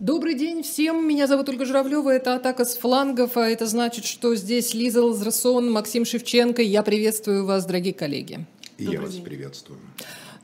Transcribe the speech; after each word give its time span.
Добрый 0.00 0.34
день 0.34 0.62
всем, 0.62 1.08
меня 1.08 1.26
зовут 1.26 1.48
Ольга 1.48 1.64
Журавлева, 1.64 2.10
это 2.10 2.36
«Атака 2.36 2.64
с 2.64 2.76
флангов», 2.76 3.36
а 3.36 3.48
это 3.48 3.66
значит, 3.66 4.04
что 4.04 4.36
здесь 4.36 4.72
Лиза 4.72 5.02
Лазрасон, 5.02 5.72
Максим 5.72 6.04
Шевченко. 6.04 6.62
Я 6.62 6.84
приветствую 6.84 7.44
вас, 7.44 7.66
дорогие 7.66 7.94
коллеги. 7.94 8.46
И 8.78 8.84
я 8.84 9.00
вас 9.00 9.14
приветствую. 9.14 9.80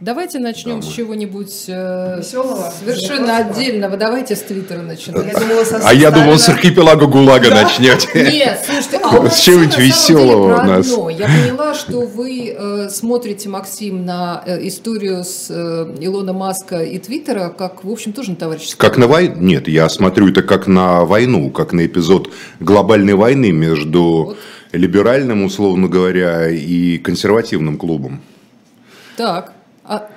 Давайте 0.01 0.41
начнем 0.41 0.81
Да, 0.81 0.87
с 0.87 0.91
чего-нибудь 0.93 1.67
э, 1.69 2.19
Весёлого? 2.19 2.73
совершенно 2.80 3.27
Просто- 3.29 3.37
отдельного. 3.61 3.96
Давайте 3.96 4.35
с 4.35 4.41
Твиттера 4.41 4.83
начинать. 4.83 5.33
Я 5.33 5.39
думала, 5.39 5.64
со 5.64 5.77
А 5.89 5.95
я 5.95 6.11
думал, 6.11 6.37
с 6.37 6.48
архипелага 6.48 7.07
ГУЛАГа 7.07 7.51
начнете. 7.51 8.09
Нет, 8.33 8.59
слушайте, 8.66 8.98
а 9.05 9.16
у 9.20 9.29
С 9.29 9.39
чего-нибудь 9.39 9.77
про 9.77 10.62
у 10.65 10.66
нас. 10.66 10.91
одно. 10.93 11.11
Я 11.11 11.27
поняла, 11.27 11.75
что 11.75 12.01
вы 12.01 12.57
э, 12.59 12.89
смотрите, 12.91 13.48
Максим, 13.48 14.05
на 14.05 14.43
э, 14.45 14.66
историю 14.66 15.23
с 15.23 15.46
э, 15.51 15.95
Илона 16.01 16.32
Маска 16.32 16.82
и 16.82 16.98
Твиттера, 16.98 17.51
как, 17.51 17.85
в 17.85 17.89
общем, 17.91 18.12
тоже 18.12 18.30
на 18.30 18.37
товарищество. 18.37 18.77
Как 18.79 18.96
на 18.98 19.07
войну? 19.07 19.37
Нет, 19.39 19.69
я 19.69 19.89
смотрю 19.89 20.29
это 20.30 20.43
как 20.43 20.66
на 20.66 21.05
войну, 21.05 21.51
как 21.51 21.73
на 21.73 21.87
эпизод 21.87 22.30
глобальной 22.59 23.15
войны 23.15 23.52
между 23.52 24.02
Вот. 24.02 24.38
Либеральным, 24.77 25.45
условно 25.45 25.88
говоря, 25.88 26.51
и 26.51 26.98
консервативным 26.98 27.77
клубом. 27.77 28.20
Так, 29.16 29.52
а, 29.84 30.09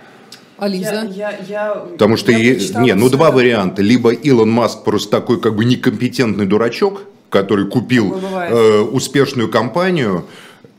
а 0.58 0.68
Лиза? 0.68 1.08
Я, 1.14 1.32
я, 1.32 1.40
я, 1.48 1.76
Потому 1.76 2.18
что, 2.18 2.32
я 2.32 2.38
е- 2.40 2.60
не, 2.80 2.94
ну 2.94 3.10
два 3.10 3.28
это. 3.28 3.36
варианта. 3.38 3.82
Либо 3.82 4.12
Илон 4.12 4.50
Маск 4.50 4.84
просто 4.84 5.10
такой 5.12 5.40
как 5.40 5.56
бы 5.56 5.66
некомпетентный 5.66 6.46
дурачок, 6.46 7.04
который 7.30 7.68
купил 7.68 8.10
бывает. 8.10 8.52
э, 8.54 8.80
успешную 8.82 9.50
компанию, 9.50 10.26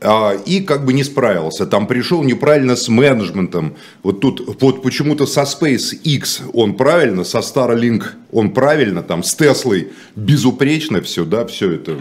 а, 0.01 0.33
и 0.33 0.61
как 0.61 0.85
бы 0.85 0.93
не 0.93 1.03
справился. 1.03 1.65
Там 1.65 1.85
пришел 1.87 2.23
неправильно 2.23 2.75
с 2.75 2.87
менеджментом. 2.87 3.75
Вот 4.01 4.21
тут 4.21 4.61
вот 4.61 4.81
почему-то 4.81 5.25
со 5.25 5.41
SpaceX 5.41 6.49
он 6.53 6.75
правильно, 6.75 7.23
со 7.23 7.39
Starlink 7.39 8.03
он 8.31 8.51
правильно, 8.51 9.03
там 9.03 9.23
с 9.23 9.35
Теслой 9.35 9.89
безупречно 10.15 11.01
все, 11.01 11.25
да, 11.25 11.45
все 11.45 11.71
это. 11.73 11.97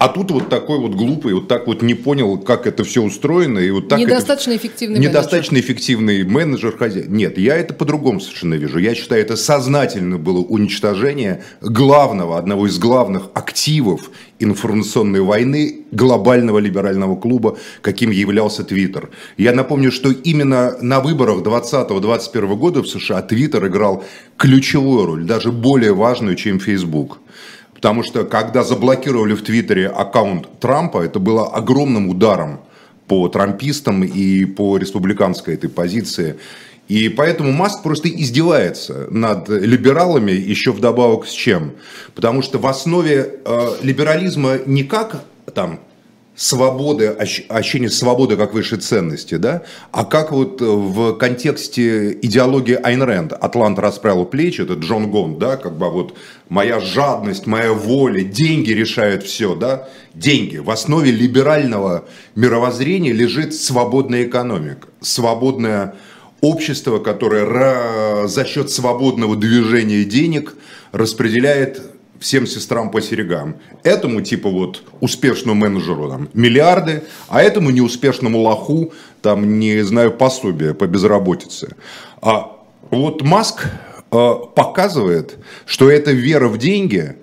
А 0.00 0.08
тут 0.08 0.30
вот 0.30 0.48
такой 0.48 0.78
вот 0.78 0.94
глупый, 0.94 1.34
вот 1.34 1.46
так 1.46 1.66
вот 1.66 1.82
не 1.82 1.92
понял, 1.92 2.38
как 2.38 2.66
это 2.66 2.84
все 2.84 3.02
устроено. 3.02 3.58
И 3.58 3.70
вот 3.70 3.88
так 3.88 4.00
это- 4.00 4.08
Недостаточно 4.10 4.56
эффективный 4.56 4.98
Недостаточно 4.98 5.58
эффективный 5.60 6.24
менеджер, 6.24 6.74
хозяин. 6.74 7.12
Нет, 7.12 7.36
я 7.36 7.56
это 7.56 7.74
по-другому 7.74 8.18
совершенно 8.18 8.54
вижу. 8.54 8.78
Я 8.78 8.94
считаю, 8.94 9.20
это 9.20 9.36
сознательно 9.36 10.16
было 10.16 10.38
уничтожение 10.38 11.42
главного, 11.60 12.38
одного 12.38 12.66
из 12.66 12.78
главных 12.78 13.24
активов 13.34 14.10
информационной 14.38 15.20
войны 15.20 15.80
глобального 15.90 16.60
либерального 16.60 17.14
клуба, 17.14 17.58
каким 17.82 18.10
являлся 18.10 18.64
Твиттер. 18.64 19.10
Я 19.36 19.52
напомню, 19.52 19.92
что 19.92 20.10
именно 20.10 20.78
на 20.80 21.00
выборах 21.00 21.42
2020-2021 21.42 22.56
года 22.56 22.82
в 22.82 22.88
США 22.88 23.20
Твиттер 23.20 23.66
играл 23.66 24.02
ключевую 24.38 25.04
роль, 25.04 25.24
даже 25.24 25.52
более 25.52 25.92
важную, 25.92 26.36
чем 26.36 26.58
Facebook. 26.58 27.18
Потому 27.80 28.02
что 28.02 28.26
когда 28.26 28.62
заблокировали 28.62 29.32
в 29.32 29.42
Твиттере 29.42 29.88
аккаунт 29.88 30.60
Трампа, 30.60 31.02
это 31.02 31.18
было 31.18 31.48
огромным 31.48 32.10
ударом 32.10 32.60
по 33.06 33.26
трампистам 33.28 34.04
и 34.04 34.44
по 34.44 34.76
республиканской 34.76 35.54
этой 35.54 35.70
позиции. 35.70 36.36
И 36.88 37.08
поэтому 37.08 37.52
Маск 37.52 37.82
просто 37.82 38.10
издевается 38.10 39.06
над 39.10 39.48
либералами 39.48 40.32
еще 40.32 40.72
вдобавок 40.72 41.26
с 41.26 41.30
чем? 41.30 41.72
Потому 42.14 42.42
что 42.42 42.58
в 42.58 42.66
основе 42.66 43.36
э, 43.46 43.68
либерализма 43.80 44.58
не 44.66 44.84
как 44.84 45.24
там 45.54 45.80
свободы, 46.40 47.08
ощ- 47.08 47.44
ощущение 47.50 47.90
свободы 47.90 48.38
как 48.38 48.54
высшей 48.54 48.78
ценности, 48.78 49.34
да, 49.34 49.62
а 49.92 50.06
как 50.06 50.32
вот 50.32 50.62
э, 50.62 50.64
в 50.64 51.12
контексте 51.18 52.12
идеологии 52.12 52.78
Айн 52.82 53.02
Рэнд, 53.02 53.34
Атлант 53.34 53.78
расправил 53.78 54.24
плечи, 54.24 54.62
это 54.62 54.72
Джон 54.72 55.10
Гон, 55.10 55.38
да, 55.38 55.58
как 55.58 55.76
бы 55.76 55.90
вот 55.90 56.16
моя 56.48 56.80
жадность, 56.80 57.46
моя 57.46 57.74
воля, 57.74 58.24
деньги 58.24 58.70
решают 58.70 59.22
все, 59.22 59.54
да, 59.54 59.86
деньги. 60.14 60.56
В 60.56 60.70
основе 60.70 61.10
либерального 61.10 62.06
мировоззрения 62.34 63.12
лежит 63.12 63.54
свободная 63.54 64.24
экономика, 64.24 64.88
свободное 65.02 65.96
общество, 66.40 67.00
которое 67.00 68.26
за 68.28 68.46
счет 68.46 68.70
свободного 68.70 69.36
движения 69.36 70.04
денег 70.04 70.54
распределяет 70.92 71.82
всем 72.20 72.46
сестрам 72.46 72.90
по 72.90 73.00
серегам. 73.00 73.56
Этому 73.82 74.20
типа 74.20 74.48
вот 74.50 74.84
успешному 75.00 75.58
менеджеру 75.58 76.08
там 76.08 76.28
миллиарды, 76.34 77.02
а 77.28 77.42
этому 77.42 77.70
неуспешному 77.70 78.38
лоху 78.38 78.92
там 79.22 79.58
не 79.58 79.82
знаю 79.82 80.12
пособие 80.12 80.74
по 80.74 80.86
безработице. 80.86 81.74
А 82.20 82.58
вот 82.90 83.22
Маск 83.22 83.66
э, 84.12 84.34
показывает, 84.54 85.38
что 85.64 85.90
эта 85.90 86.12
вера 86.12 86.48
в 86.48 86.58
деньги 86.58 87.16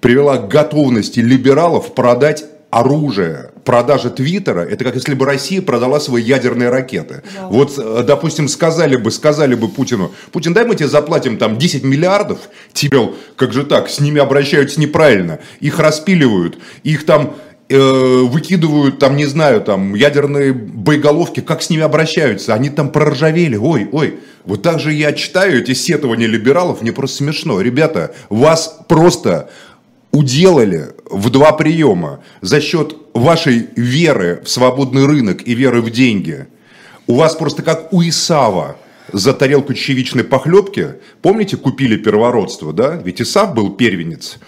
привела 0.00 0.38
к 0.38 0.48
готовности 0.48 1.20
либералов 1.20 1.94
продать 1.94 2.44
оружие. 2.70 3.51
Продажа 3.64 4.10
Твиттера, 4.10 4.60
это 4.60 4.84
как 4.84 4.96
если 4.96 5.14
бы 5.14 5.24
Россия 5.24 5.62
продала 5.62 6.00
свои 6.00 6.22
ядерные 6.22 6.68
ракеты. 6.68 7.22
Вот, 7.48 7.78
э, 7.78 8.02
допустим, 8.04 8.48
сказали 8.48 8.96
бы, 8.96 9.10
сказали 9.10 9.54
бы 9.54 9.68
Путину, 9.68 10.12
Путин, 10.32 10.52
дай 10.52 10.64
мы 10.64 10.74
тебе 10.74 10.88
заплатим 10.88 11.38
там 11.38 11.58
10 11.58 11.84
миллиардов, 11.84 12.38
тебе, 12.72 13.10
как 13.36 13.52
же 13.52 13.64
так, 13.64 13.88
с 13.88 14.00
ними 14.00 14.20
обращаются 14.20 14.80
неправильно, 14.80 15.38
их 15.60 15.78
распиливают, 15.78 16.58
их 16.82 17.06
там 17.06 17.36
э, 17.68 17.78
выкидывают, 17.78 18.98
там, 18.98 19.16
не 19.16 19.26
знаю, 19.26 19.60
там, 19.60 19.94
ядерные 19.94 20.52
боеголовки, 20.52 21.40
как 21.40 21.62
с 21.62 21.70
ними 21.70 21.82
обращаются, 21.82 22.54
они 22.54 22.68
там 22.68 22.90
проржавели, 22.90 23.56
ой, 23.56 23.88
ой. 23.92 24.18
Вот 24.44 24.62
так 24.62 24.80
же 24.80 24.92
я 24.92 25.12
читаю 25.12 25.62
эти 25.62 25.72
сетования 25.72 26.26
либералов, 26.26 26.82
мне 26.82 26.92
просто 26.92 27.18
смешно. 27.18 27.60
Ребята, 27.60 28.12
вас 28.28 28.80
просто 28.88 29.50
уделали 30.12 30.90
в 31.10 31.30
два 31.30 31.52
приема 31.52 32.20
за 32.40 32.60
счет 32.60 32.96
вашей 33.14 33.68
веры 33.76 34.42
в 34.44 34.48
свободный 34.48 35.06
рынок 35.06 35.46
и 35.46 35.54
веры 35.54 35.80
в 35.80 35.90
деньги. 35.90 36.46
У 37.06 37.16
вас 37.16 37.34
просто 37.34 37.62
как 37.62 37.92
у 37.92 38.02
Исава 38.02 38.76
за 39.12 39.32
тарелку 39.32 39.74
чечевичной 39.74 40.24
похлебки, 40.24 40.94
помните, 41.20 41.56
купили 41.56 41.96
первородство, 41.96 42.72
да? 42.72 43.00
Ведь 43.02 43.20
Исав 43.20 43.54
был 43.54 43.70
первенец. 43.70 44.38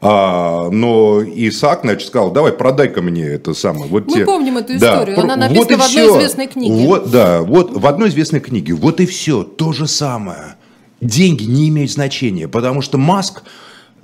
А, 0.00 0.68
но 0.70 1.22
Исаак, 1.22 1.80
значит, 1.82 2.08
сказал, 2.08 2.30
давай, 2.30 2.52
продай-ка 2.52 3.00
мне 3.00 3.24
это 3.24 3.54
самое. 3.54 3.86
Вот 3.86 4.06
Мы 4.06 4.12
те». 4.18 4.24
помним 4.26 4.58
эту 4.58 4.78
Да, 4.78 4.92
историю, 4.92 5.18
она 5.20 5.36
написана 5.36 5.78
в 5.78 5.82
одной 5.82 5.88
всё. 5.88 6.16
известной 6.18 6.46
книге. 6.46 6.86
Вот, 6.86 7.10
да, 7.10 7.40
вот 7.40 7.74
в 7.74 7.86
одной 7.86 8.10
известной 8.10 8.40
книге. 8.40 8.74
Вот 8.74 9.00
и 9.00 9.06
все, 9.06 9.42
то 9.42 9.72
же 9.72 9.86
самое. 9.86 10.56
Деньги 11.00 11.44
не 11.44 11.70
имеют 11.70 11.90
значения, 11.90 12.48
потому 12.48 12.82
что 12.82 12.98
Маск 12.98 13.44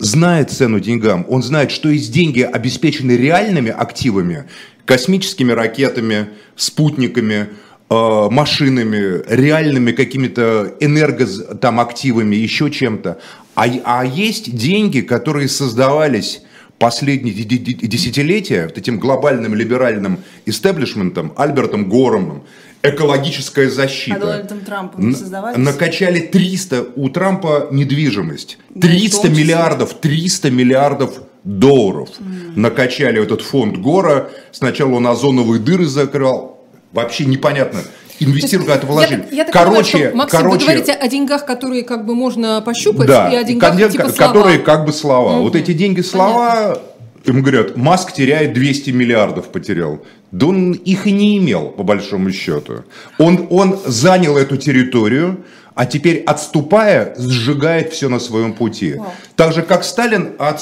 знает 0.00 0.50
цену 0.50 0.80
деньгам. 0.80 1.24
Он 1.28 1.42
знает, 1.42 1.70
что 1.70 1.88
есть 1.88 2.12
деньги, 2.12 2.40
обеспечены 2.40 3.12
реальными 3.12 3.70
активами, 3.70 4.44
космическими 4.84 5.52
ракетами, 5.52 6.30
спутниками, 6.56 7.48
э, 7.90 8.28
машинами, 8.30 9.22
реальными 9.28 9.92
какими-то 9.92 10.74
энерго 10.80 11.26
там 11.56 11.78
активами, 11.78 12.34
еще 12.34 12.70
чем-то. 12.70 13.20
А, 13.54 13.66
а 13.84 14.04
есть 14.04 14.56
деньги, 14.56 15.00
которые 15.00 15.48
создавались 15.48 16.42
последние 16.78 17.34
де- 17.34 17.44
де- 17.44 17.58
де- 17.58 17.86
десятилетия 17.86 18.64
вот 18.64 18.78
этим 18.78 18.98
глобальным 18.98 19.54
либеральным 19.54 20.20
истеблишментом, 20.46 21.34
Альбертом 21.36 21.90
Горомом, 21.90 22.44
экологическая 22.82 23.68
защита. 23.70 24.16
А 24.16 24.20
Дональдом 24.20 24.60
Трампом 24.60 25.14
создавались? 25.14 25.58
Накачали 25.58 26.20
300, 26.20 26.86
у 26.96 27.08
Трампа 27.10 27.68
недвижимость. 27.70 28.58
Ну, 28.70 28.80
в 28.80 28.82
300 28.82 29.22
том 29.22 29.30
числе. 29.30 29.44
миллиардов, 29.44 29.94
300 29.94 30.50
миллиардов 30.50 31.22
долларов. 31.44 32.08
Накачали 32.56 33.18
вот 33.18 33.26
этот 33.26 33.42
фонд 33.42 33.78
Гора. 33.78 34.28
Сначала 34.52 34.94
он 34.94 35.06
озоновые 35.06 35.60
дыры 35.60 35.86
закрывал. 35.86 36.64
Вообще 36.92 37.24
непонятно. 37.24 37.80
Инвестировали, 38.18 38.66
куда-то 38.66 38.86
вложили. 38.86 39.28
Я, 39.30 39.44
я 39.44 39.44
короче, 39.46 39.92
понимаю, 39.92 40.08
что, 40.08 40.16
Максим, 40.16 40.38
короче, 40.40 40.58
вы 40.58 40.64
говорите 40.66 40.92
о 40.92 41.08
деньгах, 41.08 41.46
которые 41.46 41.84
как 41.84 42.04
бы 42.04 42.14
можно 42.14 42.60
пощупать, 42.60 43.06
да, 43.08 43.30
и 43.30 43.36
о 43.36 43.44
деньгах 43.44 43.70
контент, 43.70 43.92
типа 43.92 44.12
которые 44.12 44.56
слова. 44.56 44.76
как 44.76 44.84
бы 44.84 44.92
слова. 44.92 45.38
Вот 45.38 45.56
эти 45.56 45.72
деньги 45.72 46.02
слова, 46.02 46.82
им 47.24 47.42
говорят, 47.42 47.76
Маск 47.76 48.12
теряет 48.12 48.52
200 48.52 48.90
миллиардов 48.90 49.48
потерял. 49.48 50.04
Да 50.32 50.46
он 50.46 50.72
их 50.72 51.06
и 51.06 51.12
не 51.12 51.38
имел, 51.38 51.68
по 51.68 51.82
большому 51.82 52.30
счету. 52.32 52.84
Он, 53.18 53.46
он 53.50 53.78
занял 53.84 54.36
эту 54.36 54.56
территорию, 54.56 55.44
а 55.74 55.86
теперь, 55.86 56.22
отступая, 56.24 57.14
сжигает 57.18 57.92
все 57.92 58.08
на 58.08 58.20
своем 58.20 58.52
пути. 58.52 58.94
Вау. 58.94 59.12
Так 59.36 59.52
же, 59.52 59.62
как 59.62 59.84
Сталин, 59.84 60.32
от, 60.38 60.60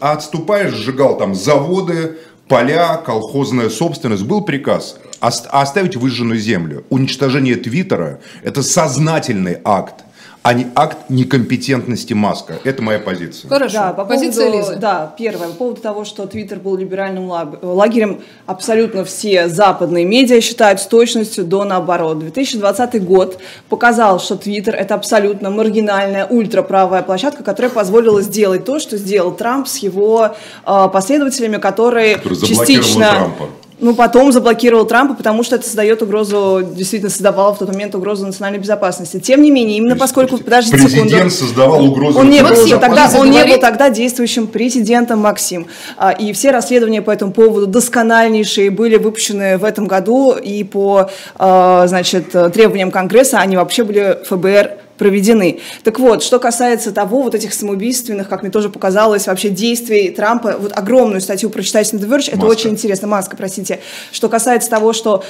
отступая, 0.00 0.70
сжигал 0.70 1.18
там 1.18 1.34
заводы, 1.34 2.18
поля, 2.48 2.96
колхозная 2.96 3.68
собственность. 3.68 4.24
Был 4.24 4.42
приказ 4.42 4.96
ост- 5.20 5.48
оставить 5.50 5.96
выжженную 5.96 6.38
землю. 6.38 6.84
Уничтожение 6.90 7.56
Твиттера– 7.56 8.20
это 8.42 8.62
сознательный 8.62 9.58
акт 9.64 10.04
а 10.42 10.54
не 10.54 10.66
акт 10.74 11.10
некомпетентности 11.10 12.14
Маска. 12.14 12.58
Это 12.64 12.82
моя 12.82 12.98
позиция. 12.98 13.48
Хорошо. 13.48 13.74
Да, 13.74 13.92
по 13.92 14.04
Позиция 14.04 14.46
поводу, 14.46 14.70
Лизы. 14.70 14.76
Да, 14.80 15.14
первое. 15.18 15.48
По 15.48 15.54
поводу 15.54 15.80
того, 15.82 16.04
что 16.04 16.26
Твиттер 16.26 16.58
был 16.58 16.76
либеральным 16.76 17.30
лагерем, 17.62 18.22
абсолютно 18.46 19.04
все 19.04 19.48
западные 19.48 20.04
медиа 20.06 20.40
считают 20.40 20.80
с 20.80 20.86
точностью 20.86 21.44
до 21.44 21.64
наоборот. 21.64 22.18
2020 22.20 23.04
год 23.04 23.38
показал, 23.68 24.18
что 24.18 24.36
Твиттер 24.36 24.74
это 24.74 24.94
абсолютно 24.94 25.50
маргинальная, 25.50 26.26
ультраправая 26.26 27.02
площадка, 27.02 27.42
которая 27.42 27.70
позволила 27.70 28.22
сделать 28.22 28.64
то, 28.64 28.78
что 28.78 28.96
сделал 28.96 29.32
Трамп 29.32 29.68
с 29.68 29.78
его 29.78 30.34
э, 30.66 30.88
последователями, 30.92 31.58
которые 31.58 32.16
Который 32.16 32.40
частично... 32.40 33.10
Трампа 33.10 33.48
ну, 33.80 33.94
потом 33.94 34.32
заблокировал 34.32 34.84
Трампа, 34.84 35.14
потому 35.14 35.42
что 35.42 35.56
это 35.56 35.64
создает 35.64 36.02
угрозу, 36.02 36.62
действительно 36.62 37.10
создавало 37.10 37.54
в 37.54 37.58
тот 37.58 37.68
момент 37.68 37.94
угрозу 37.94 38.26
национальной 38.26 38.58
безопасности. 38.58 39.18
Тем 39.20 39.42
не 39.42 39.50
менее, 39.50 39.78
именно 39.78 39.96
поскольку, 39.96 40.38
подождите 40.38 40.76
президент 40.76 41.10
секунду. 41.10 41.30
создавал 41.30 41.84
угрозу 41.84 42.18
он 42.18 42.30
не 42.30 42.42
был, 42.42 42.78
тогда, 42.78 43.10
он 43.16 43.30
не 43.30 43.44
был 43.44 43.58
тогда 43.58 43.90
действующим 43.90 44.46
президентом 44.46 45.20
Максим. 45.20 45.66
А, 45.96 46.10
и 46.10 46.32
все 46.32 46.50
расследования 46.50 47.02
по 47.02 47.10
этому 47.10 47.32
поводу 47.32 47.66
доскональнейшие 47.66 48.70
были 48.70 48.96
выпущены 48.96 49.58
в 49.58 49.64
этом 49.64 49.86
году, 49.86 50.32
и 50.32 50.62
по, 50.64 51.10
а, 51.36 51.86
значит, 51.86 52.30
требованиям 52.30 52.90
Конгресса 52.90 53.38
они 53.38 53.56
вообще 53.56 53.84
были 53.84 54.18
ФБР 54.24 54.89
проведены. 55.00 55.60
Так 55.82 55.98
вот, 55.98 56.22
что 56.22 56.38
касается 56.38 56.92
того, 56.92 57.22
вот 57.22 57.34
этих 57.34 57.54
самоубийственных, 57.54 58.28
как 58.28 58.42
мне 58.42 58.50
тоже 58.50 58.68
показалось, 58.68 59.28
вообще 59.28 59.48
действий 59.48 60.10
Трампа, 60.10 60.58
вот 60.58 60.72
огромную 60.76 61.22
статью 61.22 61.48
прочитать 61.48 61.90
на 61.94 61.96
The 61.96 62.06
Verge, 62.06 62.30
это 62.30 62.44
очень 62.44 62.70
интересно, 62.70 63.08
Маска, 63.08 63.34
простите, 63.34 63.80
что 64.12 64.28
касается 64.28 64.68
того, 64.68 64.92
что 64.92 65.24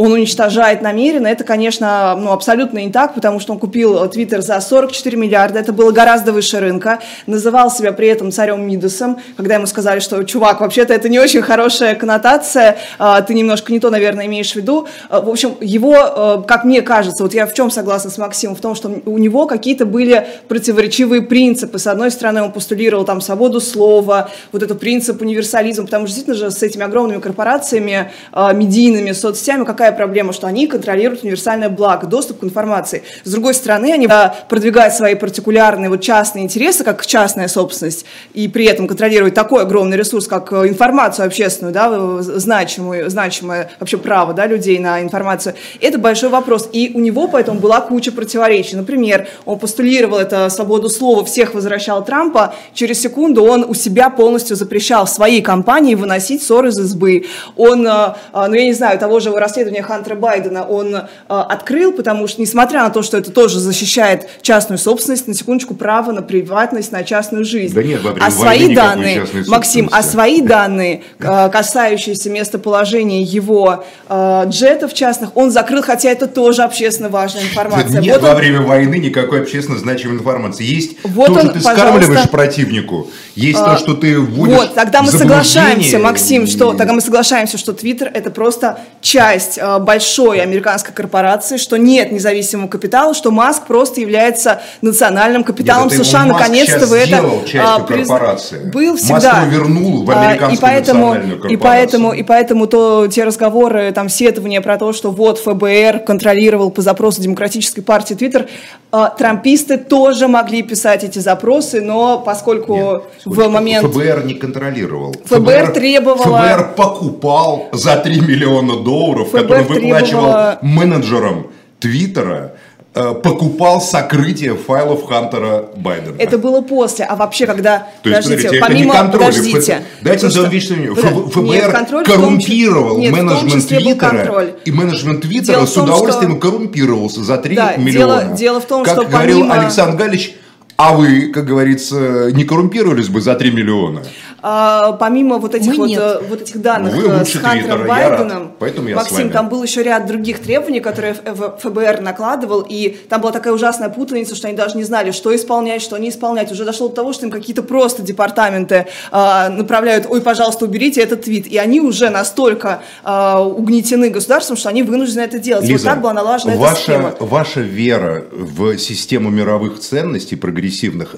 он 0.00 0.12
уничтожает 0.12 0.80
намеренно. 0.80 1.26
Это, 1.26 1.44
конечно, 1.44 2.16
ну, 2.18 2.32
абсолютно 2.32 2.78
не 2.78 2.90
так, 2.90 3.14
потому 3.14 3.38
что 3.38 3.52
он 3.52 3.58
купил 3.58 4.08
Твиттер 4.08 4.40
за 4.40 4.58
44 4.58 5.14
миллиарда, 5.14 5.58
это 5.58 5.74
было 5.74 5.90
гораздо 5.90 6.32
выше 6.32 6.58
рынка, 6.58 7.00
называл 7.26 7.70
себя 7.70 7.92
при 7.92 8.08
этом 8.08 8.32
царем 8.32 8.66
Мидасом, 8.66 9.18
когда 9.36 9.56
ему 9.56 9.66
сказали, 9.66 10.00
что, 10.00 10.22
чувак, 10.22 10.62
вообще-то 10.62 10.94
это 10.94 11.10
не 11.10 11.18
очень 11.18 11.42
хорошая 11.42 11.94
коннотация, 11.94 12.78
а, 12.98 13.20
ты 13.20 13.34
немножко 13.34 13.72
не 13.72 13.78
то, 13.78 13.90
наверное, 13.90 14.24
имеешь 14.24 14.52
в 14.52 14.56
виду. 14.56 14.88
А, 15.10 15.20
в 15.20 15.28
общем, 15.28 15.56
его, 15.60 15.94
а, 15.98 16.42
как 16.48 16.64
мне 16.64 16.80
кажется, 16.80 17.22
вот 17.22 17.34
я 17.34 17.46
в 17.46 17.52
чем 17.52 17.70
согласна 17.70 18.10
с 18.10 18.16
Максимом, 18.16 18.56
в 18.56 18.60
том, 18.60 18.74
что 18.74 19.02
у 19.04 19.18
него 19.18 19.44
какие-то 19.46 19.84
были 19.84 20.26
противоречивые 20.48 21.20
принципы. 21.20 21.78
С 21.78 21.86
одной 21.86 22.10
стороны, 22.10 22.42
он 22.42 22.52
постулировал 22.52 23.04
там 23.04 23.20
свободу 23.20 23.60
слова, 23.60 24.30
вот 24.50 24.62
этот 24.62 24.80
принцип 24.80 25.20
универсализма, 25.20 25.84
потому 25.84 26.06
что 26.06 26.14
действительно 26.14 26.36
же 26.36 26.50
с 26.50 26.62
этими 26.62 26.84
огромными 26.84 27.20
корпорациями, 27.20 28.12
медийными, 28.54 29.12
соцсетями, 29.12 29.64
как 29.64 29.89
какая 29.90 30.06
проблема, 30.06 30.32
что 30.32 30.46
они 30.46 30.66
контролируют 30.66 31.22
универсальное 31.22 31.68
благо, 31.68 32.06
доступ 32.06 32.40
к 32.40 32.44
информации. 32.44 33.02
С 33.24 33.30
другой 33.30 33.54
стороны, 33.54 33.92
они 33.92 34.08
продвигают 34.48 34.94
свои 34.94 35.14
партикулярные 35.14 35.88
вот 35.90 36.00
частные 36.00 36.44
интересы, 36.44 36.84
как 36.84 37.04
частная 37.06 37.48
собственность, 37.48 38.06
и 38.34 38.48
при 38.48 38.66
этом 38.66 38.86
контролируют 38.86 39.34
такой 39.34 39.62
огромный 39.62 39.96
ресурс, 39.96 40.26
как 40.26 40.52
э, 40.52 40.68
информацию 40.68 41.26
общественную, 41.26 41.72
да, 41.72 42.22
значимую, 42.22 43.10
значимое 43.10 43.70
вообще 43.80 43.98
право 43.98 44.32
да, 44.32 44.46
людей 44.46 44.78
на 44.78 45.02
информацию. 45.02 45.54
Это 45.80 45.98
большой 45.98 46.30
вопрос. 46.30 46.68
И 46.72 46.92
у 46.94 47.00
него 47.00 47.28
поэтому 47.28 47.58
была 47.58 47.80
куча 47.80 48.12
противоречий. 48.12 48.76
Например, 48.76 49.26
он 49.44 49.58
постулировал 49.58 50.18
это 50.18 50.48
свободу 50.50 50.88
слова, 50.88 51.24
всех 51.24 51.54
возвращал 51.54 52.04
Трампа, 52.04 52.54
через 52.74 53.00
секунду 53.00 53.44
он 53.44 53.64
у 53.68 53.74
себя 53.74 54.10
полностью 54.10 54.56
запрещал 54.56 55.06
в 55.06 55.10
своей 55.10 55.42
компании 55.42 55.94
выносить 55.94 56.42
ссоры 56.42 56.68
из 56.68 56.78
избы. 56.78 57.26
Он, 57.56 57.86
э, 57.86 58.14
э, 58.32 58.46
ну 58.48 58.54
я 58.54 58.64
не 58.64 58.72
знаю, 58.72 58.98
того 58.98 59.20
же 59.20 59.30
расследования 59.40 59.79
расследование 59.80 59.82
Хантера 59.82 60.14
Байдена 60.14 60.64
он 60.64 60.94
э, 60.94 61.02
открыл, 61.28 61.92
потому 61.92 62.26
что, 62.28 62.40
несмотря 62.40 62.82
на 62.84 62.90
то, 62.90 63.02
что 63.02 63.16
это 63.16 63.30
тоже 63.30 63.58
защищает 63.58 64.28
частную 64.42 64.78
собственность, 64.78 65.28
на 65.28 65.34
секундочку, 65.34 65.74
право 65.74 66.12
на 66.12 66.22
приватность, 66.22 66.92
на 66.92 67.02
частную 67.04 67.44
жизнь. 67.44 67.74
Да 67.74 67.82
нет, 67.82 68.00
а 68.20 68.30
свои 68.30 68.74
данные, 68.74 69.26
Максим, 69.46 69.88
а 69.92 70.02
свои 70.02 70.40
данные, 70.42 71.02
э, 71.18 71.48
касающиеся 71.50 72.30
местоположения 72.30 73.22
его 73.22 73.84
э, 74.08 74.42
джетов 74.46 74.94
частных, 74.94 75.36
он 75.36 75.50
закрыл, 75.50 75.82
хотя 75.82 76.10
это 76.10 76.26
тоже 76.26 76.62
общественно 76.62 77.08
важная 77.08 77.42
информация. 77.42 78.00
Нет 78.00 78.20
вот 78.20 78.22
во 78.22 78.30
он... 78.30 78.36
время 78.36 78.60
войны 78.62 78.96
никакой 78.96 79.42
общественно 79.42 79.78
значимой 79.78 80.16
информации. 80.16 80.64
Есть 80.64 80.96
вот 81.04 81.26
то, 81.26 81.32
он, 81.32 81.40
что 81.40 81.48
ты 81.50 81.60
скармливаешь 81.60 82.30
противнику, 82.30 83.08
есть 83.34 83.58
а, 83.58 83.74
то, 83.74 83.78
что 83.78 83.94
ты 83.94 84.18
вводишь 84.18 84.56
Вот, 84.56 84.74
тогда 84.74 85.02
мы 85.02 85.10
соглашаемся, 85.10 85.98
Максим, 85.98 86.46
что 86.46 86.72
тогда 86.74 86.92
мы 86.92 87.00
соглашаемся, 87.00 87.58
что 87.58 87.72
Твиттер 87.72 88.10
это 88.12 88.30
просто 88.30 88.80
часть 89.00 89.59
Э, 89.59 89.59
большой 89.80 90.40
американской 90.40 90.94
корпорации, 90.94 91.56
что 91.56 91.76
нет 91.76 92.12
независимого 92.12 92.68
капитала, 92.68 93.14
что 93.14 93.30
Маск 93.30 93.66
просто 93.66 94.00
является 94.00 94.62
национальным 94.82 95.44
капиталом 95.44 95.88
нет, 95.88 96.04
США. 96.04 96.24
Наконец-то 96.24 96.86
вы 96.86 96.98
это 96.98 97.24
а, 97.58 97.80
корпорации. 97.80 98.70
был 98.70 98.96
всегда. 98.96 99.40
Маск 99.40 99.52
вернул 99.52 100.04
в 100.04 100.10
американскую 100.10 100.50
а, 100.50 100.54
и 100.54 100.58
поэтому, 100.60 101.12
корпорацию. 101.12 101.50
И 101.50 101.56
поэтому, 101.56 102.12
и 102.12 102.22
поэтому 102.22 102.66
то, 102.66 103.06
те 103.08 103.24
разговоры, 103.24 103.92
там, 103.92 104.08
сетования 104.08 104.60
про 104.60 104.78
то, 104.78 104.92
что 104.92 105.10
вот 105.10 105.38
ФБР 105.38 106.00
контролировал 106.00 106.70
по 106.70 106.82
запросу 106.82 107.20
Демократической 107.22 107.80
партии 107.80 108.14
Твиттер, 108.14 108.48
а, 108.92 109.08
трамписты 109.08 109.78
тоже 109.78 110.26
могли 110.26 110.62
писать 110.62 111.04
эти 111.04 111.20
запросы, 111.20 111.80
но 111.80 112.18
поскольку 112.18 112.74
Нет, 112.76 113.02
в 113.24 113.48
момент... 113.48 113.86
ФБР 113.86 114.24
не 114.24 114.34
контролировал. 114.34 115.14
ФБР, 115.24 115.66
ФБР 115.66 115.72
требовало... 115.72 116.38
ФБР 116.38 116.74
покупал 116.76 117.68
за 117.72 117.96
3 117.96 118.20
миллиона 118.20 118.76
долларов, 118.76 119.28
ФБР 119.28 119.46
который 119.58 119.80
выплачивал 119.80 120.22
требовало... 120.22 120.58
менеджерам 120.62 121.46
Твиттера 121.78 122.54
Э, 122.92 123.14
покупал 123.14 123.80
сокрытие 123.80 124.56
файлов 124.56 125.06
Хантера 125.06 125.66
Байдена. 125.76 126.16
Это 126.18 126.38
было 126.38 126.60
после, 126.60 127.04
а 127.04 127.14
вообще 127.14 127.46
когда, 127.46 127.86
То 128.02 128.10
есть, 128.10 128.24
подождите, 128.24 128.48
смотрите, 128.48 128.66
помимо, 128.66 128.80
это 128.80 128.84
не 128.84 128.90
контроль, 128.90 129.20
подождите. 129.20 129.82
Дайте 130.02 130.24
назовем 130.24 130.50
вещь 130.50 130.66
ФБР 130.66 131.42
нет, 131.44 131.70
контроль 131.70 132.04
коррумпировал 132.04 132.98
нет, 132.98 133.12
менеджмент 133.12 133.68
Твиттера, 133.68 134.44
и 134.64 134.72
менеджмент 134.72 135.20
Твиттера 135.20 135.66
с 135.66 135.76
удовольствием 135.76 136.32
том, 136.32 136.40
что... 136.40 136.50
коррумпировался 136.50 137.22
за 137.22 137.38
3 137.38 137.54
да, 137.54 137.76
миллиона. 137.76 138.24
Дело, 138.24 138.36
дело 138.36 138.60
в 138.60 138.66
том, 138.66 138.82
как 138.82 138.94
что 138.94 139.06
говорил 139.06 139.42
помимо... 139.42 139.54
Александр 139.54 139.96
Галич, 139.96 140.34
а 140.80 140.94
вы, 140.94 141.26
как 141.26 141.44
говорится, 141.44 142.30
не 142.32 142.44
коррумпировались 142.44 143.08
бы 143.08 143.20
за 143.20 143.34
3 143.34 143.50
миллиона? 143.50 144.02
А, 144.42 144.92
помимо 144.92 145.36
вот 145.36 145.54
этих, 145.54 145.76
вот, 145.76 145.90
э, 145.90 146.20
вот 146.26 146.40
этих 146.40 146.62
данных 146.62 146.94
вы 146.94 147.08
э, 147.08 147.24
с 147.26 147.34
Хантером 147.34 147.86
Байденом, 147.86 148.52
поэтому 148.58 148.88
я 148.88 148.96
Максим, 148.96 149.30
там 149.30 149.50
был 149.50 149.62
еще 149.62 149.82
ряд 149.82 150.06
других 150.06 150.40
требований, 150.40 150.80
которые 150.80 151.14
ФБР 151.14 152.00
накладывал, 152.00 152.64
и 152.66 152.96
там 153.08 153.20
была 153.20 153.32
такая 153.32 153.52
ужасная 153.52 153.90
путаница, 153.90 154.34
что 154.34 154.48
они 154.48 154.56
даже 154.56 154.78
не 154.78 154.84
знали, 154.84 155.10
что 155.10 155.34
исполнять, 155.36 155.82
что 155.82 155.98
не 155.98 156.08
исполнять. 156.08 156.50
Уже 156.50 156.64
дошло 156.64 156.88
до 156.88 156.94
того, 156.94 157.12
что 157.12 157.26
им 157.26 157.30
какие-то 157.30 157.62
просто 157.62 158.02
департаменты 158.02 158.86
а, 159.10 159.50
направляют, 159.50 160.06
ой, 160.08 160.22
пожалуйста, 160.22 160.64
уберите 160.64 161.02
этот 161.02 161.24
твит. 161.24 161.46
И 161.46 161.58
они 161.58 161.80
уже 161.80 162.08
настолько 162.08 162.80
а, 163.04 163.42
угнетены 163.44 164.08
государством, 164.08 164.56
что 164.56 164.70
они 164.70 164.82
вынуждены 164.82 165.20
это 165.20 165.38
делать. 165.38 165.64
Лиза, 165.64 165.72
вот 165.72 165.94
так 165.94 166.00
была 166.00 166.14
налажена 166.14 166.54
ваша, 166.54 166.72
эта 166.72 166.80
схема. 166.80 167.14
Ваша 167.20 167.60
вера 167.60 168.24
в 168.32 168.78
систему 168.78 169.28
мировых 169.28 169.80
ценностей 169.80 170.36
прогрессивных 170.36 170.69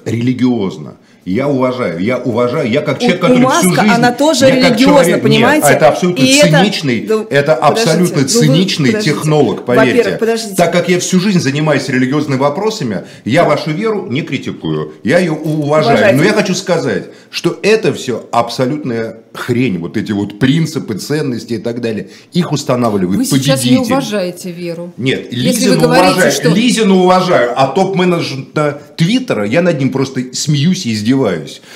религиозна. 0.05 0.97
Я 1.25 1.47
уважаю, 1.47 1.99
я 1.99 2.17
уважаю, 2.17 2.69
я 2.69 2.81
как 2.81 2.99
человек, 2.99 3.19
у, 3.19 3.21
который 3.21 3.39
у 3.39 3.43
Маска, 3.43 3.61
всю 3.61 3.75
жизнь... 3.75 3.93
она 3.93 4.11
тоже 4.11 4.51
религиозна, 4.51 5.17
понимаете? 5.19 5.67
Нет, 5.67 5.75
это 5.77 5.87
абсолютно 5.87 6.21
и 6.21 6.41
циничный, 6.41 6.99
это, 6.99 7.27
это 7.29 7.55
абсолютно 7.55 8.27
циничный 8.27 8.91
ну, 8.91 8.97
вы, 8.97 9.03
технолог, 9.03 9.65
поверьте. 9.65 10.17
Подождите. 10.19 10.55
Так 10.55 10.73
как 10.73 10.89
я 10.89 10.99
всю 10.99 11.21
жизнь 11.21 11.39
занимаюсь 11.39 11.87
религиозными 11.87 12.37
вопросами, 12.37 13.03
я 13.23 13.45
вашу 13.45 13.71
веру 13.71 14.07
не 14.07 14.21
критикую, 14.21 14.93
я 15.03 15.19
ее 15.19 15.31
уважаю. 15.31 15.97
Уважайте. 15.97 16.17
Но 16.17 16.23
я 16.23 16.33
хочу 16.33 16.55
сказать, 16.55 17.05
что 17.29 17.57
это 17.63 17.93
все 17.93 18.27
абсолютная 18.31 19.19
хрень, 19.33 19.79
вот 19.79 19.95
эти 19.97 20.11
вот 20.11 20.39
принципы, 20.39 20.95
ценности 20.95 21.53
и 21.53 21.57
так 21.57 21.79
далее. 21.81 22.09
Их 22.33 22.51
устанавливает 22.51 23.17
вы 23.17 23.25
победитель. 23.25 23.51
Вы 23.51 23.57
сейчас 23.57 23.65
не 23.65 23.77
уважаете 23.77 24.51
веру. 24.51 24.93
Нет, 24.97 25.31
Лизину 25.31 25.85
уважаю, 25.85 26.31
что... 26.31 26.49
Лизину 26.49 26.95
уважаю, 27.03 27.53
а 27.55 27.67
топ-менеджмента 27.67 28.81
Твиттера, 28.97 29.45
я 29.45 29.61
над 29.61 29.79
ним 29.79 29.91
просто 29.91 30.21
смеюсь 30.33 30.85
и 30.85 30.93
издеваюсь. 30.93 31.12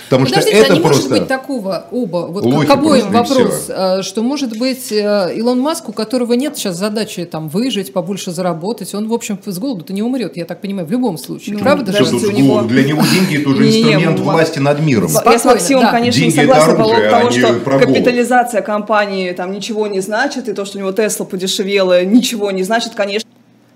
Потому 0.09 0.25
Подождите, 0.25 0.55
что 0.55 0.65
это 0.65 0.73
а 0.73 0.75
не 0.75 0.81
просто... 0.81 1.01
может 1.01 1.19
быть 1.19 1.27
такого 1.27 1.85
оба, 1.91 2.27
вот 2.29 2.65
к 2.65 2.69
обоим 2.69 3.11
вопрос, 3.11 3.65
э, 3.69 4.01
что 4.01 4.23
может 4.23 4.57
быть 4.57 4.91
э, 4.91 5.33
Илон 5.35 5.59
Маск, 5.59 5.89
у 5.89 5.93
которого 5.93 6.33
нет 6.33 6.57
сейчас 6.57 6.75
задачи 6.77 7.25
там 7.25 7.49
выжить, 7.49 7.93
побольше 7.93 8.31
заработать, 8.31 8.93
он, 8.95 9.07
в 9.07 9.13
общем, 9.13 9.39
с 9.45 9.59
голоду-то 9.59 9.93
не 9.93 10.01
умрет, 10.01 10.37
я 10.37 10.45
так 10.45 10.61
понимаю, 10.61 10.87
в 10.87 10.91
любом 10.91 11.17
случае. 11.17 11.55
Ну, 11.55 11.59
Правда? 11.59 11.91
Что 11.91 12.11
тут, 12.11 12.23
у 12.23 12.31
него... 12.31 12.61
Для 12.63 12.83
него 12.83 13.01
деньги 13.01 13.39
это 13.41 13.49
уже 13.49 13.67
инструмент 13.67 14.19
власти 14.19 14.59
над 14.59 14.79
миром. 14.81 15.09
Я 15.25 15.39
с 15.39 15.45
Максимом, 15.45 15.89
конечно, 15.89 16.21
не 16.21 16.31
согласна 16.31 16.75
по 16.75 16.83
поводу 16.83 17.09
того, 17.09 17.31
что 17.31 17.53
капитализация 17.79 18.61
компании 18.61 19.31
там 19.31 19.51
ничего 19.51 19.87
не 19.87 20.01
значит, 20.01 20.49
и 20.49 20.53
то, 20.53 20.65
что 20.65 20.77
у 20.77 20.81
него 20.81 20.91
Тесла 20.91 21.25
подешевела, 21.25 22.03
ничего 22.03 22.51
не 22.51 22.63
значит, 22.63 22.93
конечно 22.95 23.26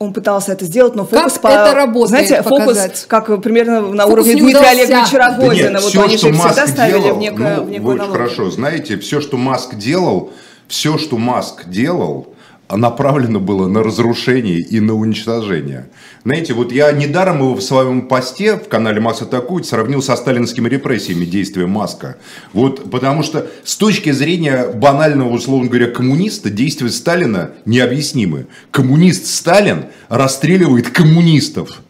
он 0.01 0.13
пытался 0.13 0.53
это 0.53 0.65
сделать, 0.65 0.95
но 0.95 1.05
фокус 1.05 1.33
как 1.33 1.41
по... 1.41 1.47
это 1.47 1.75
работает, 1.75 2.09
знаете, 2.09 2.41
показать? 2.41 2.97
фокус 2.97 3.05
как 3.07 3.41
примерно 3.43 3.81
на 3.81 4.03
фокус 4.03 4.25
уровне 4.25 4.41
Дмитрия 4.41 4.69
Олеговича 4.69 5.17
Рогозина. 5.17 5.45
Да 5.45 5.69
нет, 5.69 5.81
вот 5.81 5.89
все, 5.91 6.03
они 6.03 6.17
же 6.17 6.33
всегда 6.33 6.67
ставили 6.67 7.01
делал, 7.01 7.15
в 7.15 7.19
некое, 7.19 7.55
ну, 7.57 7.63
в 7.63 7.69
некую 7.69 7.97
вы 7.97 8.11
хорошо 8.11 8.49
знаете, 8.49 8.97
все, 8.97 9.21
что 9.21 9.37
Маск 9.37 9.75
делал, 9.75 10.31
все, 10.67 10.97
что 10.97 11.17
Маск 11.17 11.67
делал, 11.67 12.30
направлено 12.77 13.39
было 13.39 13.67
на 13.67 13.83
разрушение 13.83 14.59
и 14.59 14.79
на 14.79 14.93
уничтожение. 14.93 15.89
Знаете, 16.23 16.53
вот 16.53 16.71
я 16.71 16.91
недаром 16.91 17.39
его 17.39 17.55
в 17.55 17.61
своем 17.61 18.03
посте 18.03 18.55
в 18.55 18.67
канале 18.67 18.99
«Масс 18.99 19.21
атакует» 19.21 19.65
сравнил 19.65 20.01
со 20.01 20.15
сталинскими 20.15 20.69
репрессиями 20.69 21.25
действия 21.25 21.65
Маска. 21.65 22.17
Вот, 22.53 22.89
потому 22.91 23.23
что 23.23 23.47
с 23.63 23.75
точки 23.75 24.11
зрения 24.11 24.67
банального, 24.67 25.29
условно 25.29 25.67
говоря, 25.67 25.87
коммуниста, 25.87 26.49
действия 26.49 26.89
Сталина 26.89 27.51
необъяснимы. 27.65 28.47
Коммунист 28.71 29.25
Сталин 29.27 29.85
расстреливает 30.09 30.89
коммунистов 30.89 31.81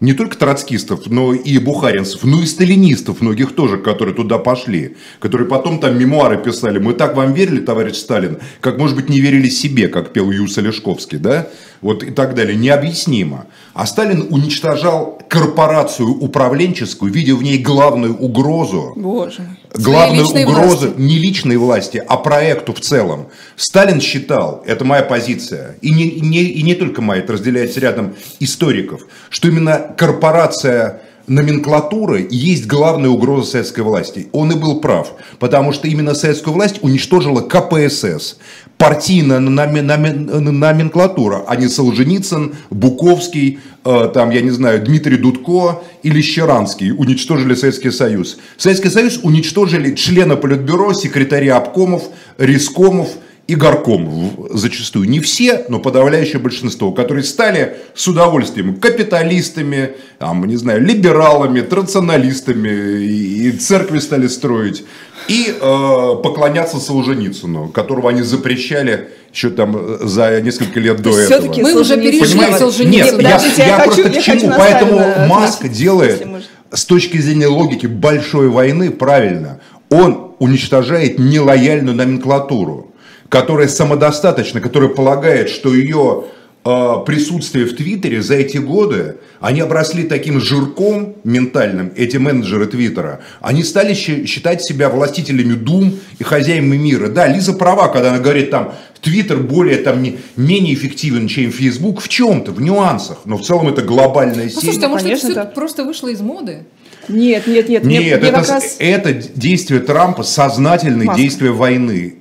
не 0.00 0.12
только 0.12 0.36
троцкистов, 0.36 1.06
но 1.06 1.34
и 1.34 1.58
бухаринцев, 1.58 2.22
но 2.24 2.40
и 2.40 2.46
сталинистов 2.46 3.20
многих 3.20 3.54
тоже, 3.54 3.78
которые 3.78 4.14
туда 4.14 4.38
пошли, 4.38 4.96
которые 5.18 5.48
потом 5.48 5.80
там 5.80 5.98
мемуары 5.98 6.38
писали. 6.38 6.78
Мы 6.78 6.94
так 6.94 7.16
вам 7.16 7.32
верили, 7.32 7.60
товарищ 7.60 7.96
Сталин, 7.96 8.38
как, 8.60 8.78
может 8.78 8.96
быть, 8.96 9.08
не 9.08 9.20
верили 9.20 9.48
себе, 9.48 9.88
как 9.88 10.12
пел 10.12 10.30
Юса 10.30 10.60
Лешковский, 10.60 11.18
да? 11.18 11.48
Вот 11.80 12.02
и 12.02 12.10
так 12.10 12.34
далее. 12.34 12.56
Необъяснимо. 12.56 13.46
А 13.74 13.86
Сталин 13.86 14.26
уничтожал 14.30 15.20
корпорацию 15.28 16.08
управленческую, 16.08 17.12
видя 17.12 17.34
в 17.34 17.42
ней 17.42 17.58
главную 17.58 18.16
угрозу. 18.16 18.92
Боже. 18.96 19.42
Главную 19.74 20.26
угрозу 20.26 20.86
власти. 20.86 21.00
не 21.00 21.18
личной 21.18 21.56
власти, 21.56 22.02
а 22.06 22.16
проекту 22.16 22.72
в 22.72 22.80
целом. 22.80 23.28
Сталин 23.56 24.00
считал, 24.00 24.62
это 24.66 24.84
моя 24.84 25.02
позиция, 25.02 25.76
и 25.82 25.90
не, 25.90 26.10
не, 26.20 26.42
и 26.42 26.62
не 26.62 26.74
только 26.74 27.02
моя, 27.02 27.22
это 27.22 27.34
разделяется 27.34 27.80
рядом 27.80 28.14
историков, 28.40 29.02
что 29.30 29.48
именно 29.48 29.94
корпорация 29.96 31.02
номенклатуры 31.28 32.26
есть 32.30 32.66
главная 32.66 33.10
угроза 33.10 33.50
советской 33.50 33.80
власти. 33.80 34.28
Он 34.32 34.50
и 34.50 34.56
был 34.56 34.80
прав, 34.80 35.12
потому 35.38 35.72
что 35.72 35.86
именно 35.86 36.14
советскую 36.14 36.54
власть 36.54 36.78
уничтожила 36.82 37.40
КПСС, 37.40 38.38
партийная 38.78 39.40
номенклатура, 39.40 41.44
а 41.46 41.56
не 41.56 41.68
Солженицын, 41.68 42.54
Буковский, 42.70 43.58
э, 43.84 44.10
там, 44.14 44.30
я 44.30 44.40
не 44.40 44.50
знаю, 44.50 44.84
Дмитрий 44.84 45.16
Дудко 45.16 45.82
или 46.04 46.22
Щеранский 46.22 46.92
уничтожили 46.92 47.54
Советский 47.54 47.90
Союз. 47.90 48.38
Советский 48.56 48.90
Союз 48.90 49.18
уничтожили 49.22 49.96
члена 49.96 50.36
Политбюро, 50.36 50.94
секретаря 50.94 51.56
обкомов, 51.56 52.04
рискомов– 52.38 53.08
и 53.48 53.54
горком 53.54 54.46
зачастую. 54.50 55.08
Не 55.08 55.20
все, 55.20 55.64
но 55.70 55.80
подавляющее 55.80 56.38
большинство, 56.38 56.92
которые 56.92 57.24
стали 57.24 57.78
с 57.94 58.06
удовольствием 58.06 58.76
капиталистами, 58.76 59.92
там, 60.18 60.44
не 60.44 60.56
знаю, 60.56 60.84
либералами, 60.84 61.62
традиционалистами, 61.62 63.02
и 63.02 63.50
церкви 63.52 64.00
стали 64.00 64.26
строить, 64.26 64.84
и 65.28 65.46
э, 65.48 66.14
поклоняться 66.22 66.76
Солженицыну, 66.78 67.68
которого 67.68 68.10
они 68.10 68.20
запрещали 68.20 69.08
еще 69.32 69.48
там 69.48 69.74
э, 69.76 69.98
за 70.02 70.42
несколько 70.42 70.78
лет 70.78 71.00
до 71.00 71.18
этого. 71.18 71.50
Мы 71.56 71.80
уже 71.80 71.96
перешли 71.96 72.52
Солженицына. 72.58 73.16
Нет, 73.16 73.22
я, 73.22 73.40
я, 73.56 73.78
я 73.78 73.84
просто 73.84 74.10
к 74.10 74.20
чему? 74.20 74.52
Поэтому 74.58 75.26
Маск 75.26 75.66
делает 75.68 76.26
с 76.70 76.84
точки 76.84 77.16
зрения 77.16 77.46
логики 77.46 77.86
большой 77.86 78.50
войны 78.50 78.90
правильно. 78.90 79.60
Он 79.88 80.32
уничтожает 80.38 81.18
нелояльную 81.18 81.96
номенклатуру 81.96 82.87
которая 83.28 83.68
самодостаточна, 83.68 84.60
которая 84.60 84.88
полагает, 84.88 85.50
что 85.50 85.74
ее 85.74 86.24
э, 86.64 86.94
присутствие 87.06 87.66
в 87.66 87.76
Твиттере 87.76 88.22
за 88.22 88.34
эти 88.36 88.56
годы, 88.56 89.16
они 89.40 89.60
обросли 89.60 90.04
таким 90.04 90.40
жирком 90.40 91.16
ментальным, 91.24 91.92
эти 91.94 92.16
менеджеры 92.16 92.66
Твиттера, 92.66 93.20
они 93.40 93.62
стали 93.62 93.94
считать 93.94 94.62
себя 94.62 94.88
властителями 94.88 95.54
дум 95.54 95.98
и 96.18 96.24
хозяевами 96.24 96.76
мира. 96.76 97.08
Да, 97.08 97.26
Лиза 97.26 97.52
права, 97.52 97.88
когда 97.88 98.10
она 98.10 98.18
говорит, 98.18 98.50
там, 98.50 98.72
Твиттер 99.02 99.38
более, 99.38 99.76
там, 99.78 100.02
не, 100.02 100.18
менее 100.36 100.74
эффективен, 100.74 101.28
чем 101.28 101.52
Фейсбук 101.52 102.00
в 102.00 102.08
чем-то, 102.08 102.52
в 102.52 102.60
нюансах, 102.60 103.20
но 103.26 103.36
в 103.36 103.42
целом 103.42 103.68
это 103.68 103.82
глобальная 103.82 104.44
ну, 104.44 104.50
сеть. 104.50 104.60
Слушайте, 104.60 104.86
а 104.86 104.88
может 104.88 105.06
это 105.06 105.16
все 105.16 105.34
так. 105.34 105.54
просто 105.54 105.84
вышло 105.84 106.08
из 106.08 106.20
моды? 106.20 106.64
Нет, 107.08 107.46
нет, 107.46 107.68
нет. 107.68 107.84
Нет, 107.84 108.22
это, 108.22 108.38
раз... 108.38 108.76
это 108.78 109.12
действие 109.12 109.80
Трампа, 109.80 110.24
сознательное 110.24 111.14
действие 111.14 111.52
войны 111.52 112.16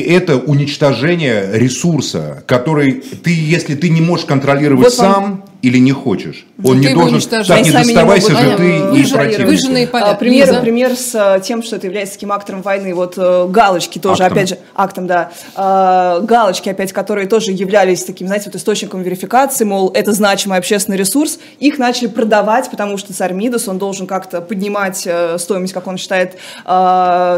это 0.00 0.38
уничтожение 0.38 1.50
ресурса, 1.52 2.42
который 2.46 2.92
ты, 2.92 3.34
если 3.34 3.74
ты 3.74 3.88
не 3.88 4.00
можешь 4.00 4.26
контролировать 4.26 4.84
вот 4.84 4.94
сам, 4.94 5.44
или 5.62 5.78
не 5.78 5.92
хочешь. 5.92 6.44
Он 6.62 6.80
не 6.80 6.92
должен... 6.92 7.20
Так, 7.20 7.64
не 7.64 7.70
доставайся 7.70 8.36
же 8.36 8.56
ты 8.56 8.78
и 8.98 9.06
противник. 9.06 9.90
А, 9.92 10.14
пример, 10.14 10.60
пример 10.60 10.96
с 10.96 11.14
э, 11.14 11.40
тем, 11.40 11.62
что 11.62 11.76
это 11.76 11.86
является 11.86 12.14
таким 12.14 12.32
актором 12.32 12.62
войны. 12.62 12.92
Вот 12.94 13.14
э, 13.16 13.46
галочки 13.48 14.00
тоже, 14.00 14.24
актом. 14.24 14.38
опять 14.38 14.48
же, 14.48 14.58
актом, 14.74 15.06
да. 15.06 15.30
А, 15.54 16.20
галочки, 16.20 16.68
опять, 16.68 16.92
которые 16.92 17.28
тоже 17.28 17.52
являлись 17.52 18.02
таким, 18.02 18.26
знаете, 18.26 18.46
вот 18.46 18.56
источником 18.56 19.02
верификации, 19.02 19.64
мол, 19.64 19.92
это 19.94 20.12
значимый 20.12 20.58
общественный 20.58 20.98
ресурс. 20.98 21.38
Их 21.60 21.78
начали 21.78 22.08
продавать, 22.08 22.68
потому 22.68 22.98
что 22.98 23.14
царь 23.14 23.32
Мидас, 23.32 23.68
он 23.68 23.78
должен 23.78 24.08
как-то 24.08 24.40
поднимать 24.40 25.04
э, 25.06 25.38
стоимость, 25.38 25.72
как 25.72 25.86
он 25.86 25.96
считает, 25.96 26.32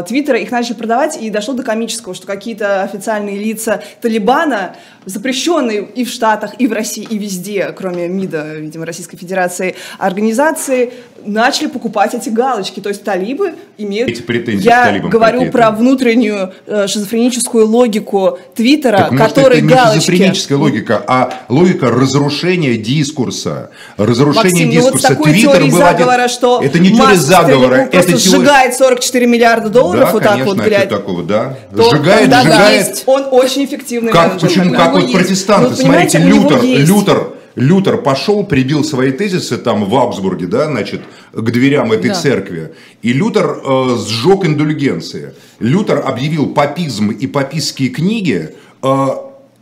Твиттера. 0.07 0.39
Их 0.39 0.51
начали 0.51 0.73
продавать, 0.73 1.21
и 1.21 1.29
дошло 1.29 1.53
до 1.53 1.61
комического, 1.61 2.15
что 2.15 2.25
какие-то 2.25 2.81
официальные 2.81 3.37
лица 3.37 3.83
Талибана, 4.01 4.75
запрещенные 5.05 5.83
и 5.83 6.03
в 6.03 6.09
Штатах, 6.09 6.55
и 6.57 6.67
в 6.67 6.73
России, 6.73 7.05
и 7.07 7.17
везде, 7.17 7.71
кроме 7.75 8.07
МИДа, 8.15 8.55
видимо, 8.55 8.85
Российской 8.85 9.17
Федерации, 9.17 9.75
организации 9.97 10.91
начали 11.25 11.67
покупать 11.67 12.13
эти 12.13 12.29
галочки. 12.29 12.79
То 12.79 12.89
есть 12.89 13.03
талибы 13.03 13.53
имеют... 13.77 14.09
Эти 14.09 14.21
претензии 14.21 14.65
Я 14.65 14.85
талибам 14.85 15.09
говорю 15.09 15.51
про 15.51 15.71
внутреннюю 15.71 16.53
э, 16.65 16.87
шизофреническую 16.87 17.67
логику 17.67 18.39
Твиттера, 18.53 19.09
так, 19.09 19.17
который 19.17 19.61
может, 19.61 19.77
это 19.77 19.95
не 19.95 19.99
шизофреническая 19.99 20.57
логика, 20.57 21.03
а 21.07 21.45
логика 21.49 21.89
разрушения 21.89 22.77
дискурса. 22.77 23.71
Разрушение 23.97 24.65
Максим, 24.65 24.71
дискурса. 24.71 25.09
Ну 25.11 25.15
вот 25.17 25.25
Твиттер 25.25 25.63
был 25.63 25.77
заговора, 25.77 26.13
один... 26.13 26.29
что 26.29 26.61
это 26.61 26.79
не 26.79 26.95
теория 26.95 27.15
заговора, 27.15 27.75
это 27.91 28.01
теория... 28.01 28.17
сжигает 28.17 28.75
44 28.75 29.25
миллиарда 29.25 29.69
долларов, 29.69 30.07
да, 30.07 30.11
вот 30.11 30.23
конечно, 30.23 30.45
так 30.45 30.55
вот, 30.55 30.65
глядя. 30.65 30.87
такого, 30.87 31.23
да. 31.23 31.57
То, 31.75 31.89
сжигает, 31.89 32.29
да, 32.29 32.41
сжигает. 32.41 33.03
Да, 33.05 33.11
он 33.11 33.27
очень 33.31 33.65
эффективный 33.65 34.11
как. 34.11 34.39
Почему? 34.39 34.73
Как 34.73 34.93
вот 34.93 35.11
протестанты, 35.11 35.69
ну, 35.69 35.75
смотрите, 35.75 36.19
Лютер, 36.19 36.61
Лютер 36.63 37.34
Лютер 37.55 37.97
пошел, 37.97 38.43
прибил 38.43 38.83
свои 38.83 39.11
тезисы 39.11 39.57
там 39.57 39.85
в 39.85 39.95
Аугсбурге, 39.95 40.47
да, 40.47 40.65
значит, 40.65 41.01
к 41.31 41.51
дверям 41.51 41.91
этой 41.91 42.09
да. 42.09 42.15
церкви. 42.15 42.73
И 43.01 43.13
Лютер 43.13 43.59
э, 43.63 43.97
сжег 44.05 44.45
индульгенции. 44.45 45.33
Лютер 45.59 46.03
объявил 46.05 46.47
папизм 46.47 47.11
и 47.11 47.27
папистские 47.27 47.89
книги 47.89 48.55
э, 48.83 49.07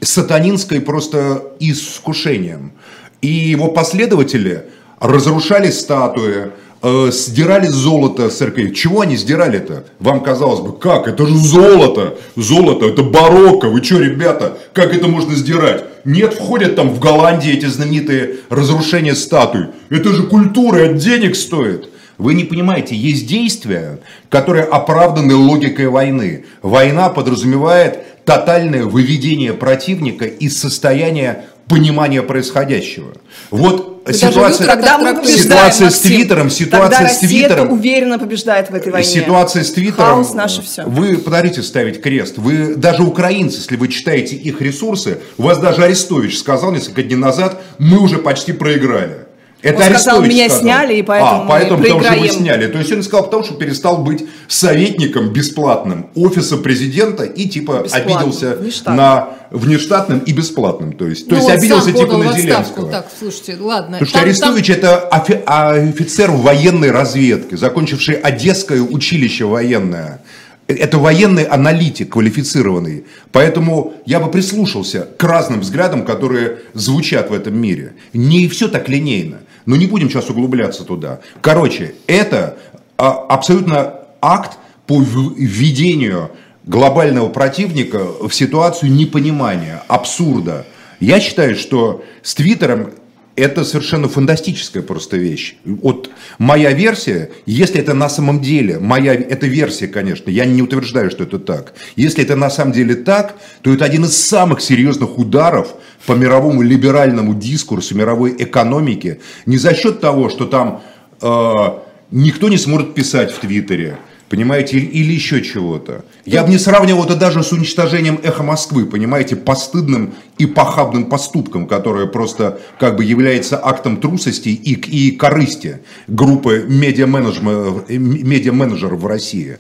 сатанинской 0.01 0.81
просто 0.81 1.43
искушением. 1.59 2.73
И 3.21 3.27
его 3.27 3.67
последователи 3.67 4.65
разрушали 5.00 5.69
статуи, 5.69 6.51
э, 6.81 7.09
сдирали 7.12 7.67
золото 7.67 8.31
с 8.31 8.38
церкви. 8.38 8.71
Чего 8.71 9.01
они 9.01 9.15
сдирали-то? 9.15 9.85
Вам 10.00 10.21
казалось 10.21 10.62
бы, 10.62 10.73
как? 10.73 11.07
Это 11.07 11.27
же 11.27 11.35
золото. 11.35 12.17
Золото, 12.35 12.88
это 12.88 13.03
барокко. 13.03 13.69
Вы 13.69 13.83
что, 13.83 14.00
ребята, 14.00 14.57
как 14.73 14.95
это 14.95 15.07
можно 15.07 15.35
сдирать? 15.35 15.85
Нет, 16.05 16.33
входят 16.33 16.75
там 16.75 16.89
в 16.89 17.00
Голландии 17.00 17.51
эти 17.51 17.65
знаменитые 17.65 18.38
разрушения 18.50 19.15
статуй. 19.15 19.67
Это 19.89 20.10
же 20.13 20.24
культура, 20.24 20.77
это 20.77 20.95
денег 20.95 21.36
стоит. 21.36 21.89
Вы 22.17 22.33
не 22.33 22.43
понимаете, 22.43 22.95
есть 22.95 23.25
действия, 23.25 24.00
которые 24.29 24.65
оправданы 24.65 25.33
логикой 25.33 25.88
войны. 25.88 26.45
Война 26.62 27.10
подразумевает 27.10 28.24
тотальное 28.25 28.83
выведение 28.86 29.53
противника 29.53 30.25
из 30.25 30.60
состояния 30.60 31.45
понимания 31.67 32.22
происходящего. 32.22 33.13
Вот 33.50 33.92
ситуация, 34.12 34.67
когда 34.67 34.98
мы 34.98 35.25
ситуация 35.25 35.89
с 35.89 36.00
Твиттером, 36.00 36.50
ситуация 36.50 37.00
тогда 37.00 37.10
с 37.10 37.19
Твиттером. 37.19 37.72
уверенно 37.72 38.19
побеждает 38.19 38.69
в 38.69 38.75
этой 38.75 38.91
войне. 38.91 39.07
Ситуация 39.07 39.63
с 39.63 39.72
Твиттером. 39.72 40.15
Хаос 40.15 40.33
наше 40.33 40.62
все. 40.62 40.83
Вы 40.83 41.17
подарите 41.17 41.62
ставить 41.63 42.01
крест. 42.01 42.38
Вы 42.38 42.75
даже 42.75 43.03
украинцы, 43.03 43.57
если 43.57 43.75
вы 43.75 43.88
читаете 43.88 44.36
их 44.36 44.62
ресурсы, 44.62 45.19
у 45.38 45.43
вас 45.43 45.60
даже 45.60 45.83
Арестович 45.83 46.39
сказал 46.39 46.72
несколько 46.72 47.03
дней 47.03 47.15
назад, 47.15 47.62
мы 47.77 48.00
уже 48.00 48.17
почти 48.17 48.51
проиграли. 48.51 49.23
Это 49.63 49.77
он 49.77 49.98
сказал, 49.98 50.22
меня 50.22 50.50
сказал. 50.50 50.62
сняли, 50.62 50.96
и 50.96 51.01
поэтому 51.03 51.43
а, 51.43 51.46
поэтому, 51.48 51.79
мы 51.79 51.86
потому 51.86 52.03
что 52.03 52.20
вы 52.20 52.27
сняли. 52.27 52.67
То 52.67 52.79
есть 52.79 52.91
он 52.91 53.01
сказал, 53.01 53.24
потому 53.25 53.43
что 53.46 53.55
перестал 53.55 54.03
быть 54.03 54.25
советником 54.50 55.32
бесплатным 55.32 56.08
офиса 56.15 56.58
президента 56.58 57.24
и 57.24 57.48
типа 57.48 57.86
обиделся 57.89 58.58
внештатным. 58.58 58.98
на 58.98 59.29
внештатным 59.51 60.20
и 60.20 60.34
бесплатным. 60.34 60.91
То 60.91 61.08
есть, 61.08 61.27
ну, 61.27 61.38
то 61.38 61.41
есть 61.41 61.50
обиделся 61.50 61.93
типа 61.93 62.17
на 62.17 62.34
Зеленского. 62.34 62.91
Так, 62.91 63.08
слушайте, 63.17 63.55
ладно. 63.58 64.00
Потому 64.00 64.10
что 64.10 64.17
там, 64.17 64.24
Арестович 64.25 64.67
там... 64.67 64.75
это 64.75 64.98
офицер 65.46 66.32
военной 66.32 66.91
разведки, 66.91 67.55
закончивший 67.55 68.15
Одесское 68.15 68.82
училище 68.82 69.46
военное. 69.46 70.22
Это 70.67 70.98
военный 70.98 71.43
аналитик 71.43 72.13
квалифицированный. 72.13 73.05
Поэтому 73.32 73.93
я 74.05 74.20
бы 74.20 74.29
прислушался 74.29 75.08
к 75.17 75.24
разным 75.24 75.62
взглядам, 75.62 76.03
которые 76.03 76.60
звучат 76.74 77.29
в 77.29 77.34
этом 77.34 77.58
мире. 77.58 77.93
Не 78.13 78.50
все 78.50 78.67
так 78.67 78.89
линейно. 78.89 79.39
Но 79.65 79.75
не 79.75 79.88
будем 79.88 80.10
сейчас 80.10 80.29
углубляться 80.29 80.84
туда. 80.84 81.20
Короче, 81.41 81.96
это 82.08 82.58
а, 82.98 83.12
абсолютно 83.29 84.01
акт 84.22 84.58
по 84.88 85.01
введению 85.01 86.32
глобального 86.65 87.29
противника 87.29 88.05
в 88.22 88.32
ситуацию 88.32 88.91
непонимания, 88.91 89.84
абсурда. 89.88 90.65
Я 91.00 91.20
считаю, 91.20 91.55
что 91.55 92.03
с 92.22 92.36
Твиттером 92.36 92.91
это 93.36 93.63
совершенно 93.63 94.08
фантастическая 94.08 94.84
просто 94.84 95.18
вещь. 95.18 95.56
Вот 95.66 96.10
моя 96.38 96.72
версия, 96.72 97.32
если 97.46 97.80
это 97.80 97.94
на 97.94 98.10
самом 98.10 98.42
деле, 98.42 98.80
моя, 98.80 99.13
это 99.13 99.48
версия, 99.48 99.88
конечно, 99.88 100.30
я 100.30 100.46
не 100.46 100.62
утверждаю, 100.62 101.10
что 101.10 101.24
это 101.24 101.40
так. 101.40 101.74
Если 101.96 102.24
это 102.24 102.36
на 102.36 102.50
самом 102.50 102.74
деле 102.74 102.96
так, 102.96 103.36
то 103.62 103.74
это 103.74 103.86
один 103.86 104.06
из 104.06 104.16
самых 104.18 104.62
серьезных 104.62 105.18
ударов 105.18 105.74
по 106.06 106.13
мировому 106.13 106.62
либеральному 106.62 107.34
дискурсу, 107.34 107.96
мировой 107.96 108.36
экономике. 108.38 109.20
Не 109.46 109.58
за 109.58 109.74
счет 109.74 110.00
того, 110.00 110.30
что 110.30 110.46
там 110.46 110.84
э, 111.22 111.80
никто 112.12 112.50
не 112.50 112.58
сможет 112.58 112.94
писать 112.94 113.32
в 113.32 113.40
Твиттере, 113.40 113.98
понимаете, 114.34 114.80
или, 114.80 115.13
еще 115.13 115.44
чего-то. 115.44 116.06
Я 116.25 116.44
бы 116.44 116.50
не 116.50 116.58
сравнивал 116.58 117.04
это 117.04 117.16
даже 117.16 117.44
с 117.44 117.52
уничтожением 117.52 118.20
эхо 118.24 118.42
Москвы, 118.42 118.88
понимаете, 118.88 119.36
постыдным 119.36 120.16
и 120.40 120.48
похабным 120.48 121.06
поступком, 121.06 121.68
которое 121.68 122.08
просто 122.08 122.60
как 122.80 122.96
бы 122.96 123.06
является 123.06 123.63
актом 123.63 123.98
трусости 123.98 124.50
и, 124.50 124.74
и 124.74 125.12
корысти 125.12 125.82
группы 126.08 126.66
медиа-менеджеров 126.68 127.88
медиа 127.88 128.52
в 128.52 129.06
России. 129.06 129.60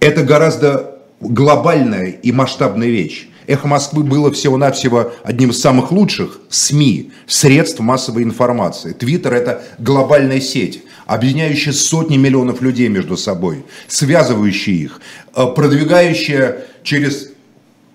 Это 0.00 0.22
гораздо 0.22 0.98
глобальная 1.20 2.08
и 2.08 2.30
масштабная 2.30 2.88
вещь. 2.88 3.29
«Эхо 3.50 3.66
Москвы» 3.66 4.04
было 4.04 4.30
всего-навсего 4.30 5.12
одним 5.24 5.50
из 5.50 5.60
самых 5.60 5.90
лучших 5.90 6.40
СМИ, 6.48 7.10
средств 7.26 7.80
массовой 7.80 8.22
информации. 8.22 8.92
Твиттер– 8.92 9.34
это 9.34 9.62
глобальная 9.78 10.40
сеть 10.40 10.82
объединяющая 11.06 11.72
сотни 11.72 12.16
миллионов 12.16 12.62
людей 12.62 12.86
между 12.86 13.16
собой, 13.16 13.64
связывающая 13.88 14.74
их, 14.74 15.00
э, 15.34 15.44
продвигающая 15.56 16.66
через 16.84 17.30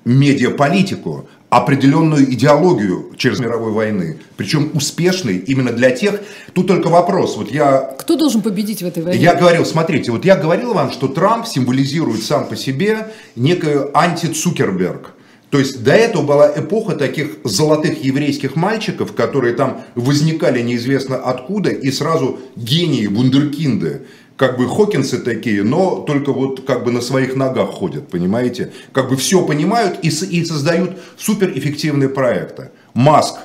медиаполитику 0.03 1.29
определенную 1.49 2.29
идеологию 2.33 3.13
через 3.15 3.39
мировой 3.39 3.71
войны, 3.71 4.17
причем 4.35 4.71
успешный 4.73 5.37
именно 5.37 5.71
для 5.71 5.91
тех. 5.91 6.19
Тут 6.53 6.67
только 6.67 6.89
вопрос. 6.89 7.37
Вот 7.37 7.49
я. 7.49 7.95
Кто 7.97 8.17
должен 8.17 8.41
победить 8.41 8.81
в 8.81 8.85
этой 8.85 9.01
войне? 9.01 9.23
Я 9.23 9.35
говорил, 9.35 9.65
смотрите, 9.65 10.11
вот 10.11 10.25
я 10.25 10.35
говорил 10.35 10.73
вам, 10.73 10.91
что 10.91 11.07
Трамп 11.07 11.47
символизирует 11.47 12.21
сам 12.21 12.45
по 12.47 12.57
себе 12.57 13.13
некую 13.37 13.97
анти-Цукерберг. 13.97 15.14
То 15.55 15.59
есть 15.59 15.83
до 15.85 15.93
этого 15.93 16.21
была 16.21 16.51
эпоха 16.53 16.97
таких 16.97 17.37
золотых 17.45 18.03
еврейских 18.03 18.57
мальчиков, 18.57 19.13
которые 19.13 19.53
там 19.53 19.83
возникали 19.95 20.61
неизвестно 20.61 21.15
откуда, 21.15 21.69
и 21.69 21.91
сразу 21.91 22.41
гении, 22.57 23.07
вундеркинды, 23.07 24.01
как 24.35 24.57
бы 24.57 24.67
Хокинсы 24.67 25.17
такие, 25.17 25.63
но 25.63 26.01
только 26.01 26.33
вот 26.33 26.65
как 26.67 26.83
бы 26.83 26.91
на 26.91 26.99
своих 26.99 27.37
ногах 27.37 27.69
ходят, 27.69 28.09
понимаете? 28.09 28.73
Как 28.91 29.07
бы 29.07 29.15
все 29.15 29.45
понимают 29.45 29.99
и, 30.01 30.09
и 30.09 30.43
создают 30.43 30.97
суперэффективные 31.17 32.09
проекты. 32.09 32.71
Маск, 32.93 33.35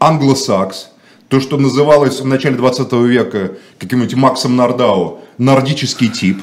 англосакс, 0.00 0.88
то, 1.28 1.38
что 1.38 1.58
называлось 1.58 2.20
в 2.20 2.26
начале 2.26 2.56
20 2.56 2.92
века 2.92 3.52
каким-нибудь 3.78 4.16
Максом 4.16 4.56
Нардау, 4.56 5.20
нордический 5.38 6.08
тип. 6.08 6.42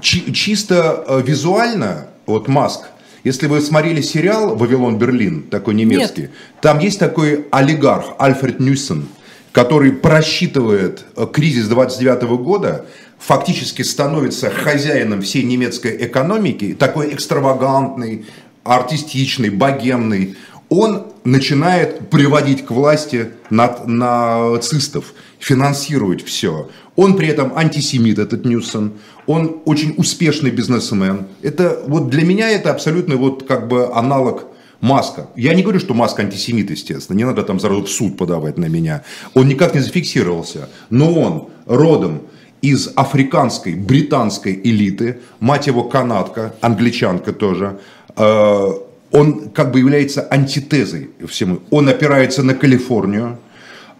Чи- 0.00 0.32
чисто 0.32 1.04
э, 1.08 1.22
визуально, 1.26 2.06
вот 2.26 2.46
Маск– 2.46 2.82
если 3.26 3.48
вы 3.48 3.60
смотрели 3.60 4.02
сериал 4.02 4.54
«Вавилон 4.54 4.98
Берлин», 4.98 5.42
такой 5.42 5.74
немецкий, 5.74 6.22
Нет. 6.22 6.30
там 6.60 6.78
есть 6.78 7.00
такой 7.00 7.46
олигарх 7.50 8.14
Альфред 8.20 8.60
Ньюсон, 8.60 9.08
который 9.50 9.90
просчитывает 9.90 11.04
э, 11.16 11.26
кризис 11.32 11.66
29 11.66 12.22
года, 12.38 12.86
фактически 13.18 13.82
становится 13.82 14.48
хозяином 14.48 15.22
всей 15.22 15.42
немецкой 15.42 16.06
экономики, 16.06 16.76
такой 16.78 17.12
экстравагантный, 17.14 18.26
артистичный, 18.62 19.50
богемный. 19.50 20.36
Он 20.68 21.08
начинает 21.24 22.08
приводить 22.10 22.64
к 22.64 22.70
власти 22.70 23.30
нацистов, 23.50 25.14
финансировать 25.40 26.24
все. 26.24 26.70
Он 26.96 27.16
при 27.16 27.28
этом 27.28 27.52
антисемит, 27.56 28.18
этот 28.18 28.44
Ньюсон. 28.44 28.92
Он 29.26 29.60
очень 29.66 29.94
успешный 29.98 30.50
бизнесмен. 30.50 31.26
Это 31.42 31.82
вот 31.86 32.08
для 32.08 32.24
меня 32.24 32.50
это 32.50 32.70
абсолютно 32.70 33.16
вот 33.16 33.46
как 33.46 33.68
бы 33.68 33.92
аналог 33.94 34.46
Маска. 34.80 35.28
Я 35.36 35.54
не 35.54 35.62
говорю, 35.62 35.80
что 35.80 35.94
Маска 35.94 36.22
антисемит, 36.22 36.70
естественно. 36.70 37.16
Не 37.16 37.24
надо 37.24 37.42
там 37.42 37.60
сразу 37.60 37.82
в 37.82 37.90
суд 37.90 38.16
подавать 38.16 38.58
на 38.58 38.66
меня. 38.66 39.02
Он 39.34 39.48
никак 39.48 39.74
не 39.74 39.80
зафиксировался. 39.80 40.68
Но 40.90 41.12
он 41.12 41.48
родом 41.66 42.22
из 42.62 42.90
африканской, 42.94 43.74
британской 43.74 44.60
элиты. 44.64 45.20
Мать 45.40 45.66
его 45.66 45.84
канадка, 45.84 46.54
англичанка 46.60 47.32
тоже. 47.32 47.78
Э, 48.16 48.72
он 49.12 49.50
как 49.50 49.72
бы 49.72 49.78
является 49.78 50.26
антитезой 50.30 51.10
всему. 51.26 51.60
Он 51.70 51.88
опирается 51.88 52.42
на 52.42 52.54
Калифорнию. 52.54 53.38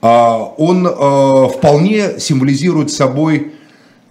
А 0.02 0.38
он 0.56 0.86
э, 0.86 1.48
вполне 1.48 2.20
символизирует 2.20 2.90
собой 2.90 3.52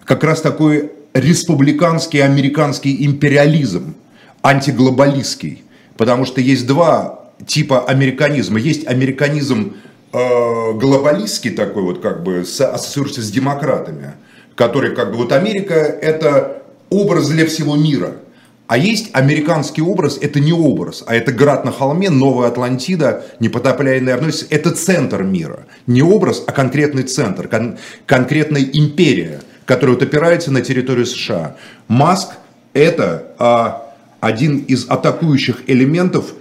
как 0.04 0.24
раз 0.24 0.40
такой 0.40 0.92
республиканский 1.14 2.22
американский 2.22 3.04
империализм, 3.06 3.94
антиглобалистский. 4.42 5.62
Потому 5.96 6.24
что 6.24 6.40
есть 6.40 6.66
два 6.66 7.30
типа 7.46 7.84
американизма. 7.84 8.58
Есть 8.58 8.86
американизм 8.86 9.76
э, 10.12 10.72
глобалистский 10.72 11.50
такой 11.50 11.82
вот, 11.82 12.00
как 12.00 12.22
бы, 12.22 12.40
ассоциируется 12.40 13.22
с 13.22 13.30
демократами, 13.30 14.12
который 14.54 14.94
как 14.94 15.12
бы, 15.12 15.18
вот 15.18 15.32
Америка 15.32 15.74
это 15.74 16.62
образ 16.90 17.28
для 17.28 17.46
всего 17.46 17.76
мира. 17.76 18.16
А 18.66 18.78
есть 18.78 19.10
американский 19.12 19.82
образ, 19.82 20.18
это 20.20 20.40
не 20.40 20.52
образ, 20.52 21.04
а 21.06 21.14
это 21.14 21.32
град 21.32 21.64
на 21.64 21.70
холме, 21.70 22.10
Новая 22.10 22.48
Атлантида, 22.48 23.24
непотопляемый 23.38 24.12
Арнольд, 24.12 24.46
это 24.50 24.72
центр 24.72 25.22
мира. 25.22 25.66
Не 25.86 26.02
образ, 26.02 26.42
а 26.46 26.52
конкретный 26.52 27.04
центр, 27.04 27.46
кон- 27.48 27.78
конкретная 28.06 28.62
империя– 28.62 29.40
который 29.66 29.90
вот 29.90 30.02
опирается 30.02 30.50
на 30.50 30.62
территорию 30.62 31.04
США. 31.04 31.56
Маск– 31.88 32.30
это 32.72 33.34
а, 33.38 33.92
один 34.20 34.58
из 34.58 34.86
атакующих 34.88 35.64
элементов 35.66 36.32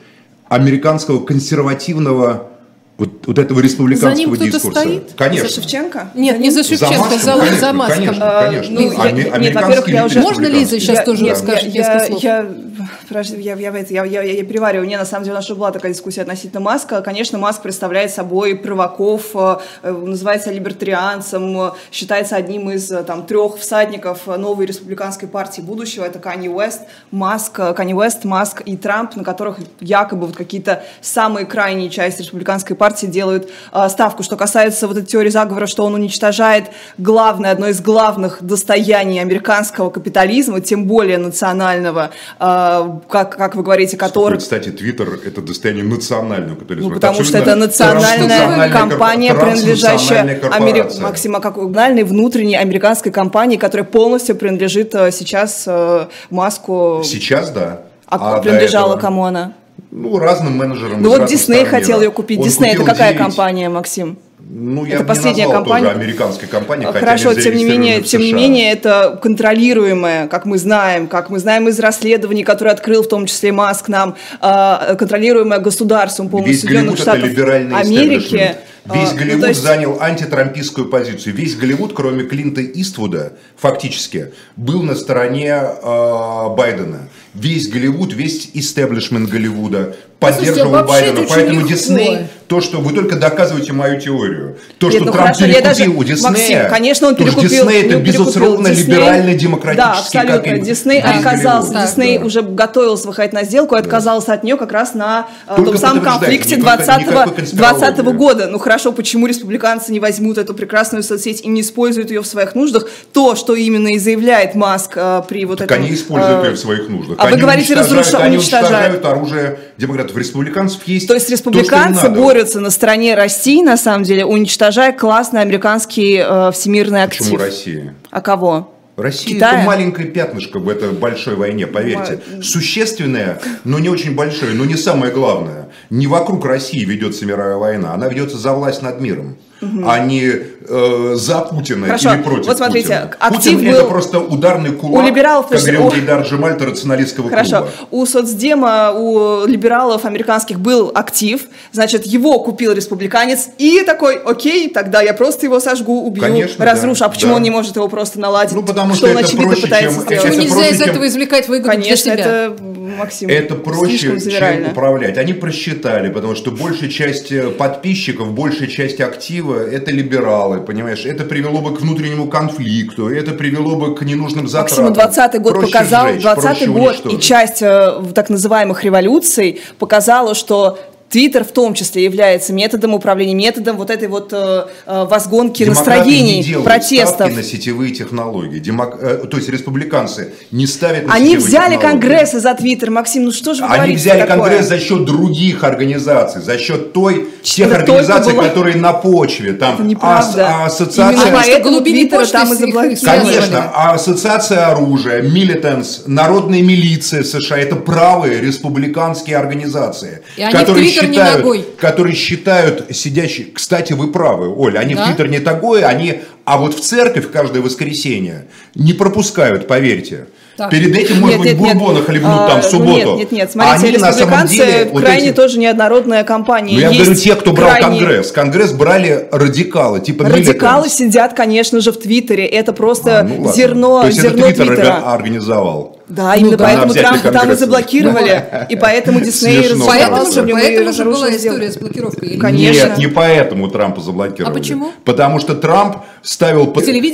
американского 0.47 1.25
консервативного 1.25 2.51
вот, 2.97 3.27
вот 3.27 3.39
этого 3.39 3.59
республиканского 3.59 4.35
за 4.37 4.45
дискурса. 4.45 4.79
Стоит? 4.79 5.13
Конечно. 5.17 5.49
За 5.49 5.55
Шевченко? 5.55 6.11
Нет, 6.15 6.39
не 6.39 6.49
за 6.49 6.63
Шевченко, 6.63 7.17
за, 7.17 7.35
Маском, 7.35 7.59
за 7.59 7.73
Маском. 7.73 8.05
Конечно, 8.05 8.43
конечно. 8.47 8.79
Ну, 8.79 9.03
я, 9.03 9.11
нет, 9.11 9.55
во-первых, 9.55 9.87
я 9.89 10.05
уже... 10.05 10.21
Можно 10.21 10.45
Лиза 10.45 10.79
сейчас 10.79 10.99
я, 10.99 11.05
тоже 11.05 11.23
нет, 11.23 11.37
скажет 11.37 11.73
я, 11.73 11.81
несколько 11.81 12.05
слов? 12.05 12.23
Я, 12.23 12.37
подожди, 12.41 12.63
я, 12.63 12.74
я, 13.09 13.55
я, 13.55 13.77
я, 13.89 14.05
я, 14.05 14.21
я 14.21 14.43
перевариваю. 14.43 14.87
Не, 14.87 14.97
на 14.97 15.05
самом 15.05 15.23
деле, 15.23 15.33
у 15.33 15.37
нас 15.37 15.49
была 15.49 15.71
такая 15.71 15.93
дискуссия 15.93 16.21
относительно 16.21 16.61
Маска. 16.61 17.01
Конечно, 17.01 17.37
Маск 17.37 17.61
представляет 17.61 18.11
собой 18.11 18.55
провоков, 18.55 19.35
э, 19.35 19.57
называется 19.83 20.51
либертарианцем, 20.51 21.71
считается 21.91 22.35
одним 22.35 22.69
из 22.69 22.91
э, 22.91 23.03
там, 23.03 23.25
трех 23.25 23.57
всадников 23.57 24.27
новой 24.27 24.65
республиканской 24.65 25.27
партии 25.27 25.61
будущего. 25.61 26.03
Это 26.03 26.19
Канни 26.19 26.47
Уэст, 26.47 26.81
Маск, 27.11 27.55
Канни 27.75 27.93
Уэст, 27.93 28.25
Маск 28.25 28.61
и 28.65 28.77
Трамп, 28.77 29.15
на 29.15 29.23
которых 29.23 29.59
якобы 29.79 30.27
вот 30.27 30.35
какие-то 30.35 30.83
самые 31.01 31.45
крайние 31.45 31.89
части 31.89 32.21
республиканской 32.21 32.75
партии 32.75 33.07
делают 33.07 33.49
э, 33.71 33.89
ставку. 33.89 34.23
Что 34.23 34.37
касается 34.37 34.87
вот 34.87 34.97
этой 34.97 35.07
теории 35.07 35.29
заговора, 35.29 35.67
что 35.67 35.85
он 35.85 35.93
уничтожает 35.93 36.71
главное, 36.97 37.51
одно 37.51 37.67
из 37.67 37.81
главных 37.81 38.41
достояний 38.41 39.19
американского 39.19 39.89
капитализма, 39.89 40.61
тем 40.61 40.85
более 40.85 41.17
национального, 41.17 42.11
э, 42.39 42.74
как, 43.09 43.37
как 43.37 43.55
вы 43.55 43.63
говорите, 43.63 43.97
который... 43.97 44.37
Кстати, 44.37 44.69
Твиттер– 44.69 45.19
это 45.25 45.41
достояние 45.41 45.83
национального 45.83 46.55
капитализма. 46.55 46.89
Ну, 46.89 46.95
потому 46.95 47.19
это 47.19 47.25
что 47.25 47.37
это 47.37 47.55
национальная 47.55 48.69
компания, 48.69 49.33
принадлежащая 49.33 50.41
Америке. 50.51 51.01
Максима, 51.01 51.39
как 51.39 51.57
национальной 51.57 52.03
внутренней 52.03 52.55
американской 52.55 53.11
компании, 53.11 53.57
которая 53.57 53.85
полностью 53.85 54.35
принадлежит 54.35 54.95
э, 54.95 55.11
сейчас 55.11 55.63
э, 55.67 56.07
Маску. 56.29 57.01
Сейчас, 57.03 57.49
да. 57.51 57.81
А, 58.07 58.37
а 58.37 58.41
принадлежала 58.41 58.93
этого... 58.93 59.01
кому 59.01 59.25
она? 59.25 59.53
Ну, 59.91 60.17
разным 60.19 60.57
менеджерам. 60.57 61.01
Ну, 61.01 61.09
вот 61.09 61.25
Дисней 61.25 61.65
хотел 61.65 62.01
ее 62.01 62.11
купить. 62.11 62.41
Дисней 62.41 62.73
это 62.73 62.83
какая 62.83 63.13
9. 63.13 63.17
компания, 63.17 63.69
Максим? 63.69 64.17
Ну, 64.47 64.85
я 64.85 64.97
это 64.97 65.05
последняя 65.05 65.49
компания. 65.49 65.87
Тоже 65.87 65.99
американская 65.99 66.47
компания. 66.47 66.91
Хорошо, 66.91 67.33
тем 67.33 67.55
не 67.55 67.65
менее, 67.65 68.01
тем 68.01 68.21
не 68.21 68.31
менее, 68.31 68.71
это 68.71 69.19
контролируемая, 69.21 70.27
как 70.27 70.45
мы 70.45 70.59
знаем, 70.59 71.07
как 71.07 71.29
мы 71.31 71.39
знаем 71.39 71.67
из 71.67 71.79
расследований, 71.79 72.43
которые 72.43 72.73
открыл 72.73 73.01
в 73.01 73.07
том 73.07 73.25
числе 73.25 73.51
Маск 73.51 73.87
нам, 73.87 74.15
а, 74.41 74.95
контролируемое 74.95 75.59
государством 75.59 76.29
полностью 76.29 76.69
Соединенных 76.69 76.97
Штатов 76.97 77.29
Америки. 77.29 78.55
Весь 78.85 79.11
а, 79.13 79.15
Голливуд 79.15 79.41
ну, 79.41 79.47
есть... 79.47 79.63
занял 79.63 79.97
антитрампистскую 79.99 80.89
позицию. 80.89 81.33
Весь 81.33 81.55
Голливуд, 81.55 81.93
кроме 81.93 82.23
Клинта 82.23 82.61
Иствуда, 82.63 83.33
фактически, 83.57 84.31
был 84.55 84.83
на 84.83 84.93
стороне 84.95 85.55
э, 85.55 86.49
Байдена. 86.55 87.09
Весь 87.35 87.67
Голливуд, 87.67 88.13
весь 88.13 88.49
истеблишмент 88.53 89.29
Голливуда 89.29 89.95
поддерживал 90.19 90.87
Слушайте, 90.87 91.11
Байдена. 91.13 91.27
Поэтому 91.29 91.67
Дисней, 91.67 92.27
то, 92.47 92.61
что 92.61 92.79
вы 92.79 92.93
только 92.93 93.15
доказываете 93.15 93.73
мою 93.73 93.99
теорию. 93.99 94.57
То, 94.77 94.87
Нет, 94.87 94.95
что 94.95 95.05
ну 95.05 95.11
Трамп 95.11 95.35
хорошо, 95.35 95.45
перекупил 95.45 95.63
даже, 95.63 95.89
у 95.89 96.03
Диснея. 96.03 96.31
Максим, 96.31 96.59
конечно, 96.69 97.07
он 97.07 97.15
перекупил. 97.15 97.49
Дисней 97.49 97.83
это, 97.83 97.97
безусловно, 97.97 98.67
либерально-демократический. 98.67 100.13
Да, 100.13 100.27
абсолютно. 100.27 100.59
Дисней 100.59 101.01
отказался. 101.01 101.73
Да, 101.73 101.85
Дисней 101.85 102.19
да. 102.19 102.25
уже 102.25 102.41
готовился 102.43 103.07
выходить 103.07 103.33
на 103.33 103.43
сделку 103.43 103.75
и 103.75 103.79
отказался 103.79 104.33
от 104.33 104.43
нее 104.43 104.57
как 104.57 104.71
раз 104.71 104.93
на 104.93 105.27
э, 105.47 105.55
только 105.55 105.71
том 105.71 105.79
самом 105.79 106.03
конфликте 106.03 106.55
2020 106.57 107.97
года. 108.15 108.47
Ну 108.47 108.59
хорошо, 108.59 108.91
почему 108.91 109.27
республиканцы 109.27 109.91
не 109.91 109.99
возьмут 109.99 110.37
эту 110.37 110.53
прекрасную 110.53 111.03
соцсеть 111.03 111.41
и 111.41 111.47
не 111.47 111.61
используют 111.61 112.11
ее 112.11 112.21
в 112.21 112.27
своих 112.27 112.55
нуждах? 112.55 112.87
То, 113.11 113.35
что 113.35 113.55
именно 113.55 113.89
и 113.89 113.97
заявляет 113.97 114.55
Маск 114.55 114.93
э, 114.95 115.23
при 115.27 115.45
вот 115.45 115.59
так 115.59 115.71
этом... 115.71 115.83
они 115.83 115.93
используют 115.93 116.43
э, 116.43 116.47
ее 116.47 116.53
в 116.53 116.59
своих 116.59 116.89
нуждах. 116.89 117.17
А 117.25 117.35
вы 117.35 117.37
говорите, 117.37 117.73
разрушают, 117.73 118.25
они 118.25 118.37
уничтожают 118.37 119.05
оружие 119.05 119.59
демократов. 119.77 120.15
Республиканцев 120.17 120.81
есть 120.87 121.07
То 121.07 121.13
есть 121.13 121.29
республиканцы 121.29 122.03
то, 122.03 122.09
борются 122.09 122.59
на 122.59 122.69
стороне 122.69 123.15
России, 123.15 123.63
на 123.63 123.77
самом 123.77 124.03
деле, 124.03 124.25
уничтожая 124.25 124.93
классный 124.93 125.41
американский 125.41 126.17
э, 126.17 126.51
всемирный 126.51 127.03
актив. 127.03 127.21
Почему 127.21 127.37
Россия? 127.37 127.95
А 128.11 128.21
кого? 128.21 128.71
Россия 128.97 129.35
Китая? 129.35 129.57
это 129.57 129.65
маленькое 129.65 130.07
пятнышко 130.07 130.59
в 130.59 130.69
этой 130.69 130.91
большой 130.91 131.35
войне, 131.35 131.67
поверьте. 131.67 132.21
Существенное, 132.41 133.41
но 133.65 133.79
не 133.79 133.89
очень 133.89 134.15
большое, 134.15 134.53
но 134.53 134.63
не 134.65 134.75
самое 134.75 135.11
главное. 135.11 135.69
Не 135.89 136.07
вокруг 136.07 136.45
России 136.45 136.83
ведется 136.85 137.25
мировая 137.25 137.57
война, 137.57 137.93
она 137.93 138.07
ведется 138.07 138.37
за 138.37 138.53
власть 138.53 138.81
над 138.81 139.01
миром 139.01 139.37
угу. 139.65 139.89
а 139.89 139.99
не 139.99 140.31
э, 140.67 141.13
за 141.15 141.39
Путина 141.39 141.87
Хорошо. 141.87 142.13
или 142.13 142.21
против 142.21 142.47
вот 142.47 142.57
смотрите, 142.57 142.87
Путина. 142.87 143.15
Актив 143.19 143.53
Путин 143.53 143.71
был... 143.71 143.77
это 143.77 143.85
просто 143.85 144.19
ударный 144.19 144.71
кулак, 144.71 145.03
у 145.03 145.07
либералов, 145.07 145.47
как 145.47 145.59
говорил 145.59 145.89
Гейдар 145.91 146.21
Джемаль, 146.21 146.57
рационалистского 146.57 147.29
Хорошо. 147.29 147.57
клуба. 147.57 147.71
У 147.91 148.05
соцдема, 148.05 148.91
у 148.91 149.45
либералов 149.45 150.05
американских 150.05 150.59
был 150.59 150.91
актив, 150.93 151.41
значит, 151.71 152.05
его 152.05 152.39
купил 152.39 152.73
республиканец, 152.73 153.49
и 153.57 153.83
такой, 153.85 154.15
окей, 154.15 154.69
тогда 154.69 155.01
я 155.01 155.13
просто 155.13 155.45
его 155.45 155.59
сожгу, 155.59 156.05
убью, 156.05 156.23
Конечно, 156.23 156.65
разрушу. 156.65 157.01
Да, 157.01 157.05
а 157.07 157.09
почему 157.09 157.31
да. 157.31 157.37
он 157.37 157.43
не 157.43 157.49
может 157.49 157.75
его 157.75 157.87
просто 157.87 158.19
наладить? 158.19 158.55
Ну, 158.55 158.63
потому 158.63 158.93
что, 158.93 159.07
что 159.07 159.17
он, 159.17 159.23
очевидно, 159.23 159.47
проще, 159.47 159.61
пытается 159.63 159.97
чем... 159.97 160.05
сделать? 160.05 160.23
Почему 160.23 160.41
нельзя 160.41 160.67
из 160.67 160.81
этого 160.81 161.07
извлекать 161.07 161.47
выгоду 161.47 161.69
Конечно, 161.69 162.15
для 162.15 162.23
себя? 162.23 162.45
это, 162.45 162.63
Максим, 162.97 163.29
Это 163.29 163.55
проще, 163.55 163.97
чем 163.97 164.71
управлять. 164.71 165.17
Они 165.17 165.33
просчитали, 165.33 166.09
потому 166.09 166.35
что 166.35 166.51
большая 166.51 166.89
часть 166.89 167.31
э, 167.31 167.49
подписчиков, 167.49 168.31
большая 168.31 168.67
часть 168.67 169.01
актива– 169.01 169.54
это 169.59 169.91
либералы 169.91 170.59
понимаешь, 170.59 171.05
это 171.05 171.23
привело 171.23 171.61
бы 171.61 171.75
к 171.75 171.81
внутреннему 171.81 172.27
конфликту, 172.27 173.09
это 173.09 173.31
привело 173.31 173.75
бы 173.75 173.95
к 173.95 174.01
ненужным 174.01 174.47
затратам. 174.47 174.85
Максим, 174.85 174.93
20 174.93 175.41
год 175.41 175.53
проще 175.53 175.71
показал, 175.71 176.07
сжечь, 176.07 176.21
20 176.21 176.69
год 176.69 177.05
и 177.13 177.19
часть 177.19 177.61
э, 177.61 178.03
так 178.13 178.29
называемых 178.29 178.83
революций 178.83 179.61
показала, 179.79 180.35
что 180.35 180.77
Твиттер 181.09 181.43
в 181.43 181.51
том 181.51 181.73
числе 181.73 182.03
является 182.03 182.51
методом 182.51 182.93
управления, 182.93 183.35
методом 183.35 183.77
вот 183.77 183.89
этой 183.89 184.07
вот 184.07 184.33
э, 184.33 184.65
э 184.85 185.05
возгонки 185.05 185.63
Демократы 185.63 185.89
настроений, 185.91 186.43
не 186.43 186.61
протестов. 186.61 187.33
на 187.33 187.43
сетевые 187.43 187.93
технологии. 187.93 188.59
Демок... 188.59 188.97
Э, 189.01 189.25
то 189.29 189.37
есть 189.37 189.47
республиканцы 189.49 190.33
не 190.51 190.65
ставят 190.65 191.05
на 191.05 191.13
Они 191.13 191.37
взяли 191.37 191.75
технологии. 191.75 191.99
Конгресс 192.01 192.31
за 192.31 192.53
Твиттер, 192.55 192.91
Максим, 192.91 193.25
ну 193.25 193.31
что 193.31 193.53
же 193.53 193.63
вы 193.63 193.69
Они 193.69 193.95
взяли 193.95 194.21
такое? 194.21 194.37
Конгресс 194.37 194.67
за 194.67 194.79
счет 194.79 195.05
других 195.05 195.63
организаций, 195.63 196.41
за 196.41 196.57
счет 196.57 196.91
той, 196.91 197.27
тех 197.43 197.67
Это 197.67 197.77
организаций, 197.77 198.33
была... 198.33 198.47
которые 198.47 198.75
на 198.75 198.93
почве. 198.93 199.53
Там 199.53 199.75
Это 199.75 199.83
неправда. 199.83 200.47
А, 200.47 200.65
ассоциация... 200.65 201.11
Именно 201.11 201.37
поэтому 201.37 201.81
Твиттера 201.81 202.25
там 202.25 202.51
и 202.51 202.55
заблокировали. 202.55 202.95
Конечно, 202.95 203.71
а 203.73 203.93
ассоциация 203.93 204.67
оружия, 204.67 205.21
Милитанс, 205.21 206.03
народная 206.07 206.61
милиция 206.61 207.23
США, 207.23 207.57
это 207.57 207.75
правые 207.75 208.41
республиканские 208.41 209.37
организации, 209.37 210.23
и 210.35 210.51
которые 210.51 210.94
считают, 211.01 211.75
которые 211.77 212.15
считают 212.15 212.95
сидящие, 212.95 213.47
кстати, 213.53 213.93
вы 213.93 214.11
правы, 214.11 214.53
Оля, 214.55 214.79
они 214.79 214.95
да? 214.95 215.03
в 215.03 215.07
Твиттер 215.07 215.29
не 215.29 215.39
такое, 215.39 215.85
они, 215.85 216.21
а 216.45 216.57
вот 216.57 216.75
в 216.75 216.81
церковь 216.81 217.31
каждое 217.31 217.61
воскресенье 217.61 218.47
не 218.75 218.93
пропускают, 218.93 219.67
поверьте. 219.67 220.27
Так. 220.57 220.71
Перед 220.71 220.95
этим, 220.95 221.19
может 221.19 221.39
нет, 221.39 221.53
быть, 221.53 221.59
нет, 221.59 221.73
бурбона 221.77 221.97
нет. 221.97 222.05
хлебнут 222.05 222.31
а, 222.33 222.47
там 222.47 222.61
в 222.61 222.63
ну, 222.63 222.69
субботу. 222.69 222.95
Нет, 222.95 223.17
нет, 223.17 223.31
нет, 223.31 223.51
смотрите, 223.51 223.87
Они 223.87 223.97
на 223.97 224.13
самом 224.13 224.47
деле 224.47 224.85
крайне 224.85 224.91
вот 224.91 225.03
эти... 225.03 225.31
тоже 225.31 225.59
неоднородная 225.59 226.23
компания. 226.23 226.75
Ну, 226.75 226.79
я 226.79 226.91
говорю, 226.91 227.13
те, 227.13 227.35
кто 227.35 227.51
брал 227.51 227.71
крайне... 227.71 227.99
Конгресс. 227.99 228.31
Конгресс 228.31 228.71
брали 228.71 229.27
радикалы, 229.31 229.99
типа 229.99 230.23
Радикалы 230.23 230.87
сидят, 230.87 231.33
конечно 231.33 231.81
же, 231.81 231.91
в 231.91 231.97
Твиттере. 231.97 232.45
Это 232.45 232.71
просто 232.71 233.19
а, 233.19 233.23
ну, 233.23 233.51
зерно, 233.51 234.01
То 234.01 234.07
есть 234.07 234.21
зерно 234.21 234.45
это 234.45 234.55
Твиттер 234.55 234.75
Твиттера. 234.75 235.13
организовал. 235.13 235.97
Да, 236.07 236.33
ну, 236.35 236.39
именно 236.39 236.57
да. 236.57 236.65
поэтому 236.65 236.93
Трампа 236.93 237.31
там 237.31 237.51
и 237.51 237.55
заблокировали. 237.55 238.45
И 238.69 238.75
поэтому 238.75 239.19
Дисней 239.19 239.69
Поэтому 239.85 240.31
же, 240.31 240.47
поэтому 240.47 240.93
же 240.93 241.03
была 241.03 241.35
история 241.35 241.71
с 241.71 241.77
блокировкой. 241.77 242.37
Конечно. 242.37 242.89
Нет, 242.89 242.97
не 242.97 243.07
поэтому 243.07 243.67
Трампа 243.69 244.01
заблокировали. 244.01 244.53
А 244.53 244.53
почему? 244.53 244.91
Потому 245.03 245.39
что 245.39 245.55
Трамп 245.55 245.97
ставил... 246.21 246.67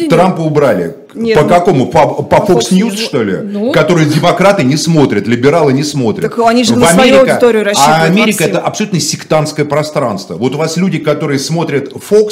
Трампа 0.10 0.42
убрали. 0.42 0.96
По 1.14 1.44
какому? 1.44 1.88
По 1.88 2.36
Fox 2.48 2.72
News, 2.72 2.98
что 2.98 3.24
ли? 3.24 3.38
Ну. 3.38 3.72
Который 3.72 4.06
демократы 4.06 4.64
не 4.64 4.78
смотрят, 4.78 5.28
либералы 5.28 5.74
не 5.74 5.84
смотрят. 5.84 6.30
Так 6.32 6.46
они 6.46 6.64
же 6.64 6.76
на 6.76 6.88
свою 6.88 7.20
аудиторию 7.20 7.64
рассчитывают. 7.64 8.02
А 8.02 8.06
Америка 8.06 8.44
это 8.44 8.60
абсолютно 8.60 9.00
сектантское 9.00 9.66
пространство. 9.66 10.36
Вот 10.36 10.56
у 10.56 10.58
вас 10.58 10.78
люди, 10.78 11.00
которые 11.00 11.40
смотрят 11.40 11.94
Fox, 11.94 12.32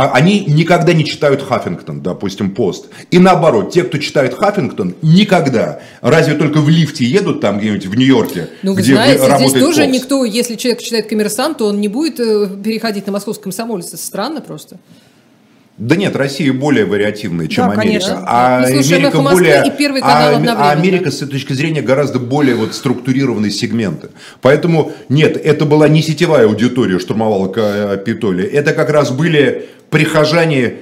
а 0.00 0.12
они 0.14 0.46
никогда 0.46 0.94
не 0.94 1.04
читают 1.04 1.42
Хаффингтон, 1.42 2.00
допустим, 2.00 2.54
пост. 2.54 2.86
И 3.10 3.18
наоборот, 3.18 3.70
те, 3.70 3.82
кто 3.82 3.98
читает 3.98 4.32
Хаффингтон, 4.32 4.94
никогда. 5.02 5.80
Разве 6.00 6.36
только 6.36 6.62
в 6.62 6.70
лифте 6.70 7.04
едут 7.04 7.42
там 7.42 7.58
где-нибудь 7.58 7.84
в 7.84 7.94
Нью-Йорке, 7.94 8.48
ну, 8.62 8.72
вы 8.72 8.80
где 8.80 8.94
знаете, 8.94 9.26
работает 9.26 9.50
здесь 9.50 9.62
тоже 9.62 9.82
Fox. 9.82 9.86
никто, 9.88 10.24
если 10.24 10.54
человек 10.54 10.80
читает 10.80 11.06
коммерсант, 11.06 11.58
то 11.58 11.66
он 11.66 11.82
не 11.82 11.88
будет 11.88 12.18
э, 12.18 12.48
переходить 12.64 13.06
на 13.06 13.12
московский 13.12 13.42
комсомолец. 13.42 13.88
Это 13.88 13.98
странно 13.98 14.40
просто. 14.40 14.78
Да 15.80 15.96
нет, 15.96 16.14
Россия 16.14 16.52
более 16.52 16.84
вариативная, 16.84 17.48
чем 17.48 17.68
да, 17.68 17.72
Америка. 17.72 18.04
Конечно. 18.06 18.24
А 18.26 18.58
Америка 18.58 19.18
более, 19.22 19.66
и 19.66 19.70
первый 19.70 20.02
канал 20.02 20.34
а, 20.46 20.68
а 20.68 20.72
Америка 20.72 21.10
с 21.10 21.22
этой 21.22 21.32
точки 21.32 21.54
зрения 21.54 21.80
гораздо 21.80 22.18
более 22.18 22.54
вот 22.54 22.74
структурированные 22.74 23.50
сегменты. 23.50 24.10
Поэтому 24.42 24.92
нет, 25.08 25.38
это 25.38 25.64
была 25.64 25.88
не 25.88 26.02
сетевая 26.02 26.44
аудитория 26.44 26.98
штурмовала 26.98 27.48
Капитолия. 27.48 28.46
Это 28.46 28.74
как 28.74 28.90
раз 28.90 29.10
были 29.10 29.70
прихожане 29.88 30.74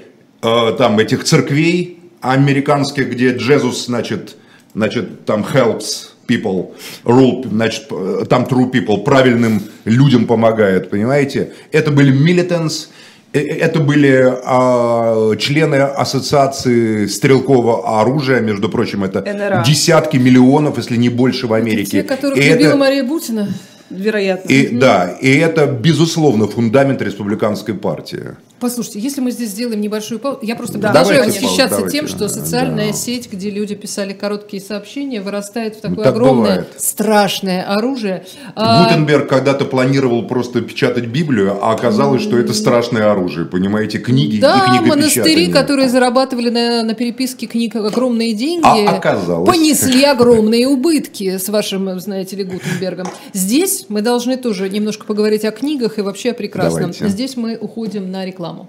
э, 0.43 0.73
там 0.77 0.99
этих 0.99 1.23
церквей 1.23 2.01
американских, 2.21 3.11
где 3.11 3.37
Джезус, 3.37 3.87
значит, 3.87 4.35
значит, 4.75 5.25
там 5.25 5.43
helps 5.45 6.09
people, 6.27 6.73
rule, 7.05 7.49
значит, 7.49 7.87
э, 7.91 8.25
там 8.29 8.45
true 8.45 8.69
people, 8.73 9.05
правильным 9.05 9.63
людям 9.85 10.27
помогает, 10.27 10.91
понимаете? 10.91 11.53
Это 11.71 11.93
были 11.93 12.13
militants, 12.13 12.89
э, 12.89 12.91
э, 12.91 12.93
это 13.33 13.81
были 13.81 14.25
а, 14.45 15.37
члены 15.37 15.77
ассоциации 15.77 17.07
стрелкового 17.07 18.01
оружия, 18.01 18.41
между 18.41 18.69
прочим, 18.69 19.05
это 19.05 19.21
НРА. 19.21 19.65
десятки 19.67 20.17
миллионов, 20.17 20.79
если 20.79 20.97
не 20.97 21.09
больше 21.09 21.47
в 21.47 21.53
Америке. 21.53 21.99
Это 21.99 22.09
те, 22.09 22.15
которых 22.17 22.39
и 22.39 22.49
любила 22.49 22.69
это... 22.69 22.77
Мария 22.77 23.05
Бутина 23.05 23.49
вероятно. 23.91 24.49
И, 24.49 24.69
Да, 24.77 25.11
и 25.21 25.37
это, 25.37 25.67
безусловно, 25.67 26.47
фундамент 26.47 27.03
республиканской 27.03 27.75
партии. 27.75 28.37
Послушайте, 28.61 28.99
если 28.99 29.21
мы 29.21 29.31
здесь 29.31 29.51
сделаем 29.51 29.81
небольшую 29.81 30.19
паузу, 30.19 30.41
я 30.43 30.57
просто 30.57 30.79
да. 30.79 30.89
продолжаю 30.89 31.21
давайте 31.21 31.41
восхищаться 31.41 31.89
тем, 31.89 32.09
что 32.09 32.29
социальная 32.29 32.89
да. 32.89 32.93
сеть, 32.93 33.31
где 33.31 33.51
люди 33.51 33.77
писали 33.77 34.13
короткие 34.13 34.61
сообщения, 34.61 35.21
вырастает 35.21 35.77
в 35.77 35.81
такое 35.81 36.05
ну, 36.05 36.11
огромное, 36.11 36.51
бывает. 36.51 36.75
страшное 36.77 37.63
оружие. 37.63 38.25
А, 38.57 38.83
Гутенберг 38.83 39.29
когда-то 39.29 39.65
планировал 39.65 40.27
просто 40.27 40.61
печатать 40.61 41.07
Библию, 41.07 41.57
а 41.63 41.73
оказалось, 41.73 42.21
что 42.23 42.37
это 42.37 42.53
страшное 42.53 43.13
оружие, 43.13 43.47
понимаете, 43.47 43.99
книги 43.99 44.41
да, 44.41 44.77
и 44.77 44.85
монастыри, 44.85 45.53
которые 45.53 45.89
зарабатывали 45.89 46.51
на, 46.51 46.83
на 46.83 46.95
переписке 46.95 47.47
книг 47.47 47.77
огромные 47.77 48.33
деньги, 48.33 48.65
а 48.65 48.97
оказалось. 48.97 49.49
понесли 49.49 50.03
огромные 50.03 50.67
убытки 50.67 51.39
с 51.39 51.49
вашим, 51.49 52.01
знаете 52.01 52.35
ли, 52.35 52.43
Гутенбергом. 52.43 53.07
Здесь 53.33 53.78
мы 53.89 54.03
должны 54.03 54.37
тоже 54.37 54.69
немножко 54.69 55.07
поговорить 55.07 55.45
о 55.45 55.51
книгах 55.51 55.99
и 55.99 56.03
вообще 56.03 56.31
о 56.31 56.35
прекрасном. 56.35 56.93
Давайте. 56.93 57.09
Здесь 57.09 57.37
мы 57.37 57.57
уходим 57.57 58.11
на 58.11 58.25
рекламу 58.25 58.69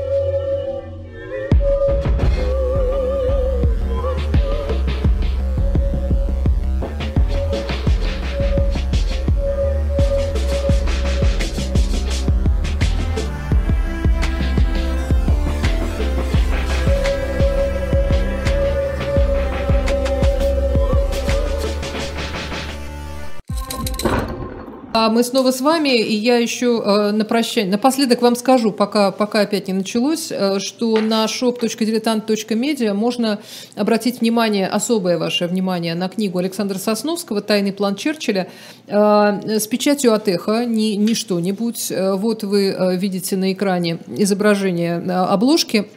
А 24.93 25.09
мы 25.09 25.23
снова 25.23 25.51
с 25.51 25.61
вами, 25.61 25.97
и 25.97 26.13
я 26.13 26.37
еще 26.37 26.83
э, 26.83 27.11
на 27.11 27.23
прощание, 27.23 27.71
напоследок 27.71 28.21
вам 28.21 28.35
скажу, 28.35 28.73
пока, 28.73 29.11
пока 29.11 29.39
опять 29.39 29.69
не 29.69 29.73
началось, 29.73 30.27
э, 30.31 30.59
что 30.59 30.97
на 30.99 31.23
shop.diletant.media 31.27 32.93
можно 32.93 33.39
обратить 33.75 34.19
внимание, 34.19 34.67
особое 34.67 35.17
ваше 35.17 35.47
внимание 35.47 35.95
на 35.95 36.09
книгу 36.09 36.39
Александра 36.39 36.77
Сосновского 36.77 37.39
«Тайный 37.39 37.71
план 37.71 37.95
Черчилля» 37.95 38.49
э, 38.87 39.59
с 39.59 39.65
печатью 39.67 40.13
от 40.13 40.27
эхо, 40.27 40.65
не, 40.65 40.97
не 40.97 41.13
что-нибудь. 41.13 41.89
Э, 41.89 42.15
вот 42.15 42.43
вы 42.43 42.75
э, 42.77 42.97
видите 42.97 43.37
на 43.37 43.53
экране 43.53 43.99
изображение 44.17 45.01
э, 45.01 45.09
обложки, 45.09 45.87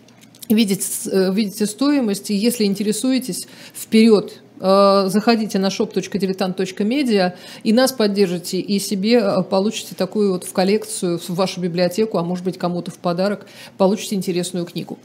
видите, 0.48 0.84
видите 1.32 1.66
стоимость, 1.66 2.30
и 2.30 2.34
если 2.36 2.62
интересуетесь, 2.62 3.48
вперед, 3.74 4.43
заходите 4.64 5.58
на 5.58 5.66
shop.diletant.media 5.66 7.34
и 7.64 7.72
нас 7.72 7.92
поддержите, 7.92 8.58
и 8.58 8.78
себе 8.78 9.18
э, 9.18 9.42
получите 9.42 9.94
такую 9.94 10.32
вот 10.32 10.44
в 10.44 10.52
коллекцию, 10.52 11.18
в 11.18 11.30
вашу 11.30 11.60
библиотеку, 11.60 12.16
а 12.16 12.22
может 12.22 12.44
быть 12.44 12.56
кому-то 12.56 12.90
в 12.90 12.98
подарок, 12.98 13.46
получите 13.76 14.14
интересную 14.14 14.64
книгу. 14.64 14.98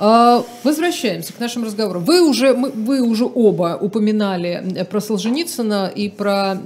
Э, 0.00 0.42
возвращаемся 0.64 1.32
к 1.32 1.38
нашим 1.38 1.64
разговорам. 1.64 2.04
Вы 2.04 2.28
уже, 2.28 2.54
вы 2.54 3.02
уже 3.02 3.24
оба 3.24 3.78
упоминали 3.80 4.84
про 4.90 5.00
Солженицына 5.00 5.92
и 5.94 6.08
про 6.08 6.56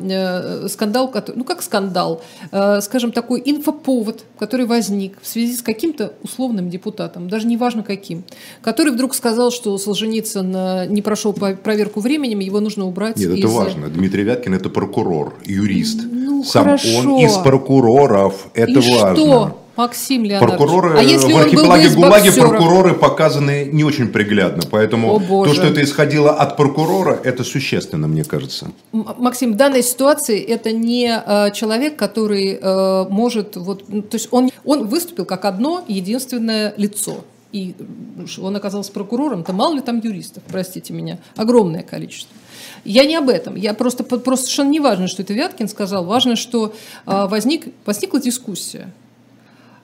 скандал, 0.68 1.12
ну 1.34 1.44
как 1.44 1.62
скандал, 1.62 2.22
скажем, 2.80 3.12
такой 3.12 3.42
инфоповод, 3.44 4.24
который 4.38 4.66
возник 4.66 5.20
в 5.20 5.26
связи 5.26 5.54
с 5.54 5.62
каким-то 5.62 6.14
условным 6.22 6.70
депутатом, 6.70 7.28
даже 7.28 7.46
не 7.46 7.56
важно 7.56 7.82
каким, 7.82 8.24
который 8.62 8.92
вдруг 8.92 9.14
сказал, 9.14 9.50
что 9.50 9.76
Солженицын 9.76 10.90
не 10.92 11.02
прошел 11.02 11.32
проверку 11.32 12.00
времени, 12.00 12.37
временем 12.38 12.46
его 12.46 12.60
нужно 12.60 12.86
убрать. 12.86 13.16
Нет, 13.16 13.30
из... 13.30 13.38
это 13.38 13.48
важно. 13.48 13.88
Дмитрий 13.88 14.22
Вяткин 14.22 14.54
это 14.54 14.68
прокурор, 14.68 15.34
юрист. 15.44 16.00
Ну, 16.10 16.44
Сам 16.44 16.64
хорошо. 16.64 16.98
он 16.98 17.18
из 17.18 17.32
прокуроров. 17.36 18.48
Это 18.54 18.70
И 18.70 18.76
важно. 18.76 19.16
Что? 19.16 19.64
Максим 19.76 20.24
Леонардович. 20.24 20.58
Прокуроры 20.58 20.98
а 20.98 21.02
если 21.02 21.32
в 21.32 21.36
архипелаге 21.36 21.88
ГУЛАГе 21.90 22.32
прокуроры 22.32 22.94
показаны 22.94 23.68
не 23.72 23.84
очень 23.84 24.08
приглядно. 24.08 24.64
Поэтому 24.68 25.16
О, 25.16 25.44
то, 25.44 25.54
что 25.54 25.68
это 25.68 25.84
исходило 25.84 26.32
от 26.32 26.56
прокурора, 26.56 27.20
это 27.22 27.44
существенно, 27.44 28.08
мне 28.08 28.24
кажется. 28.24 28.72
Максим, 28.92 29.52
в 29.52 29.56
данной 29.56 29.84
ситуации 29.84 30.40
это 30.40 30.72
не 30.72 31.06
э, 31.06 31.52
человек, 31.52 31.94
который 31.94 32.58
э, 32.60 33.06
может... 33.08 33.54
Вот, 33.54 33.84
ну, 33.88 34.02
то 34.02 34.16
есть 34.16 34.28
он, 34.32 34.50
он 34.64 34.88
выступил 34.88 35.24
как 35.24 35.44
одно 35.44 35.84
единственное 35.86 36.74
лицо 36.76 37.24
и 37.52 37.74
он 38.40 38.56
оказался 38.56 38.92
прокурором, 38.92 39.44
то 39.44 39.52
мало 39.52 39.74
ли 39.74 39.80
там 39.80 40.00
юристов, 40.00 40.42
простите 40.48 40.92
меня, 40.92 41.18
огромное 41.36 41.82
количество. 41.82 42.34
Я 42.84 43.04
не 43.04 43.16
об 43.16 43.28
этом. 43.28 43.56
Я 43.56 43.74
просто, 43.74 44.04
просто 44.04 44.46
совершенно 44.46 44.70
не 44.70 44.80
важно, 44.80 45.08
что 45.08 45.22
это 45.22 45.32
Вяткин 45.32 45.68
сказал. 45.68 46.04
Важно, 46.04 46.36
что 46.36 46.74
а, 47.06 47.26
возник, 47.26 47.72
возникла 47.84 48.20
дискуссия. 48.20 48.92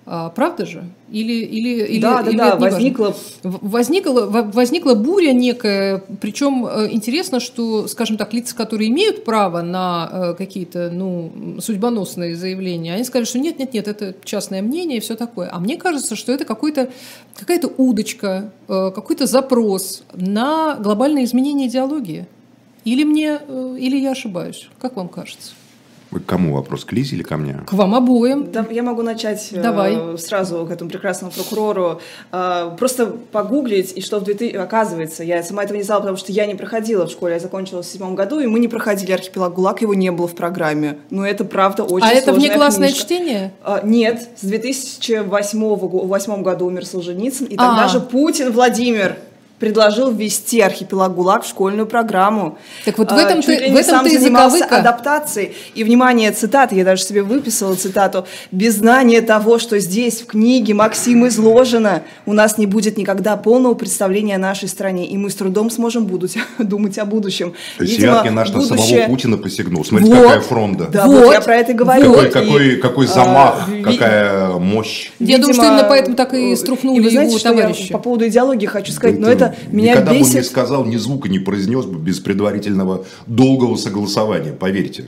А, 0.07 0.29
правда 0.29 0.67
же? 0.67 0.85
Или, 1.11 1.33
или, 1.33 1.85
или, 1.85 2.01
да, 2.01 2.23
да, 2.23 2.31
или 2.31 2.37
да, 2.37 2.57
возникла... 2.57 3.17
возникла... 3.43 4.27
Возникла 4.27 4.95
буря 4.95 5.33
некая, 5.33 6.03
причем 6.21 6.67
э, 6.67 6.89
интересно, 6.91 7.41
что, 7.41 7.89
скажем 7.89 8.19
так, 8.19 8.35
лица, 8.35 8.55
которые 8.55 8.91
имеют 8.91 9.25
право 9.25 9.63
на 9.63 10.11
э, 10.13 10.35
какие-то 10.35 10.91
ну, 10.93 11.59
судьбоносные 11.59 12.37
заявления, 12.37 12.95
они 12.95 13.05
сказали, 13.05 13.25
что 13.25 13.39
нет, 13.39 13.59
нет, 13.59 13.73
нет, 13.73 13.89
это 13.89 14.15
частное 14.25 14.61
мнение 14.61 14.99
и 14.99 15.01
все 15.01 15.17
такое. 15.17 15.49
А 15.51 15.59
мне 15.59 15.79
кажется, 15.79 16.17
что 16.17 16.33
это 16.33 16.45
какой-то, 16.45 16.91
какая-то 17.35 17.69
удочка, 17.79 18.53
э, 18.69 18.91
какой-то 18.95 19.25
запрос 19.27 20.03
на 20.13 20.77
глобальное 20.77 21.25
изменение 21.25 21.69
идеологии. 21.69 22.27
Или 22.85 23.05
мне, 23.05 23.41
или 23.79 23.97
я 23.97 24.11
ошибаюсь? 24.11 24.69
Как 24.79 24.97
вам 24.97 25.09
кажется? 25.09 25.53
К 26.21 26.27
кому 26.27 26.55
вопрос? 26.55 26.85
К 26.85 26.93
Лизе 26.93 27.17
или 27.17 27.23
ко 27.23 27.37
мне? 27.37 27.61
К 27.67 27.73
вам 27.73 27.95
обоим. 27.95 28.51
Да, 28.51 28.67
я 28.71 28.83
могу 28.83 29.03
начать 29.03 29.49
э, 29.53 29.63
Давай. 29.63 30.19
сразу 30.19 30.67
к 30.67 30.71
этому 30.71 30.91
прекрасному 30.91 31.33
прокурору. 31.33 32.01
Э, 32.33 32.71
просто 32.79 33.07
погуглить, 33.07 33.93
и 33.97 34.01
что 34.01 34.21
в 34.21 34.25
2000... 34.25 34.57
Оказывается, 34.57 35.25
я 35.25 35.43
сама 35.43 35.65
этого 35.65 35.77
не 35.77 35.83
знала, 35.83 36.01
потому 36.01 36.17
что 36.17 36.33
я 36.33 36.47
не 36.47 36.55
проходила 36.55 37.07
в 37.07 37.11
школе, 37.11 37.35
я 37.35 37.41
закончила 37.41 37.83
в 37.83 37.87
седьмом 37.87 38.15
году, 38.15 38.41
и 38.41 38.47
мы 38.47 38.59
не 38.59 38.69
проходили 38.69 39.13
архипелаг 39.13 39.55
ГУЛАГ, 39.55 39.83
его 39.83 39.95
не 39.95 40.11
было 40.11 40.29
в 40.29 40.35
программе. 40.35 40.99
Но 41.11 41.27
это 41.27 41.45
правда 41.45 41.85
очень 41.85 42.07
А 42.07 42.11
это 42.11 42.33
внеклассное 42.33 42.89
книжка. 42.89 43.05
чтение? 43.05 43.53
Э, 43.65 43.81
нет, 43.85 44.29
с 44.37 44.45
2008 44.45 46.43
года 46.43 46.65
умер 46.65 46.87
Солженицын, 46.87 47.47
и 47.47 47.57
тогда 47.57 47.85
а. 47.85 47.89
же 47.89 48.01
Путин 48.01 48.53
Владимир 48.53 49.17
предложил 49.59 50.11
ввести 50.11 50.61
архипелаг 50.61 51.15
ГУЛАГ 51.15 51.45
в 51.45 51.49
школьную 51.49 51.87
программу. 51.87 52.59
Так 52.85 52.99
вот 52.99 53.13
в 53.13 53.17
этом 53.17 53.41
Чуть 53.41 53.59
ты, 53.59 53.71
в 53.71 53.77
этом 53.77 53.85
сам 53.85 54.05
ты 54.05 54.19
занимался 54.19 54.65
адаптацией. 54.65 55.55
И, 55.75 55.85
внимание, 55.85 56.33
цитаты, 56.33 56.75
я 56.75 56.85
даже 56.85 57.03
себе 57.03 57.23
выписала 57.23 57.75
цитату. 57.77 58.27
«Без 58.51 58.77
знания 58.77 59.21
того, 59.23 59.59
что 59.59 59.79
здесь 59.79 60.23
в 60.23 60.27
книге 60.27 60.75
Максим 60.75 61.27
изложено, 61.29 62.03
у 62.27 62.33
нас 62.33 62.59
не 62.59 62.67
будет 62.67 62.97
никогда 62.97 63.37
полного 63.37 63.75
представления 63.75 64.37
о 64.37 64.39
нашей 64.39 64.69
стране, 64.69 65.07
и 65.07 65.17
мы 65.17 65.31
с 65.31 65.35
трудом 65.35 65.71
сможем 65.71 66.07
будуть, 66.07 66.37
думать 66.59 66.99
о 66.99 67.05
будущем». 67.05 67.55
То 67.79 67.85
есть 67.85 67.97
Видимо, 67.97 68.17
Яткин 68.17 68.35
наш 68.35 68.51
будущее... 68.51 68.77
на 68.77 68.83
самого 68.85 69.07
Путина 69.07 69.37
посягнул. 69.39 69.85
Смотрите, 69.85 70.15
вот. 70.15 70.23
какая 70.25 70.41
фронта. 70.41 70.89
Да, 70.93 71.07
вот. 71.07 71.25
вот 71.27 71.33
я 71.33 71.41
про 71.41 71.57
это 71.57 71.73
говорю. 71.73 72.13
Какой, 72.13 72.31
какой, 72.31 72.69
и, 72.69 72.77
какой 72.77 73.07
замах, 73.07 73.69
а, 73.69 73.83
какая 73.83 74.49
мощь. 74.59 75.11
Я 75.21 75.39
думаю, 75.39 75.55
что 75.55 75.65
именно 75.65 75.87
поэтому 75.89 76.17
так 76.17 76.35
и 76.35 76.57
струхнули 76.57 76.99
и 76.99 77.01
вы 77.01 77.11
знаете, 77.11 77.35
его 77.35 77.43
товарищи. 77.43 77.93
по 77.93 77.99
поводу 77.99 78.27
идеологии 78.27 78.67
хочу 78.67 78.93
сказать, 78.93 79.19
но 79.19 79.31
это 79.31 79.44
меня 79.71 79.93
Никогда 79.93 80.13
бесит... 80.13 80.25
бы 80.25 80.31
он 80.31 80.37
не 80.37 80.49
сказал, 80.49 80.85
ни 80.85 80.97
звука 80.97 81.29
не 81.29 81.39
произнес 81.39 81.85
бы 81.85 81.99
без 81.99 82.21
предварительного 82.21 83.05
долгого 83.27 83.77
согласования, 83.77 84.53
поверьте. 84.53 85.07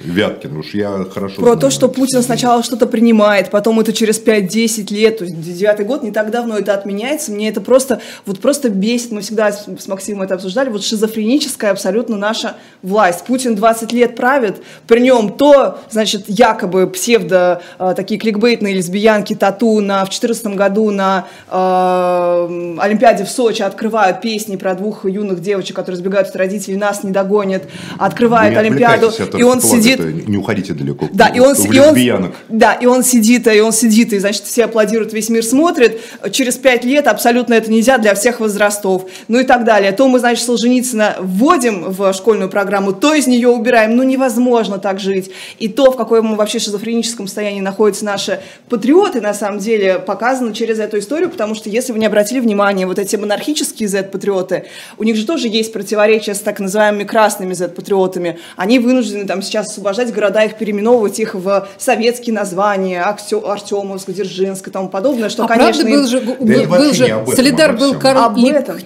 Вяткин, 0.00 0.56
уж 0.56 0.74
я 0.74 1.06
хорошо 1.12 1.36
Про 1.36 1.44
знаю. 1.44 1.58
то, 1.58 1.70
что 1.70 1.88
Путин 1.88 2.22
сначала 2.22 2.62
что-то 2.62 2.86
принимает, 2.86 3.50
потом 3.50 3.78
это 3.78 3.92
через 3.92 4.20
5-10 4.20 4.92
лет, 4.92 5.18
то 5.18 5.24
есть 5.24 5.40
девятый 5.40 5.86
год, 5.86 6.02
не 6.02 6.10
так 6.10 6.30
давно 6.30 6.58
это 6.58 6.74
отменяется, 6.74 7.30
мне 7.30 7.48
это 7.48 7.60
просто, 7.60 8.00
вот 8.26 8.40
просто 8.40 8.70
бесит, 8.70 9.12
мы 9.12 9.20
всегда 9.20 9.52
с, 9.52 9.66
с 9.66 9.86
Максимом 9.86 10.22
это 10.22 10.34
обсуждали, 10.34 10.68
вот 10.68 10.82
шизофреническая 10.82 11.70
абсолютно 11.70 12.16
наша 12.16 12.56
власть. 12.82 13.24
Путин 13.24 13.54
20 13.54 13.92
лет 13.92 14.16
правит, 14.16 14.62
при 14.88 15.00
нем 15.00 15.32
то, 15.32 15.78
значит, 15.90 16.24
якобы 16.26 16.88
псевдо, 16.88 17.62
э, 17.78 17.94
такие 17.96 18.18
кликбейтные 18.18 18.74
лесбиянки 18.74 19.34
тату 19.34 19.80
на, 19.80 20.00
в 20.00 20.10
2014 20.10 20.46
году 20.56 20.90
на 20.90 21.26
э, 21.48 22.76
Олимпиаде 22.80 23.24
в 23.24 23.30
Сочи 23.30 23.62
открывают 23.62 24.20
песни 24.20 24.56
про 24.56 24.74
двух 24.74 25.04
юных 25.04 25.40
девочек, 25.40 25.76
которые 25.76 25.98
сбегают 25.98 26.28
от 26.28 26.36
родителей, 26.36 26.76
нас 26.76 27.04
не 27.04 27.12
догонят, 27.12 27.62
открывают 27.98 28.56
Олимпиаду, 28.56 29.12
и 29.38 29.42
он 29.42 29.60
сидит 29.60 29.83
сидит... 29.84 30.28
не 30.28 30.36
уходите 30.36 30.72
далеко. 30.72 31.08
Да, 31.12 31.28
и 31.28 31.40
он, 31.40 31.54
и 31.54 32.10
он, 32.10 32.32
да, 32.48 32.72
и 32.74 32.86
он 32.86 33.04
сидит, 33.04 33.46
и 33.46 33.60
он 33.60 33.72
сидит, 33.72 34.12
и, 34.12 34.18
значит, 34.18 34.44
все 34.44 34.64
аплодируют, 34.64 35.12
весь 35.12 35.28
мир 35.28 35.44
смотрит. 35.44 36.00
Через 36.32 36.56
пять 36.56 36.84
лет 36.84 37.06
абсолютно 37.06 37.54
это 37.54 37.70
нельзя 37.70 37.98
для 37.98 38.14
всех 38.14 38.40
возрастов. 38.40 39.06
Ну 39.28 39.40
и 39.40 39.44
так 39.44 39.64
далее. 39.64 39.92
То 39.92 40.08
мы, 40.08 40.18
значит, 40.18 40.44
Солженицына 40.44 41.16
вводим 41.20 41.84
в 41.92 42.12
школьную 42.12 42.50
программу, 42.50 42.92
то 42.92 43.14
из 43.14 43.26
нее 43.26 43.48
убираем. 43.48 43.96
Ну 43.96 44.02
невозможно 44.02 44.78
так 44.78 45.00
жить. 45.00 45.30
И 45.58 45.68
то, 45.68 45.90
в 45.90 45.96
каком 45.96 46.36
вообще 46.36 46.58
шизофреническом 46.58 47.26
состоянии 47.26 47.60
находятся 47.60 48.04
наши 48.04 48.40
патриоты, 48.68 49.20
на 49.20 49.34
самом 49.34 49.58
деле, 49.58 49.98
показано 49.98 50.54
через 50.54 50.78
эту 50.78 50.98
историю, 50.98 51.30
потому 51.30 51.54
что, 51.54 51.68
если 51.68 51.92
вы 51.92 51.98
не 51.98 52.06
обратили 52.06 52.40
внимание, 52.40 52.86
вот 52.86 52.98
эти 52.98 53.16
монархические 53.16 53.88
Z-патриоты, 53.88 54.64
у 54.98 55.04
них 55.04 55.16
же 55.16 55.26
тоже 55.26 55.48
есть 55.48 55.72
противоречия 55.72 56.34
с 56.34 56.40
так 56.40 56.60
называемыми 56.60 57.04
красными 57.04 57.54
Z-патриотами. 57.54 58.38
Они 58.56 58.78
вынуждены 58.78 59.26
там 59.26 59.42
сейчас 59.42 59.73
освобождать 59.74 60.12
города, 60.12 60.40
их 60.44 60.56
переименовывать 60.56 61.18
их 61.18 61.34
в 61.34 61.68
советские 61.76 62.34
названия, 62.34 63.02
Артемовск, 63.02 64.10
Дзержинск 64.10 64.68
и 64.68 64.70
тому 64.70 64.88
подобное, 64.88 65.28
что, 65.28 65.44
а 65.44 65.48
конечно... 65.48 65.82
Правда, 65.82 65.98
был 65.98 66.06
же, 66.06 66.20
был, 66.20 66.66
был 66.66 66.92
же 66.92 67.24
Солидар 67.34 67.76
был 67.76 67.98
Карл 67.98 68.24
об 68.24 68.38
этом. 68.38 68.78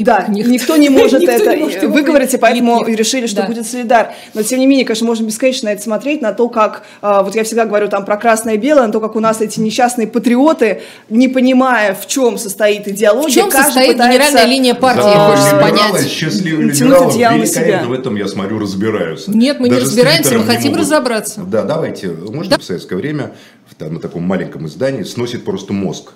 Да, 0.00 0.26
никто 0.28 0.76
не 0.76 0.88
может 0.90 1.22
это 1.22 1.88
выговорить, 1.88 2.34
и 2.34 2.38
поэтому 2.38 2.84
решили, 2.86 3.26
что 3.26 3.42
будет 3.42 3.66
солидар. 3.66 4.14
Но 4.34 4.42
тем 4.42 4.58
не 4.58 4.66
менее, 4.66 4.84
конечно, 4.84 5.06
можно 5.06 5.24
бесконечно 5.24 5.68
это 5.68 5.82
смотреть, 5.82 6.22
на 6.22 6.32
то, 6.32 6.48
как, 6.48 6.84
а, 7.00 7.22
вот 7.22 7.34
я 7.34 7.44
всегда 7.44 7.64
говорю 7.64 7.88
там 7.88 8.04
про 8.04 8.16
красное 8.16 8.54
и 8.54 8.58
белое, 8.58 8.86
на 8.86 8.92
то, 8.92 9.00
как 9.00 9.16
у 9.16 9.20
нас 9.20 9.40
эти 9.40 9.60
несчастные 9.60 10.06
патриоты, 10.06 10.82
не 11.08 11.28
понимая, 11.28 11.94
в 11.94 12.06
чем 12.06 12.38
состоит 12.38 12.88
идеология, 12.88 13.30
в 13.30 13.34
чем 13.34 13.50
состоит 13.50 13.96
генеральная 13.96 14.46
линия 14.46 14.74
партии, 14.74 15.02
хочется 15.02 15.56
понять. 15.56 16.08
Счастливый 16.08 16.66
либералов, 16.66 17.14
великолепно 17.16 17.88
в 17.88 17.92
этом, 17.92 18.16
я 18.16 18.28
смотрю, 18.28 18.58
разбираются. 18.58 19.30
Нет, 19.30 19.60
мы 19.60 19.68
не 19.68 19.78
разбираемся, 19.78 20.38
мы 20.38 20.44
хотим 20.44 20.74
разобраться. 20.74 21.42
Да, 21.42 21.62
давайте. 21.62 22.08
Можно 22.08 22.58
в 22.58 22.64
советское 22.64 22.96
время 22.96 23.32
на 23.78 23.98
таком 23.98 24.22
маленьком 24.22 24.66
издании 24.66 25.02
сносит 25.02 25.44
просто 25.44 25.72
мозг. 25.72 26.12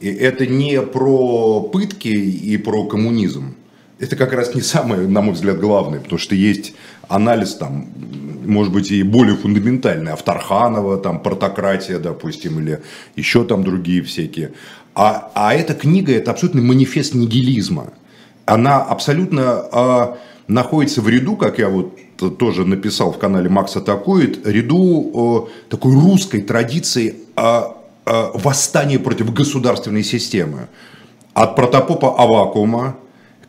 И 0.00 0.08
это 0.08 0.46
не 0.46 0.80
про 0.80 1.60
пытки 1.62 2.08
и 2.08 2.56
про 2.56 2.84
коммунизм. 2.86 3.54
Это 3.98 4.16
как 4.16 4.32
раз 4.32 4.54
не 4.54 4.62
самое, 4.62 5.06
на 5.06 5.20
мой 5.20 5.34
взгляд, 5.34 5.60
главное, 5.60 6.00
потому 6.00 6.18
что 6.18 6.34
есть 6.34 6.72
анализ 7.06 7.54
там, 7.54 7.86
может 8.46 8.72
быть, 8.72 8.90
и 8.90 9.02
более 9.02 9.36
фундаментальный, 9.36 10.12
Авторханова, 10.12 10.96
там, 10.96 11.20
портократия, 11.20 11.98
допустим, 11.98 12.60
или 12.60 12.80
еще 13.14 13.44
там 13.44 13.62
другие 13.62 14.02
всякие. 14.02 14.52
А, 14.94 15.30
а 15.34 15.54
эта 15.54 15.74
книга– 15.74 16.12
это 16.14 16.30
абсолютный 16.30 16.62
манифест 16.62 17.14
нигилизма. 17.14 17.92
Она 18.46 18.82
абсолютно, 18.82 19.42
а, 19.70 20.18
находится 20.48 21.02
в 21.02 21.08
ряду, 21.08 21.36
как 21.36 21.58
я 21.58 21.68
вот 21.68 21.98
тоже 22.38 22.64
написал 22.64 23.12
в 23.12 23.18
канале 23.18 23.48
«Макс 23.48 23.76
атакует», 23.76 24.46
ряду 24.46 25.48
э, 25.48 25.70
такой 25.70 25.94
русской 25.94 26.42
традиции 26.42 27.14
э, 27.36 27.62
э, 28.06 28.30
восстания 28.34 28.98
против 28.98 29.32
государственной 29.32 30.04
системы. 30.04 30.68
От 31.34 31.56
протопопа 31.56 32.16
Авакума, 32.18 32.96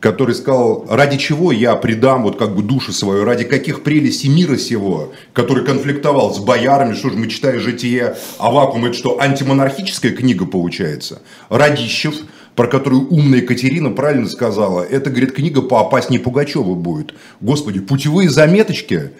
который 0.02 0.34
сказал, 0.34 0.84
ради 0.88 1.16
чего 1.16 1.52
я 1.52 1.76
предам 1.76 2.24
вот 2.24 2.36
как 2.36 2.54
бы 2.56 2.62
душу 2.62 2.92
свою, 2.92 3.24
ради 3.24 3.44
каких 3.44 3.84
прелестей 3.84 4.28
мира 4.28 4.56
сего, 4.56 5.12
который 5.32 5.64
конфликтовал 5.64 6.34
с 6.34 6.40
боярами, 6.40 6.94
что 6.94 7.10
же 7.10 7.16
мы 7.16 7.28
читаем 7.28 7.60
житие 7.60 8.16
Авакума, 8.38 8.88
это 8.88 8.96
что, 8.96 9.20
антимонархическая 9.20 10.12
книга 10.12 10.44
получается? 10.44 11.22
Радищев, 11.48 12.14
про 12.56 12.66
которую 12.66 13.08
умная 13.08 13.40
Екатерина 13.40 13.90
правильно 13.90 14.28
сказала, 14.28 14.82
это, 14.82 15.08
говорит, 15.08 15.32
книга 15.32 15.62
поопаснее 15.62 16.20
Пугачева 16.20 16.74
будет. 16.74 17.14
Господи, 17.40 17.80
путевые 17.80 18.28
заметочки, 18.28 19.12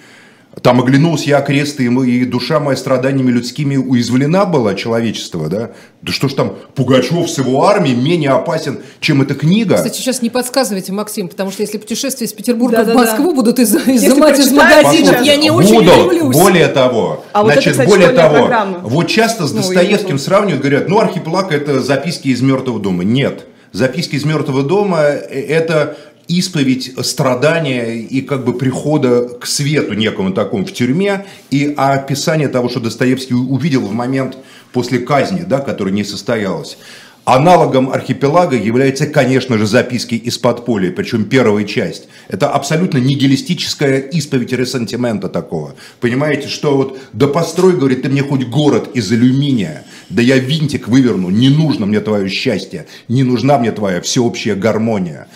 там 0.61 0.81
оглянулся 0.81 1.31
я 1.31 1.41
крест, 1.41 1.81
и, 1.81 1.89
мы, 1.89 2.09
и 2.09 2.25
душа 2.27 2.61
моя 2.61 2.77
страданиями 2.77 3.31
людскими 3.31 3.77
уязвлена 3.77 4.45
была, 4.45 4.75
человечество, 4.75 5.49
да? 5.49 5.71
Да 6.03 6.13
что 6.13 6.29
ж 6.29 6.35
там, 6.35 6.55
Пугачев 6.75 7.31
с 7.31 7.39
его 7.39 7.67
армией 7.67 7.97
менее 7.97 8.31
опасен, 8.31 8.81
чем 9.01 9.23
эта 9.23 9.35
книга. 9.35 9.77
Кстати, 9.77 9.97
сейчас 9.97 10.21
не 10.21 10.29
подсказывайте, 10.29 10.93
Максим, 10.93 11.29
потому 11.29 11.51
что 11.51 11.63
если 11.63 11.79
путешествия 11.79 12.27
из 12.27 12.35
Петербурга 12.35 12.85
да, 12.85 12.93
в 12.93 12.97
Москву 12.97 13.31
да. 13.31 13.37
будут 13.37 13.59
из- 13.61 13.75
изымать 13.75 14.39
из 14.39 14.53
магазинов, 14.53 15.23
я 15.23 15.37
не 15.37 15.51
очень 15.51 15.75
Буду. 15.75 15.91
люблюсь. 15.91 16.37
Более 16.37 16.69
того, 16.69 17.25
а 17.33 17.45
значит, 17.45 17.57
вот 17.57 17.67
это, 17.67 17.71
кстати, 17.71 17.89
более 17.89 18.09
того, 18.11 18.35
программа. 18.35 18.79
вот 18.81 19.07
часто 19.09 19.47
с 19.47 19.53
ну, 19.53 19.59
Достоевским 19.59 20.19
сравнивают, 20.19 20.61
говорят, 20.61 20.89
ну, 20.89 20.99
архипелаг 20.99 21.51
это 21.51 21.81
записки 21.81 22.29
из 22.29 22.43
мертвого 22.43 22.79
дома. 22.79 23.05
Нет. 23.05 23.47
Записки 23.73 24.17
из 24.17 24.27
мертвого 24.27 24.63
дома– 24.63 24.99
это 25.01 25.97
исповедь 26.29 26.93
страдания 27.05 27.97
и 27.97 28.21
как 28.23 28.45
бы 28.45 28.55
прихода 28.55 29.29
к 29.29 29.47
свету 29.47 29.95
некому 29.95 30.33
такому 30.33 30.65
в 30.65 30.73
тюрьме 30.73 31.27
и 31.51 31.73
описание 31.77 32.49
того, 32.49 32.69
что 32.69 32.81
Достоевский 32.81 33.35
увидел 33.35 33.83
в 33.83 33.93
момент 33.93 34.37
после 34.73 34.99
казни, 34.99 35.43
да, 35.43 35.59
которая 35.59 35.95
не 35.95 36.05
состоялась. 36.05 36.79
Аналогом 37.25 37.89
архипелага 37.89 38.57
является, 38.57 39.07
конечно 39.07 39.57
же, 39.57 39.65
записки 39.65 40.17
из 40.17 40.39
подполья, 40.39 40.91
причем 40.91 41.27
первая 41.27 41.65
часть. 41.65 42.09
Это 42.27 42.49
абсолютно 42.49 42.99
нигилистическая 42.99 43.99
исповедь 43.99 44.53
ресентимента 44.53 45.29
такого. 45.29 45.77
Понимаете, 46.01 46.49
что 46.49 46.77
вот 46.77 46.99
да 47.13 47.29
построй, 47.29 47.77
говорит, 47.77 48.03
ты 48.03 48.09
мне 48.09 48.25
хоть 48.25 48.49
город 48.49 48.91
из 48.95 49.13
алюминия, 49.13 49.85
да 50.09 50.21
я 50.21 50.39
винтик 50.39 50.89
выверну, 50.89 51.31
не 51.31 51.49
нужно 51.49 51.87
мне 51.87 52.01
твое 52.01 52.29
счастье, 52.29 52.87
не 53.07 53.23
нужна 53.23 53.57
мне 53.57 53.71
твоя 53.71 54.01
всеобщая 54.01 54.57
гармония. 54.57 55.29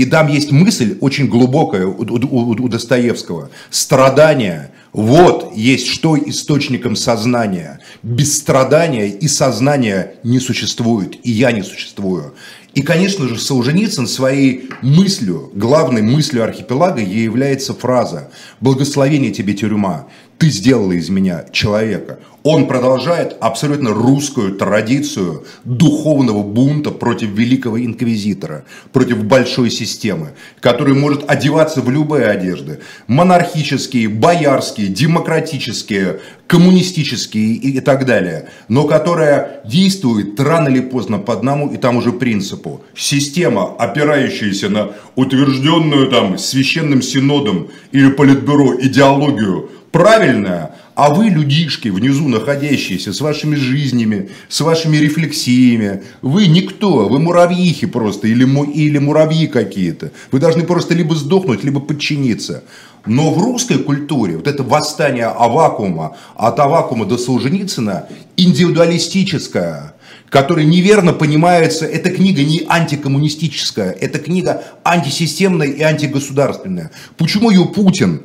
И 0.00 0.06
там 0.06 0.28
есть 0.28 0.50
мысль 0.50 0.96
очень 1.02 1.26
глубокая 1.26 1.86
у, 1.86 2.68
Достоевского. 2.68 3.50
Страдание– 3.68 4.70
вот 4.94 5.52
есть 5.54 5.88
что 5.88 6.16
источником 6.16 6.96
сознания. 6.96 7.80
Без 8.02 8.38
страдания 8.38 9.08
и 9.08 9.28
сознания 9.28 10.14
не 10.24 10.40
существует, 10.40 11.18
и 11.22 11.30
я 11.30 11.52
не 11.52 11.62
существую. 11.62 12.32
И, 12.74 12.82
конечно 12.82 13.26
же, 13.26 13.38
Солженицын 13.38 14.06
своей 14.06 14.70
мыслью, 14.82 15.50
главной 15.54 16.02
мыслью 16.02 16.44
архипелага 16.44 17.00
ей 17.00 17.24
является 17.24 17.74
фраза 17.74 18.30
«Благословение 18.60 19.32
тебе, 19.32 19.54
тюрьма, 19.54 20.06
ты 20.38 20.50
сделала 20.50 20.92
из 20.92 21.08
меня 21.08 21.44
человека». 21.52 22.20
Он 22.42 22.66
продолжает 22.66 23.36
абсолютно 23.40 23.90
русскую 23.90 24.54
традицию 24.56 25.44
духовного 25.64 26.42
бунта 26.42 26.90
против 26.90 27.28
великого 27.30 27.78
инквизитора, 27.78 28.64
против 28.92 29.24
большой 29.24 29.70
системы, 29.70 30.30
который 30.60 30.94
может 30.94 31.28
одеваться 31.28 31.82
в 31.82 31.90
любые 31.90 32.28
одежды. 32.28 32.80
Монархические, 33.08 34.08
боярские, 34.08 34.88
демократические, 34.88 36.20
коммунистические 36.46 37.54
и, 37.54 37.80
так 37.80 38.06
далее. 38.06 38.48
Но 38.68 38.84
которая 38.84 39.60
действует 39.66 40.40
рано 40.40 40.68
или 40.68 40.80
поздно 40.80 41.18
по 41.18 41.34
одному 41.34 41.68
и 41.68 41.76
тому 41.76 42.00
же 42.00 42.12
принципу. 42.12 42.59
Система, 42.96 43.74
опирающаяся 43.78 44.68
на 44.68 44.90
утвержденную 45.16 46.08
там 46.08 46.38
священным 46.38 47.02
синодом 47.02 47.68
или 47.92 48.10
политбюро 48.10 48.76
идеологию, 48.80 49.70
правильная, 49.92 50.74
а 50.94 51.14
вы, 51.14 51.30
людишки, 51.30 51.88
внизу 51.88 52.28
находящиеся, 52.28 53.14
с 53.14 53.22
вашими 53.22 53.54
жизнями, 53.54 54.30
с 54.50 54.60
вашими 54.60 54.98
рефлексиями, 54.98 56.02
вы 56.20 56.46
никто, 56.46 57.08
вы 57.08 57.18
муравьихи 57.18 57.86
просто, 57.86 58.28
или, 58.28 58.44
или 58.72 58.98
муравьи 58.98 59.46
какие-то. 59.46 60.12
Вы 60.30 60.40
должны 60.40 60.64
просто 60.64 60.94
либо 60.94 61.14
сдохнуть, 61.14 61.64
либо 61.64 61.80
подчиниться. 61.80 62.64
Но 63.06 63.32
в 63.32 63.42
русской 63.42 63.78
культуре 63.78 64.36
вот 64.36 64.46
это 64.46 64.62
восстание 64.62 65.26
авакума, 65.26 66.16
от 66.36 66.60
авакума 66.60 67.06
до 67.06 67.16
Солженицына, 67.16 68.06
индивидуалистическое, 68.36 69.94
которое 70.30 70.64
неверно 70.64 71.12
понимается, 71.12 71.84
эта 71.84 72.10
книга 72.10 72.42
не 72.42 72.64
антикоммунистическая, 72.66 73.90
эта 73.90 74.18
книга 74.20 74.62
антисистемная 74.84 75.66
и 75.66 75.82
антигосударственная. 75.82 76.92
Почему 77.18 77.50
ее 77.50 77.66
Путин 77.66 78.22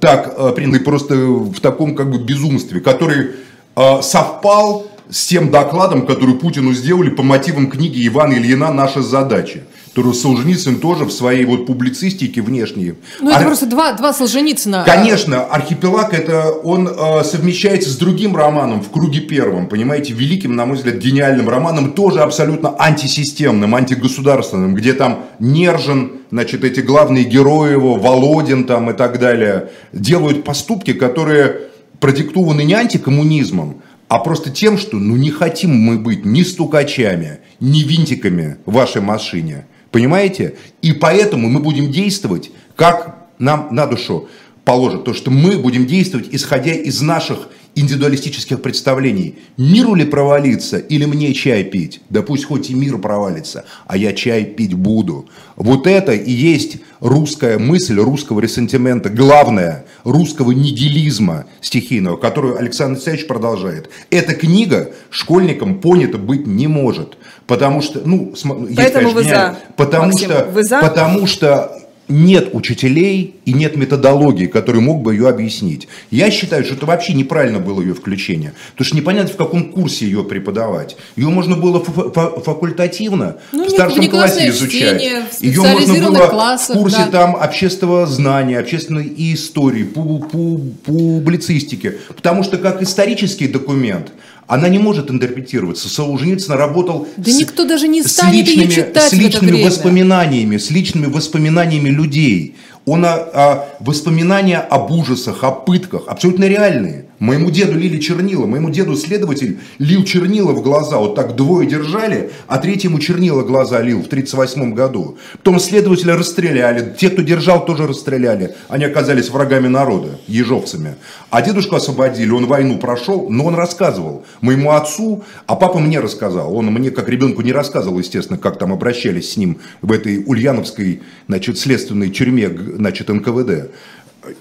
так 0.00 0.34
э, 0.36 0.52
принял 0.54 0.78
просто 0.80 1.16
в 1.16 1.60
таком 1.60 1.94
как 1.96 2.10
бы 2.10 2.18
безумстве, 2.18 2.80
который 2.80 3.30
э, 3.74 4.02
совпал 4.02 4.86
с 5.10 5.26
тем 5.26 5.50
докладом, 5.50 6.06
который 6.06 6.36
Путину 6.36 6.72
сделали 6.72 7.10
по 7.10 7.22
мотивам 7.22 7.68
книги 7.68 8.06
Ивана 8.06 8.34
Ильина. 8.34 8.72
«Наша 8.72 9.02
задача» 9.02 9.64
которую 9.98 10.14
Солженицын 10.14 10.78
тоже 10.78 11.04
в 11.06 11.10
своей 11.10 11.44
вот 11.44 11.66
публицистике 11.66 12.40
внешней. 12.40 12.94
Ну, 13.20 13.30
это 13.30 13.40
Ар... 13.40 13.46
просто 13.46 13.66
два, 13.66 13.94
два 13.94 14.12
Солженицына. 14.12 14.84
Конечно, 14.86 15.42
«Архипелаг» 15.42 16.14
это 16.14 16.52
он 16.52 16.86
э, 16.86 17.24
совмещается 17.24 17.90
с 17.90 17.96
другим 17.96 18.36
романом 18.36 18.80
«В 18.80 18.90
круге 18.90 19.18
первом», 19.18 19.66
понимаете, 19.66 20.12
великим, 20.12 20.54
на 20.54 20.66
мой 20.66 20.76
взгляд, 20.76 20.98
гениальным 20.98 21.48
романом, 21.48 21.94
тоже 21.94 22.20
абсолютно 22.20 22.76
антисистемным, 22.78 23.74
антигосударственным, 23.74 24.76
где 24.76 24.92
там 24.92 25.24
Нержин, 25.40 26.12
значит, 26.30 26.62
эти 26.62 26.78
главные 26.78 27.24
герои 27.24 27.72
его, 27.72 27.96
Володин 27.96 28.66
там 28.66 28.90
и 28.90 28.92
так 28.92 29.18
далее, 29.18 29.70
делают 29.92 30.44
поступки, 30.44 30.92
которые 30.92 31.62
продиктованы 31.98 32.62
не 32.62 32.74
антикоммунизмом, 32.74 33.82
а 34.06 34.20
просто 34.20 34.50
тем, 34.50 34.78
что 34.78 34.96
ну 34.96 35.16
не 35.16 35.30
хотим 35.30 35.74
мы 35.74 35.98
быть 35.98 36.24
ни 36.24 36.42
стукачами, 36.42 37.40
ни 37.58 37.80
винтиками 37.80 38.58
в 38.64 38.74
вашей 38.74 39.02
машине. 39.02 39.66
Понимаете? 39.90 40.56
И 40.82 40.92
поэтому 40.92 41.48
мы 41.48 41.60
будем 41.60 41.90
действовать, 41.90 42.50
как 42.76 43.28
нам 43.38 43.68
на 43.70 43.86
душу 43.86 44.28
положит. 44.64 45.04
То, 45.04 45.14
что 45.14 45.30
мы 45.30 45.58
будем 45.58 45.86
действовать, 45.86 46.28
исходя 46.30 46.72
из 46.72 47.00
наших 47.00 47.48
индивидуалистических 47.74 48.60
представлений. 48.60 49.36
Миру 49.56 49.94
ли 49.94 50.04
провалиться 50.04 50.78
или 50.78 51.04
мне 51.04 51.32
чай 51.34 51.64
пить? 51.64 52.00
Да 52.10 52.22
пусть 52.22 52.44
хоть 52.44 52.70
и 52.70 52.74
мир 52.74 52.98
провалится, 52.98 53.64
а 53.86 53.96
я 53.96 54.12
чай 54.12 54.44
пить 54.44 54.74
буду. 54.74 55.28
Вот 55.56 55.86
это 55.86 56.12
и 56.12 56.30
есть 56.30 56.78
русская 57.00 57.58
мысль, 57.58 57.98
русского 57.98 58.40
ресентимента, 58.40 59.10
главное, 59.10 59.86
русского 60.04 60.52
нигилизма 60.52 61.46
стихийного, 61.60 62.16
которую 62.16 62.58
Александр 62.58 62.96
Алексеевич 62.96 63.26
продолжает. 63.26 63.90
Эта 64.10 64.34
книга 64.34 64.92
школьникам 65.10 65.80
понята 65.80 66.18
быть 66.18 66.46
не 66.46 66.66
может. 66.66 67.16
Потому 67.46 67.80
что, 67.80 68.02
ну, 68.04 68.34
Поэтому 68.34 68.68
есть, 68.68 68.92
конечно, 68.92 69.14
вы 69.14 69.24
за. 69.24 69.56
Потому 69.76 70.06
Максим, 70.06 70.30
что, 70.30 70.44
вы 70.52 70.62
за? 70.64 70.80
потому 70.80 71.26
что 71.26 71.87
нет 72.08 72.54
учителей 72.54 73.34
и 73.44 73.52
нет 73.52 73.76
методологии, 73.76 74.46
который 74.46 74.80
мог 74.80 75.02
бы 75.02 75.14
ее 75.14 75.28
объяснить. 75.28 75.88
Я 76.10 76.30
считаю, 76.30 76.64
что 76.64 76.74
это 76.74 76.86
вообще 76.86 77.12
неправильно 77.12 77.58
было 77.58 77.80
ее 77.80 77.94
включение. 77.94 78.54
Потому 78.72 78.86
что 78.86 78.96
непонятно, 78.96 79.32
в 79.32 79.36
каком 79.36 79.72
курсе 79.72 80.06
ее 80.06 80.24
преподавать. 80.24 80.96
Ее 81.16 81.28
можно 81.28 81.56
было 81.56 81.82
факультативно 81.82 83.36
ну, 83.52 83.66
в 83.66 83.70
старшем 83.70 84.00
не, 84.00 84.08
классе 84.08 84.48
изучать. 84.48 85.02
Ее 85.40 85.62
можно 85.62 86.10
было 86.10 86.28
классах, 86.28 86.76
в 86.76 86.80
курсе 86.80 86.98
да. 86.98 87.06
там 87.06 87.36
общественного 87.36 88.06
знания, 88.06 88.58
общественной 88.58 89.12
истории, 89.16 89.84
публицистики. 89.84 91.98
Потому 92.08 92.42
что 92.42 92.58
как 92.58 92.82
исторический 92.82 93.48
документ– 93.48 94.12
она 94.48 94.68
не 94.70 94.78
может 94.78 95.10
интерпретироваться. 95.10 95.88
Солженицын 95.88 96.54
работал 96.54 97.06
да 97.18 97.30
с, 97.30 97.36
никто 97.36 97.64
даже 97.64 97.86
не 97.86 98.02
станет 98.02 98.46
с 98.46 98.48
личными, 98.48 98.70
ее 98.70 98.74
читать 98.74 99.10
с 99.10 99.12
личными 99.12 99.62
воспоминаниями, 99.62 100.56
с 100.56 100.70
личными 100.70 101.06
воспоминаниями 101.06 101.90
людей. 101.90 102.56
Он 102.86 103.04
о, 103.04 103.14
о 103.14 103.68
воспоминания 103.80 104.58
об 104.58 104.90
ужасах, 104.90 105.44
о 105.44 105.52
пытках, 105.52 106.04
абсолютно 106.08 106.44
реальные. 106.44 107.07
Моему 107.18 107.50
деду 107.50 107.76
лили 107.76 107.98
чернила, 107.98 108.46
моему 108.46 108.70
деду 108.70 108.94
следователь 108.94 109.58
лил 109.78 110.04
чернила 110.04 110.52
в 110.52 110.62
глаза, 110.62 110.98
вот 110.98 111.16
так 111.16 111.34
двое 111.34 111.68
держали, 111.68 112.30
а 112.46 112.58
третьему 112.58 113.00
чернила 113.00 113.42
глаза 113.42 113.80
лил 113.80 114.02
в 114.02 114.06
1938 114.06 114.74
году. 114.74 115.18
Потом 115.38 115.58
следователя 115.58 116.16
расстреляли, 116.16 116.94
те, 116.96 117.10
кто 117.10 117.22
держал, 117.22 117.64
тоже 117.64 117.88
расстреляли. 117.88 118.54
Они 118.68 118.84
оказались 118.84 119.30
врагами 119.30 119.66
народа, 119.66 120.20
ежовцами. 120.28 120.94
А 121.30 121.42
дедушку 121.42 121.74
освободили, 121.74 122.30
он 122.30 122.46
войну 122.46 122.78
прошел, 122.78 123.28
но 123.28 123.46
он 123.46 123.56
рассказывал 123.56 124.24
моему 124.40 124.70
отцу, 124.70 125.24
а 125.46 125.56
папа 125.56 125.80
мне 125.80 125.98
рассказал. 125.98 126.54
Он 126.54 126.66
мне, 126.66 126.92
как 126.92 127.08
ребенку, 127.08 127.42
не 127.42 127.52
рассказывал, 127.52 127.98
естественно, 127.98 128.38
как 128.38 128.58
там 128.58 128.72
обращались 128.72 129.32
с 129.32 129.36
ним 129.36 129.58
в 129.82 129.90
этой 129.90 130.22
ульяновской, 130.24 131.02
значит, 131.26 131.58
следственной 131.58 132.10
тюрьме 132.10 132.48
значит, 132.48 133.08
НКВД. 133.08 133.70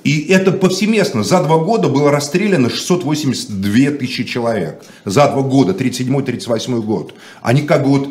И 0.03 0.27
это 0.29 0.51
повсеместно. 0.51 1.23
За 1.23 1.43
два 1.43 1.57
года 1.57 1.87
было 1.87 2.11
расстреляно 2.11 2.69
682 2.69 3.91
тысячи 3.97 4.23
человек. 4.23 4.83
За 5.05 5.29
два 5.29 5.41
года, 5.41 5.73
37-38 5.73 6.81
год. 6.81 7.13
Они 7.41 7.61
как 7.61 7.83
бы 7.83 7.89
вот 7.89 8.09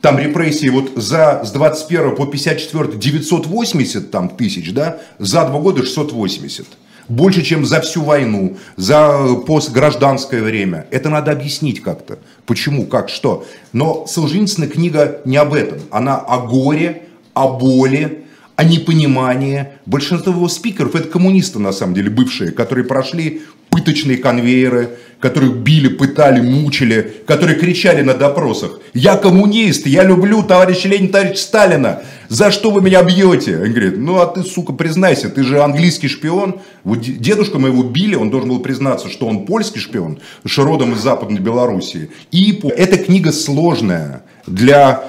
там 0.00 0.18
репрессии 0.18 0.68
вот 0.68 0.92
за, 0.94 1.42
с 1.44 1.50
21 1.52 2.16
по 2.16 2.26
54 2.26 2.98
980 2.98 4.10
там, 4.10 4.28
тысяч, 4.28 4.72
да, 4.72 4.98
за 5.18 5.46
два 5.46 5.58
года 5.58 5.82
680. 5.82 6.66
Больше, 7.08 7.42
чем 7.42 7.64
за 7.64 7.80
всю 7.80 8.02
войну, 8.02 8.56
за 8.76 9.36
постгражданское 9.46 10.42
время. 10.42 10.86
Это 10.90 11.08
надо 11.08 11.30
объяснить 11.30 11.80
как-то. 11.80 12.18
Почему, 12.46 12.84
как, 12.84 13.08
что. 13.08 13.46
Но 13.72 14.06
Солженицына 14.06 14.66
книга 14.66 15.20
не 15.24 15.36
об 15.36 15.54
этом. 15.54 15.78
Она 15.90 16.16
о 16.18 16.40
горе, 16.40 17.04
о 17.32 17.48
боли, 17.48 18.25
о 18.56 18.64
непонимании. 18.64 19.68
Большинство 19.84 20.48
спикеров 20.48 20.94
это 20.94 21.08
коммунисты, 21.08 21.58
на 21.58 21.72
самом 21.72 21.94
деле, 21.94 22.10
бывшие, 22.10 22.50
которые 22.50 22.84
прошли 22.84 23.42
пыточные 23.70 24.16
конвейеры, 24.16 24.96
которые 25.20 25.52
били, 25.52 25.88
пытали, 25.88 26.40
мучили, 26.40 27.22
которые 27.26 27.58
кричали 27.58 28.02
на 28.02 28.14
допросах. 28.14 28.80
Я 28.94 29.16
коммунист, 29.16 29.86
я 29.86 30.02
люблю 30.02 30.42
товарища 30.42 30.88
Ленина, 30.88 31.12
товарища 31.12 31.42
Сталина. 31.42 32.02
За 32.28 32.50
что 32.50 32.70
вы 32.70 32.80
меня 32.80 33.02
бьете? 33.02 33.58
Он 33.58 33.70
говорит, 33.70 33.98
ну 33.98 34.20
а 34.20 34.26
ты, 34.26 34.42
сука, 34.42 34.72
признайся, 34.72 35.28
ты 35.28 35.42
же 35.42 35.62
английский 35.62 36.08
шпион. 36.08 36.60
Вот 36.84 37.00
дедушка 37.00 37.58
моего 37.58 37.82
били, 37.82 38.14
он 38.14 38.30
должен 38.30 38.48
был 38.48 38.60
признаться, 38.60 39.10
что 39.10 39.26
он 39.26 39.44
польский 39.44 39.80
шпион, 39.80 40.18
что 40.46 40.64
родом 40.64 40.94
из 40.94 41.00
Западной 41.00 41.40
Белоруссии. 41.40 42.10
И 42.32 42.58
эта 42.76 42.96
книга 42.96 43.32
сложная 43.32 44.22
для 44.46 45.04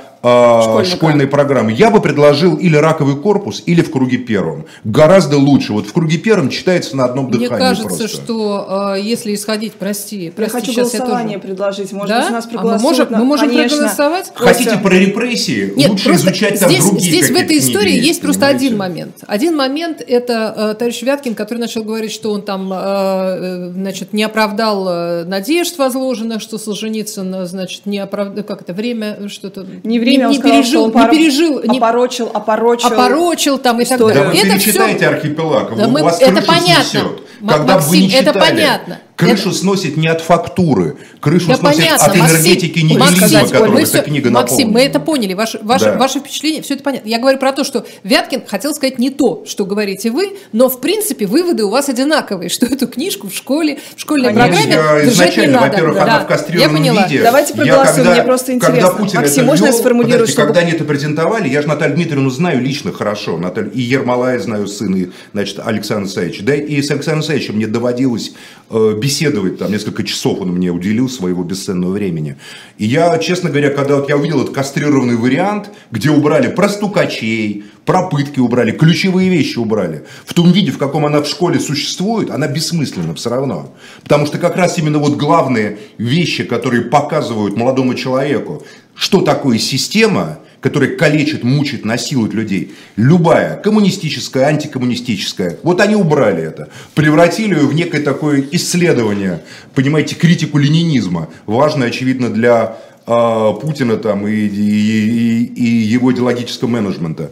э, 0.82 0.86
школьной 0.86 1.28
программы. 1.28 1.72
Я 1.72 1.90
бы 1.90 2.02
предложил 2.02 2.56
или 2.56 2.76
раковый 2.76 3.16
корпус, 3.16 3.64
или 3.66 3.82
в 3.82 3.92
круге 3.92 4.18
первом. 4.18 4.66
Гораздо 4.84 5.38
лучше. 5.38 5.74
Вот 5.74 5.88
в 5.88 5.94
круге 5.94 6.18
первом 6.18 6.50
читается 6.50 6.96
на 6.96 7.06
одном 7.06 7.32
дыхании. 7.32 7.50
Мне 7.50 7.58
кажется, 7.58 7.98
просто. 7.98 8.08
что 8.08 8.94
э, 8.96 9.02
если 9.02 9.34
исходить, 9.34 9.74
прости, 9.74 10.32
прости, 10.36 10.58
я 10.58 10.62
хочу 10.62 10.74
голосование 10.74 11.34
я 11.34 11.40
тоже... 11.40 11.48
предложить. 11.48 11.92
Может 11.92 12.10
да? 12.10 12.22
быть, 12.22 12.30
у 12.30 12.34
нас 12.34 12.46
а 12.46 12.50
проголосуют. 12.50 12.82
мы 12.82 12.90
можем, 12.90 13.12
на... 13.12 13.20
мы 13.20 13.26
можем 13.26 13.50
Конечно. 13.50 13.78
проголосовать? 13.78 14.32
Хотите 14.34 14.70
Костя. 14.72 14.84
про 14.84 14.96
репрессии? 14.96 15.74
Нет, 15.76 15.90
лучше 15.90 16.12
изучать 16.14 16.60
там 16.60 16.70
здесь, 16.70 16.86
другие 16.86 17.12
здесь 17.12 17.30
в 17.30 17.36
этой 17.36 17.58
истории 17.60 17.92
книги 17.92 18.08
есть, 18.08 18.22
просто 18.22 18.42
понимаете? 18.42 18.66
один 18.68 18.78
момент. 18.78 19.16
Один 19.28 19.56
момент 19.56 20.04
это 20.06 20.54
э, 20.56 20.74
товарищ 20.76 21.02
Вяткин, 21.02 21.36
который 21.36 21.60
начал 21.60 21.84
говорить, 21.84 22.12
что 22.12 22.32
он 22.32 22.42
там, 22.42 22.72
э, 22.72 22.76
э, 22.78 23.72
значит, 23.74 24.14
не 24.14 24.24
оправдал 24.24 24.88
э, 24.88 25.24
надежд 25.26 25.78
возложенных, 25.78 26.42
что 26.42 26.58
Солженицын, 26.58 27.34
э, 27.36 27.46
значит, 27.46 27.86
не 27.86 28.00
оправдал, 28.00 28.44
как 28.44 28.62
это 28.62 28.74
время, 28.74 29.28
что-то 29.28 29.66
Не 29.84 30.00
время, 30.00 30.17
не, 30.18 30.26
он 30.26 30.32
не 30.32 30.38
сказал, 30.38 30.58
пережил, 30.58 30.90
что 30.90 30.98
он 31.00 31.04
не 31.04 31.18
пережил, 31.18 31.62
не 31.64 31.78
опорочил, 31.78 32.32
опорочил. 32.34 32.88
опорочил 32.88 33.58
там 33.58 33.80
и 33.80 33.86
так 33.86 33.94
историю. 34.00 34.16
Да 34.24 34.26
далее. 34.26 34.42
вы 34.44 34.48
это 34.50 34.58
перечитайте 34.60 34.98
все 34.98 35.08
архипелаг, 35.08 35.76
Да 35.78 35.88
у 35.88 35.90
мы- 35.92 36.04
вас 36.04 36.22
это 36.22 36.42
понятно. 36.42 37.00
М- 37.40 37.48
Когда 37.50 37.78
вы 37.78 37.98
не 37.98 38.04
Максим, 38.06 38.20
это 38.22 38.34
читали, 38.34 38.50
понятно. 38.52 39.00
Крышу 39.18 39.52
сносит 39.52 39.98
не 39.98 40.08
от 40.08 40.22
фактуры, 40.22 40.96
крышу 41.20 41.48
Да 41.48 41.56
сносит 41.58 41.80
понятно, 41.80 42.06
от 42.06 42.16
энергетики 42.16 42.80
Максим, 42.94 43.16
нигилизма, 43.16 43.48
которым 43.50 43.74
мы 43.74 43.82
эта 43.82 43.90
всё- 43.90 44.02
книга 44.04 44.30
Максим, 44.32 44.58
мы 44.58 44.64
наполнена. 44.66 44.90
это 44.90 45.00
поняли, 45.00 45.34
ваше, 45.34 45.60
ваше, 45.64 45.86
Да. 45.86 45.98
ваше 45.98 46.20
впечатление, 46.20 46.62
все 46.62 46.76
это 46.76 46.84
понятно. 46.84 47.10
Я 47.10 47.20
говорю 47.20 47.40
про 47.40 47.52
то, 47.52 47.64
что 47.64 47.86
Вяткин 48.04 48.44
хотел 48.48 48.74
сказать 48.76 49.00
не 49.00 49.10
то, 49.10 49.44
что 49.48 49.66
говорите 49.66 50.12
вы, 50.12 50.38
но 50.54 50.70
в 50.70 50.80
принципе 50.80 51.26
выводы 51.26 51.64
у 51.66 51.70
вас 51.70 51.90
одинаковые, 51.90 52.50
что 52.50 52.68
эту 52.68 52.88
книжку 52.88 53.28
в 53.28 53.34
школе, 53.34 53.80
в 53.96 54.00
школьной 54.00 54.30
Конечно. 54.34 54.54
программе 54.54 54.72
Я 54.72 54.78
держать 54.78 55.04
не 55.06 55.12
изначально, 55.14 55.54
надо. 55.62 55.70
во-первых, 55.72 55.96
Да. 55.96 56.04
она 56.04 56.18
в 56.20 56.22
Я 56.22 56.26
кастрированном 56.28 56.78
поняла. 56.78 57.08
виде. 57.08 57.24
Давайте 57.24 57.54
Я 57.54 57.56
проголосуем, 57.58 57.96
когда- 57.96 58.14
мне 58.14 58.24
просто 58.24 58.46
Когда 58.54 58.68
интересно. 58.68 58.90
Путин 58.92 59.20
Максим, 59.20 59.42
это 59.42 59.44
можно 59.48 59.66
я 59.66 59.72
ввел, 59.72 59.80
сформулирую, 59.80 60.12
подождите, 60.14 60.32
чтобы- 60.34 60.48
когда 60.54 60.60
они 60.62 60.72
это 60.74 60.84
презентовали, 60.86 61.50
я 61.50 61.62
же 61.64 61.68
Наталью 61.68 61.96
Дмитриевну 61.96 62.30
знаю 62.30 62.62
лично 62.62 62.92
хорошо. 62.94 63.38
Наталью, 63.40 63.72
и 63.72 63.82
Ермолая 63.82 64.38
знаю 64.40 64.68
сын, 64.68 64.96
и, 64.96 65.08
значит, 65.34 65.60
Александр 65.66 66.08
Саевич. 66.08 66.42
Да, 66.44 66.54
и 66.54 66.82
с 66.84 66.92
Александром 66.92 67.24
Саевичем 67.24 67.56
мне 67.56 67.66
доводилось 67.66 68.32
э, 68.70 68.94
беседовать, 69.08 69.58
там, 69.58 69.72
несколько 69.72 70.04
часов 70.04 70.42
он 70.42 70.50
мне 70.50 70.70
уделил 70.70 71.08
своего 71.08 71.42
бесценного 71.42 71.94
времени. 71.94 72.36
И 72.78 72.86
я, 72.86 73.18
честно 73.20 73.50
говоря, 73.50 73.70
когда 73.70 73.96
вот 73.96 74.10
я 74.10 74.18
увидел 74.18 74.42
этот 74.42 74.54
кастрированный 74.54 75.16
вариант, 75.16 75.70
где 75.92 76.10
убрали 76.10 76.50
про 76.50 76.68
стукачей, 76.68 77.64
про 77.86 78.10
пытки 78.10 78.42
убрали, 78.42 78.72
ключевые 78.72 79.30
вещи 79.30 79.60
убрали, 79.60 80.04
в 80.26 80.34
том 80.34 80.52
виде, 80.52 80.72
в 80.72 80.78
каком 80.78 81.06
она 81.06 81.22
в 81.22 81.28
школе 81.28 81.58
существует, 81.58 82.30
она 82.30 82.48
бессмысленна 82.50 83.16
все 83.16 83.30
равно. 83.30 83.74
Потому 84.04 84.26
что 84.26 84.40
как 84.40 84.58
раз 84.58 84.78
именно 84.78 85.00
вот 85.00 85.16
главные 85.16 85.78
вещи, 85.98 86.44
которые 86.44 86.82
показывают 86.82 87.56
молодому 87.56 87.94
человеку, 87.96 88.64
что 88.94 89.22
такое 89.22 89.58
система, 89.58 90.40
которая 90.62 90.96
калечит, 90.96 91.44
мучит, 91.44 91.86
насилует 91.86 92.34
людей. 92.34 92.74
Любая, 92.96 93.58
коммунистическая, 93.58 94.46
антикоммунистическая. 94.46 95.58
Вот 95.64 95.82
они 95.82 95.96
убрали 95.96 96.44
это. 96.44 96.70
Превратили 96.96 97.56
ее 97.56 97.68
в 97.68 97.74
некое 97.74 98.02
такое 98.02 98.44
исследование, 98.52 99.44
понимаете, 99.76 100.16
критику 100.16 100.58
ленинизма. 100.58 101.30
Важно, 101.46 101.86
очевидно, 101.86 102.30
для 102.30 102.78
э, 103.06 103.52
Путина 103.62 103.98
там, 103.98 104.28
и, 104.28 104.32
и, 104.34 104.48
и- 104.48 105.46
и 105.46 105.66
его 105.94 106.12
идеологического 106.12 106.68
менеджмента. 106.70 107.32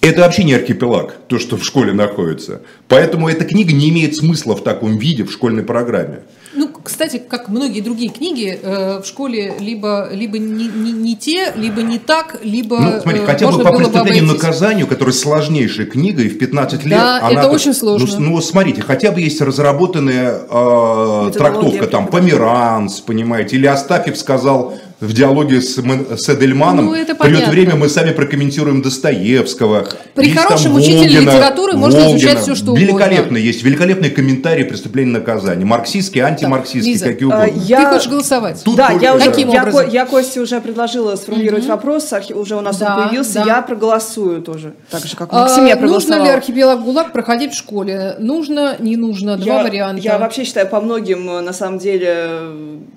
Это 0.00 0.20
вообще 0.20 0.44
не 0.44 0.54
архипелаг, 0.54 1.16
то, 1.26 1.38
что 1.38 1.56
в 1.56 1.64
школе 1.64 1.92
находится. 1.92 2.62
Поэтому 2.86 3.28
эта 3.28 3.44
книга 3.44 3.72
не 3.72 3.88
имеет 3.88 4.14
смысла 4.14 4.54
в 4.54 4.62
таком 4.62 4.98
виде 4.98 5.24
в 5.24 5.32
школьной 5.32 5.62
программе. 5.64 6.20
Ну, 6.56 6.70
кстати, 6.82 7.18
как 7.18 7.48
многие 7.48 7.80
другие 7.80 8.10
книги, 8.10 8.58
э, 8.60 9.00
в 9.02 9.06
школе 9.06 9.54
либо, 9.60 10.08
либо 10.10 10.38
не, 10.38 10.66
не, 10.66 10.90
не 10.92 11.14
те, 11.14 11.52
либо 11.54 11.82
не 11.82 11.98
так, 11.98 12.38
либо 12.42 12.78
Ну, 12.78 13.00
смотри, 13.00 13.20
э, 13.20 13.26
хотя 13.26 13.46
бы 13.46 13.52
можно 13.52 13.64
по 13.64 13.70
было 13.72 13.78
бы 13.78 13.90
преступлению 13.90 14.32
наказанию, 14.32 14.86
которая 14.86 15.12
сложнейшая 15.12 15.86
книга, 15.86 16.22
и 16.22 16.28
в 16.28 16.38
15 16.38 16.84
лет 16.84 16.98
Да, 16.98 17.18
она... 17.18 17.30
это 17.30 17.42
так- 17.42 17.52
очень 17.52 17.74
сложно. 17.74 18.08
Ну, 18.18 18.30
ну, 18.30 18.40
смотрите, 18.40 18.82
хотя 18.82 19.12
бы 19.12 19.20
есть 19.20 19.40
разработанная 19.40 20.40
э, 20.48 21.30
трактовка, 21.34 21.86
там, 21.86 22.08
Померанц, 22.08 23.00
понимаете, 23.00 23.56
или 23.56 23.66
Астафьев 23.66 24.16
сказал 24.16 24.74
в 25.00 25.12
диалоге 25.12 25.60
с, 25.60 25.74
с 25.76 26.28
Эдельманом, 26.30 26.86
Ну, 26.86 26.94
это 26.94 27.14
придет 27.14 27.48
время, 27.48 27.76
мы 27.76 27.88
сами 27.90 28.12
прокомментируем 28.12 28.80
Достоевского. 28.80 29.86
При 30.14 30.24
Есть 30.28 30.36
там 30.36 30.46
хорошем 30.46 30.74
учителе 30.74 30.98
Волгина, 31.00 31.30
литературы 31.30 31.76
можно 31.76 32.00
Волгина. 32.00 32.16
изучать 32.18 32.38
всё, 32.40 32.54
что 32.54 32.72
угодно. 32.72 32.82
Великолепно 32.86 33.36
есть, 33.36 33.62
великолепный 33.62 34.08
комментарий 34.08 34.64
преступления 34.64 35.10
наказания. 35.12 35.66
Марксистские, 35.66 36.24
антимарксистские, 36.24 36.94
Лиза, 36.94 37.04
какие 37.04 37.30
а, 37.30 37.44
угодно. 37.44 37.60
я- 37.66 37.76
Ты 37.80 37.86
хочешь 37.86 38.08
голосовать? 38.08 38.62
Тут 38.64 38.76
да, 38.76 38.88
только- 38.88 39.04
я 39.04 39.14
уже, 39.16 39.26
Каким 39.26 39.50
я, 39.50 39.60
образом? 39.62 39.84
Ко- 39.84 39.90
я 39.90 40.06
Косте 40.06 40.40
уже 40.40 40.60
предложила 40.62 41.14
сформулировать 41.16 41.66
вопрос, 41.66 42.10
архи- 42.14 42.32
уже 42.32 42.56
у 42.56 42.60
нас 42.62 42.78
Да, 42.78 42.96
он 42.96 43.02
появился, 43.08 43.34
да. 43.34 43.44
я 43.44 43.62
проголосую 43.62 44.40
тоже, 44.40 44.72
так 44.90 45.04
же, 45.04 45.14
как 45.14 45.28
А, 45.32 45.40
Максим, 45.42 45.66
я 45.66 45.76
нужно 45.76 46.14
ли 46.22 46.28
архипелаг 46.30 46.82
ГУЛАГ 46.82 47.12
проходить 47.12 47.52
в 47.52 47.56
школе? 47.58 48.16
Нужно, 48.18 48.76
не 48.78 48.96
нужно? 48.96 49.36
Два 49.36 49.56
я, 49.58 49.62
варианта. 49.62 50.00
Я 50.02 50.18
вообще 50.18 50.44
считаю, 50.44 50.66
по 50.68 50.80
многим, 50.80 51.26
на 51.44 51.52
самом 51.52 51.78
деле, 51.78 52.30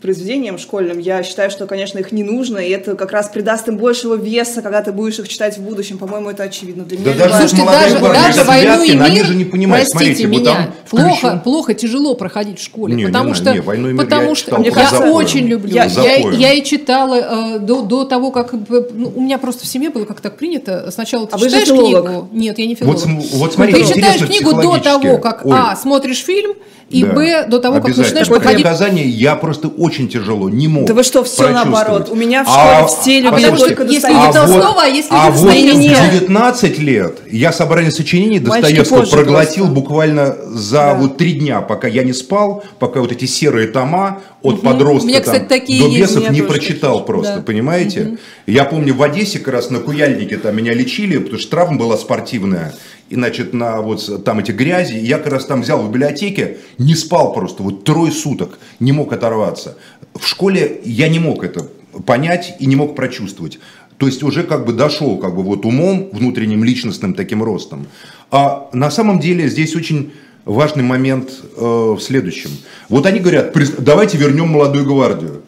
произведениям 0.01 0.57
школьным, 0.57 0.99
я 0.99 1.23
считаю, 1.23 1.51
что, 1.51 1.65
конечно, 1.67 1.88
их 1.97 2.11
не 2.11 2.23
нужно, 2.23 2.57
и 2.57 2.69
это 2.69 2.95
как 2.95 3.11
раз 3.11 3.29
придаст 3.29 3.67
им 3.67 3.77
большего 3.77 4.13
веса, 4.15 4.61
когда 4.61 4.81
ты 4.83 4.91
будешь 4.91 5.17
их 5.19 5.27
читать 5.27 5.57
в 5.57 5.61
будущем. 5.61 5.97
По-моему, 5.97 6.29
это 6.29 6.43
очевидно 6.43 6.83
для 6.83 6.97
Да 6.99 7.03
меня. 7.11 7.13
даже 7.23 7.31
Важно. 7.33 7.47
Слушайте, 7.47 7.71
даже, 7.71 7.99
парни, 7.99 8.13
даже 8.21 8.43
войну 8.43 8.83
и 8.83 8.87
Вяткин, 8.87 9.01
они 9.01 9.15
мир, 9.15 9.25
же 9.25 9.35
не 9.35 9.45
понимают. 9.45 9.89
простите 9.89 10.27
Смотрите, 10.27 10.41
меня, 10.41 10.53
там 10.53 10.73
плохо, 10.89 11.27
включен- 11.27 11.41
плохо, 11.41 11.73
тяжело 11.73 12.13
проходить 12.15 12.59
в 12.59 12.63
школе, 12.63 12.93
Не, 12.95 13.03
не 13.03 13.07
потому 13.07 13.29
надо, 13.29 13.35
что, 13.41 13.53
не, 13.53 13.59
«Войну 13.61 13.89
и 13.89 13.93
мир» 13.93 14.03
потому 14.05 14.29
я 14.29 14.35
что 14.35 14.45
читал 14.45 14.59
Мне 14.59 14.69
я 14.69 14.75
кажется, 14.75 15.11
очень 15.11 15.47
люблю, 15.47 15.71
я- 15.73 15.83
я, 15.85 15.89
запоем. 15.89 16.31
я 16.39 16.53
и 16.53 16.63
читала 16.63 17.15
э, 17.55 17.59
до, 17.59 17.81
до 17.81 18.03
того, 18.05 18.31
как, 18.31 18.53
э, 18.53 18.57
ну, 18.93 19.11
у 19.15 19.21
меня 19.21 19.37
просто 19.37 19.63
в 19.63 19.67
семье 19.67 19.89
было 19.89 20.05
как 20.05 20.21
так 20.21 20.37
принято, 20.37 20.89
сначала 20.91 21.25
ты 21.27 21.35
А 21.35 21.37
вы 21.37 21.49
же 21.49 21.59
читаешь 21.61 21.69
книгу, 21.79 22.29
нет, 22.33 22.59
я 22.59 22.67
не 22.67 22.75
филолог, 22.75 22.99
Вот 22.99 23.07
вот 23.33 23.53
смотрите, 23.53 23.79
ты 23.85 23.93
читаешь 23.95 24.25
книгу 24.25 24.53
до 24.61 24.77
того, 24.77 25.17
как, 25.17 25.45
Оль. 25.45 25.53
а, 25.55 25.75
смотришь 25.75 26.23
фильм, 26.23 26.53
и, 26.89 27.03
Да. 27.03 27.13
б, 27.13 27.45
до 27.47 27.59
того, 27.59 27.75
как 27.75 27.85
Обязательно. 27.85 28.03
начинаешь 28.05 28.27
Такое 28.27 28.39
проходить 28.41 28.65
наказание 28.65 29.07
я 29.07 29.35
просто 29.35 29.67
очень 29.67 30.09
тяжело 30.09 30.49
не 30.49 30.67
мог 30.67 30.85
Да 30.87 30.95
вы 30.95 31.03
что, 31.03 31.23
все 31.23 31.43
прочувствовать. 31.43 31.67
Наоборот. 31.87 32.09
У 32.09 32.15
меня 32.15 32.43
в 32.43 32.47
А- 32.49 32.87
школе 32.87 33.01
все 33.01 33.11
а 33.17 33.21
любили 33.31 33.45
потому 33.45 33.57
только 33.57 33.83
если 33.83 33.93
Достоевского. 34.07 34.27
не 34.27 34.33
Толстого, 34.53 34.81
а 34.83 34.87
есть 34.87 35.11
люди 35.11 35.21
а 35.21 35.29
вот 35.29 35.39
в 35.39 35.43
Достоевского. 35.45 36.11
19 36.11 36.79
лет 36.79 37.17
я 37.31 37.51
собрание 37.51 37.91
сочинений 37.91 38.39
Достоевского 38.39 39.05
проглотил 39.05 39.65
просто. 39.65 39.73
буквально 39.81 40.35
за 40.49 40.77
Да. 40.77 40.93
вот 40.95 41.17
три 41.17 41.33
дня, 41.33 41.61
пока 41.61 41.87
я 41.87 42.03
не 42.03 42.13
спал, 42.13 42.63
пока 42.79 42.99
вот 43.01 43.11
эти 43.11 43.25
серые 43.25 43.67
тома 43.67 44.21
от 44.41 44.61
подростка 44.61 45.05
У 45.05 45.09
меня, 45.09 45.19
кстати, 45.19 45.39
там, 45.39 45.47
такие 45.47 45.83
до 45.83 45.89
есть. 45.89 46.15
бесов 46.15 46.29
не 46.31 46.41
прочитал 46.41 46.99
такие. 46.99 47.05
просто, 47.07 47.35
Да. 47.37 47.41
понимаете? 47.41 48.17
Я 48.47 48.63
помню 48.65 48.93
в 48.95 49.03
Одессе 49.03 49.39
как 49.39 49.53
раз 49.53 49.69
на 49.69 49.79
Куяльнике 49.79 50.37
там 50.37 50.55
меня 50.55 50.73
лечили, 50.73 51.17
потому 51.17 51.39
что 51.39 51.51
травма 51.51 51.77
была 51.77 51.97
спортивная. 51.97 52.73
И, 53.09 53.15
значит, 53.15 53.53
на 53.53 53.81
вот 53.81 54.23
там 54.23 54.39
эти 54.39 54.51
грязи, 54.51 54.93
я 54.95 55.17
как 55.17 55.33
раз 55.33 55.45
там 55.45 55.61
взял 55.63 55.79
в 55.81 55.87
библиотеке, 55.89 56.57
не 56.77 56.93
спал 56.95 57.33
просто, 57.33 57.63
вот 57.63 57.83
трое 57.83 58.11
суток, 58.11 58.59
не 58.79 58.91
мог 58.91 59.11
оторваться. 59.11 59.75
В 60.15 60.27
школе 60.27 60.79
я 60.85 61.07
не 61.09 61.17
мог 61.19 61.43
это 61.43 61.65
понять 62.05 62.55
и 62.59 62.65
не 62.65 62.75
мог 62.75 62.95
прочувствовать. 62.95 63.59
То 63.97 64.05
есть 64.05 64.23
уже 64.23 64.43
как 64.43 64.65
бы 64.65 64.73
дошел 64.73 65.17
как 65.17 65.35
бы 65.35 65.43
вот 65.43 65.65
умом, 65.65 66.09
внутренним 66.13 66.63
личностным 66.63 67.13
таким 67.13 67.43
ростом. 67.43 67.87
А 68.31 68.69
на 68.73 68.89
самом 68.91 69.19
деле 69.19 69.49
здесь 69.49 69.75
очень 69.75 70.11
важный 70.45 70.83
момент 70.83 71.31
э, 71.57 71.61
в 71.61 71.99
следующем. 71.99 72.51
Вот 72.87 73.05
они 73.05 73.19
говорят, 73.19 73.55
«Прис- 73.55 73.75
давайте 73.81 74.17
вернем 74.17 74.47
молодую 74.49 74.85
гвардию. 74.85 75.43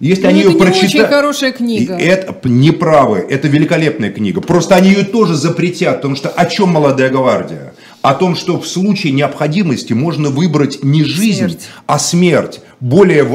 Если 0.00 0.22
Ну, 0.22 0.28
они 0.28 0.40
это 0.42 0.50
ее 0.50 0.58
прочитают... 0.58 0.94
очень 0.94 1.04
хорошая 1.06 1.52
книга. 1.52 1.94
Это 1.94 2.48
неправы, 2.48 3.18
это 3.18 3.48
великолепная 3.48 4.10
книга. 4.12 4.40
Просто 4.40 4.76
они 4.76 4.90
ее 4.90 5.02
тоже 5.04 5.34
запретят, 5.34 5.96
потому 5.96 6.14
что 6.14 6.28
о 6.28 6.46
чем 6.46 6.68
молодая 6.68 7.10
гвардия? 7.10 7.74
О 8.00 8.14
том, 8.14 8.36
что 8.36 8.60
в 8.60 8.66
случае 8.68 9.12
необходимости 9.12 9.92
можно 9.92 10.30
выбрать 10.30 10.84
не 10.84 11.02
жизнь, 11.02 11.38
Смерть. 11.48 11.68
а 11.88 11.98
смерть. 11.98 12.60
Более, 12.78 13.26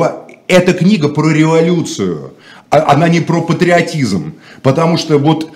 эта 0.47 0.71
книга 0.71 1.09
про 1.09 1.31
революцию, 1.31 2.32
она 2.79 3.09
не 3.09 3.21
про 3.21 3.41
патриотизм. 3.41 4.33
Потому 4.61 4.97
что 4.97 5.17
вот, 5.17 5.51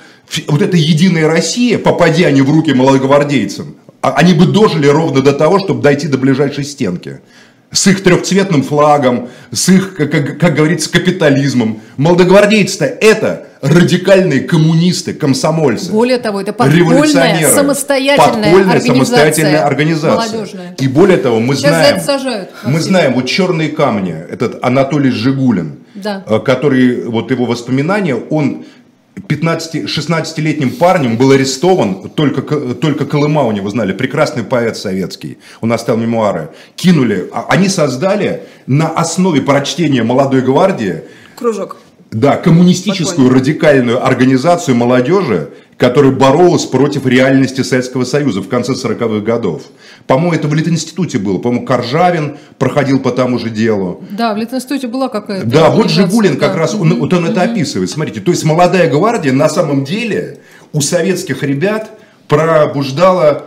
вот 0.48 0.62
эта 0.62 0.78
единая 0.78 1.28
Россия, 1.28 1.78
попадя 1.78 2.28
они 2.28 2.42
в 2.42 2.52
руки 2.52 2.74
молодогвардейцам, 2.74 3.76
а- 4.02 4.14
они 4.14 4.34
бы 4.34 4.46
дожили 4.46 4.88
ровно 4.88 5.22
до 5.22 5.34
того, 5.34 5.60
чтобы 5.60 5.82
дойти 5.82 6.08
до 6.08 6.18
ближайшей 6.18 6.64
стенки. 6.64 7.22
С 7.72 7.86
их 7.88 8.02
трехцветным 8.02 8.64
флагом, 8.64 9.28
с 9.52 9.68
их, 9.70 9.96
как, 9.96 10.10
как- 10.12 10.40
как 10.40 10.56
говорится, 10.56 10.90
капитализмом. 10.90 11.82
Молодогвардейцы-то 11.98 12.86
это 12.86 13.48
радикальные 13.62 14.42
коммунисты, 14.42 15.14
комсомольцы. 15.14 15.92
Более 15.92 16.18
того, 16.18 16.40
это 16.40 16.54
подпольная, 16.54 17.50
самостоятельная 17.54 18.34
Подпольная, 18.34 18.62
организация. 18.78 18.94
самостоятельная 18.94 19.66
организация. 19.66 20.32
Молодежная. 20.38 20.76
И 20.80 20.88
более 20.88 21.18
того, 21.18 21.40
мы 21.42 21.56
Сейчас 21.56 21.70
знаем, 21.72 22.00
сажают, 22.00 22.50
мы 22.64 22.80
знаем, 22.80 23.14
вот 23.14 23.26
черные 23.26 23.70
камни, 23.70 24.14
этот 24.14 24.64
Анатолий 24.64 25.12
Жигулин, 25.12 25.80
Да. 25.96 26.24
э, 26.26 26.40
который, 26.40 27.04
вот 27.06 27.32
его 27.32 27.46
воспоминания, 27.46 28.16
он 28.16 28.64
15-16-летним 29.18 30.72
парнем 30.72 31.18
был 31.18 31.32
арестован, 31.32 32.10
только, 32.10 32.42
только 32.42 33.06
Колыма 33.06 33.44
у 33.44 33.52
него 33.52 33.70
знали, 33.70 33.94
прекрасный 33.94 34.44
поэт 34.44 34.78
советский, 34.78 35.38
он 35.62 35.72
оставил 35.72 36.00
мемуары, 36.00 36.50
кинули, 36.76 37.30
а 37.34 37.48
они 37.50 37.70
создали 37.70 38.44
на 38.68 38.90
основе 38.90 39.42
прочтения 39.42 40.04
«Молодой 40.04 40.42
гвардии» 40.42 41.04
Кружок. 41.36 41.78
Да, 42.12 42.38
коммунистическую 42.38 43.28
Спокойно. 43.28 43.36
радикальную 43.36 44.06
организацию 44.06 44.76
молодежи, 44.76 45.50
которая 45.78 46.12
боролась 46.12 46.66
против 46.66 47.06
реальности 47.06 47.62
Советского 47.62 48.06
Союза 48.06 48.42
в 48.42 48.48
конце 48.48 48.74
40-х 48.74 49.20
годов. 49.26 49.64
По-моему, 50.08 50.34
это 50.34 50.48
в 50.48 50.54
Литинституте 50.54 51.20
было. 51.20 51.38
По-моему, 51.38 51.66
Коржавин 51.66 52.38
проходил 52.58 53.00
по 53.00 53.12
тому 53.12 53.38
же 53.40 53.50
делу. 53.50 54.04
Да, 54.12 54.34
в 54.34 54.38
Литинституте 54.38 54.88
была 54.88 55.10
какая-то. 55.10 55.46
Да, 55.46 55.70
вот 55.70 55.90
Жигулин 55.90 56.38
как 56.38 56.54
да. 56.54 56.60
раз, 56.60 56.76
он, 56.76 57.00
вот 57.00 57.14
он 57.14 57.26
это 57.26 57.42
описывает. 57.42 57.90
Смотрите, 57.90 58.22
то 58.22 58.32
есть 58.32 58.44
молодая 58.46 58.90
гвардия 58.90 59.34
на 59.34 59.50
самом 59.50 59.84
деле 59.84 60.40
у 60.72 60.82
советских 60.82 61.44
ребят 61.44 61.92
пробуждала 62.28 63.46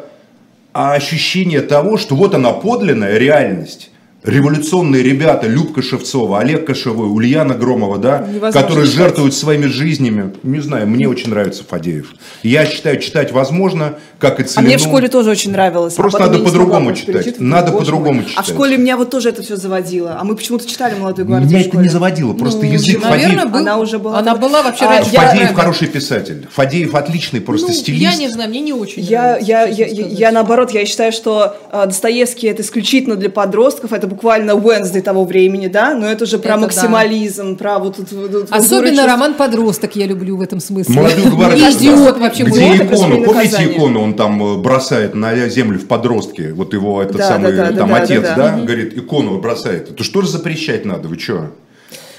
ощущение 0.72 1.62
того, 1.62 1.96
что 1.96 2.14
вот 2.14 2.34
она 2.34 2.52
подлинная 2.52 3.18
реальность. 3.18 3.90
Революционные 4.22 5.02
ребята, 5.02 5.46
Любка 5.46 5.80
Шевцова, 5.80 6.40
Олег 6.40 6.66
Кошевой, 6.66 7.08
Ульяна 7.08 7.54
Громова, 7.54 7.96
да, 7.96 8.18
Невозможно 8.18 8.52
которые 8.60 8.86
читать. 8.86 8.98
жертвуют 8.98 9.32
своими 9.34 9.64
жизнями. 9.64 10.34
Не 10.42 10.60
знаю, 10.60 10.86
мне 10.88 11.08
очень 11.08 11.30
нравится 11.30 11.64
Фадеев. 11.66 12.12
Я 12.42 12.66
считаю, 12.66 13.00
читать 13.00 13.32
возможно, 13.32 13.94
как 14.18 14.38
и 14.38 14.42
А 14.42 14.46
Целину. 14.46 14.68
мне 14.68 14.76
в 14.76 14.80
школе 14.82 15.08
тоже 15.08 15.30
очень 15.30 15.52
нравилось. 15.52 15.94
а 15.94 15.96
Просто 15.96 16.18
потом 16.18 16.32
надо 16.34 16.44
я 16.44 16.50
по-другому 16.50 16.92
читать. 16.94 17.40
Надо 17.40 17.72
по-другому 17.72 18.12
мой. 18.16 18.24
А 18.24 18.26
в 18.26 18.44
читать. 18.44 18.54
школе 18.54 18.76
меня 18.76 18.98
вот 18.98 19.08
тоже 19.08 19.30
это 19.30 19.40
все 19.42 19.56
заводило. 19.56 20.18
А 20.20 20.24
мы 20.24 20.36
почему-то 20.36 20.68
читали 20.68 20.96
«Молодую 20.98 21.26
гвардию» 21.26 21.50
Меня 21.50 21.60
это 21.66 21.78
не 21.78 21.88
заводило, 21.88 22.34
просто 22.34 22.66
Ну, 22.66 22.72
язык 22.72 23.02
наверное, 23.02 23.36
Фадеев... 23.38 23.50
был- 23.52 23.58
Она 23.60 23.78
уже 23.78 23.98
была. 23.98 24.18
Она 24.18 24.36
была 24.36 24.62
вообще 24.62 24.84
А, 24.84 24.88
раньше. 24.90 25.10
я- 25.12 25.20
Фадеев 25.22 25.48
Рэбе. 25.48 25.54
хороший 25.54 25.88
писатель. 25.88 26.46
Фадеев 26.52 26.94
отличный 26.94 27.40
просто 27.40 27.68
Ну, 27.68 27.72
стилист. 27.74 28.02
я 28.02 28.14
не 28.16 28.28
знаю, 28.28 28.50
мне 28.50 28.60
не 28.60 28.74
очень 28.74 29.02
Я, 29.02 29.22
нравится, 29.22 29.46
я, 29.50 29.64
я, 29.64 29.88
сказать. 29.88 30.18
я, 30.18 30.30
наоборот, 30.30 30.72
я 30.72 30.84
считаю, 30.84 31.10
что 31.10 31.56
э, 31.72 31.86
Достоевский 31.86 32.48
это 32.48 32.60
исключительно 32.60 33.16
для 33.16 33.30
подростков, 33.30 33.94
это 33.94 34.09
буквально 34.10 34.54
Уэнсдей 34.56 35.00
того 35.02 35.24
времени, 35.24 35.68
да, 35.68 35.94
но 35.94 36.06
это 36.06 36.26
же 36.26 36.38
про 36.38 36.50
Это 36.50 36.60
да. 36.60 36.66
максимализм, 36.66 37.56
про 37.56 37.78
вот 37.78 37.98
это 37.98 38.14
вот- 38.14 38.30
вот 38.32 38.48
Особенно 38.50 38.80
дурачество. 38.90 39.06
роман 39.06 39.34
«Подросток» 39.34 39.96
я 39.96 40.06
люблю 40.06 40.36
в 40.36 40.42
этом 40.42 40.60
смысле. 40.60 40.94
Молодую 40.94 41.30
гвардию. 41.36 41.70
Идиот 41.70 42.18
вообще. 42.18 42.42
Где 42.44 42.76
икону, 42.76 43.22
помните 43.24 43.64
икону, 43.64 44.02
он 44.02 44.14
там 44.14 44.42
э, 44.42 44.56
бросает 44.58 45.14
на 45.14 45.48
землю 45.48 45.78
в 45.78 45.86
подростке, 45.86 46.52
вот 46.52 46.74
его 46.74 47.00
этот 47.02 47.18
Да, 47.18 47.28
самый 47.28 47.52
да, 47.52 47.70
да, 47.70 47.76
там 47.78 47.88
да, 47.88 47.96
да, 47.98 48.02
отец, 48.02 48.22
да, 48.22 48.34
да, 48.34 48.48
да. 48.56 48.58
говорит, 48.62 48.98
икону 48.98 49.38
бросает. 49.40 49.90
Это 49.90 50.02
что 50.04 50.22
же 50.22 50.28
запрещать 50.28 50.84
надо, 50.84 51.08
вы 51.08 51.18
что? 51.18 51.52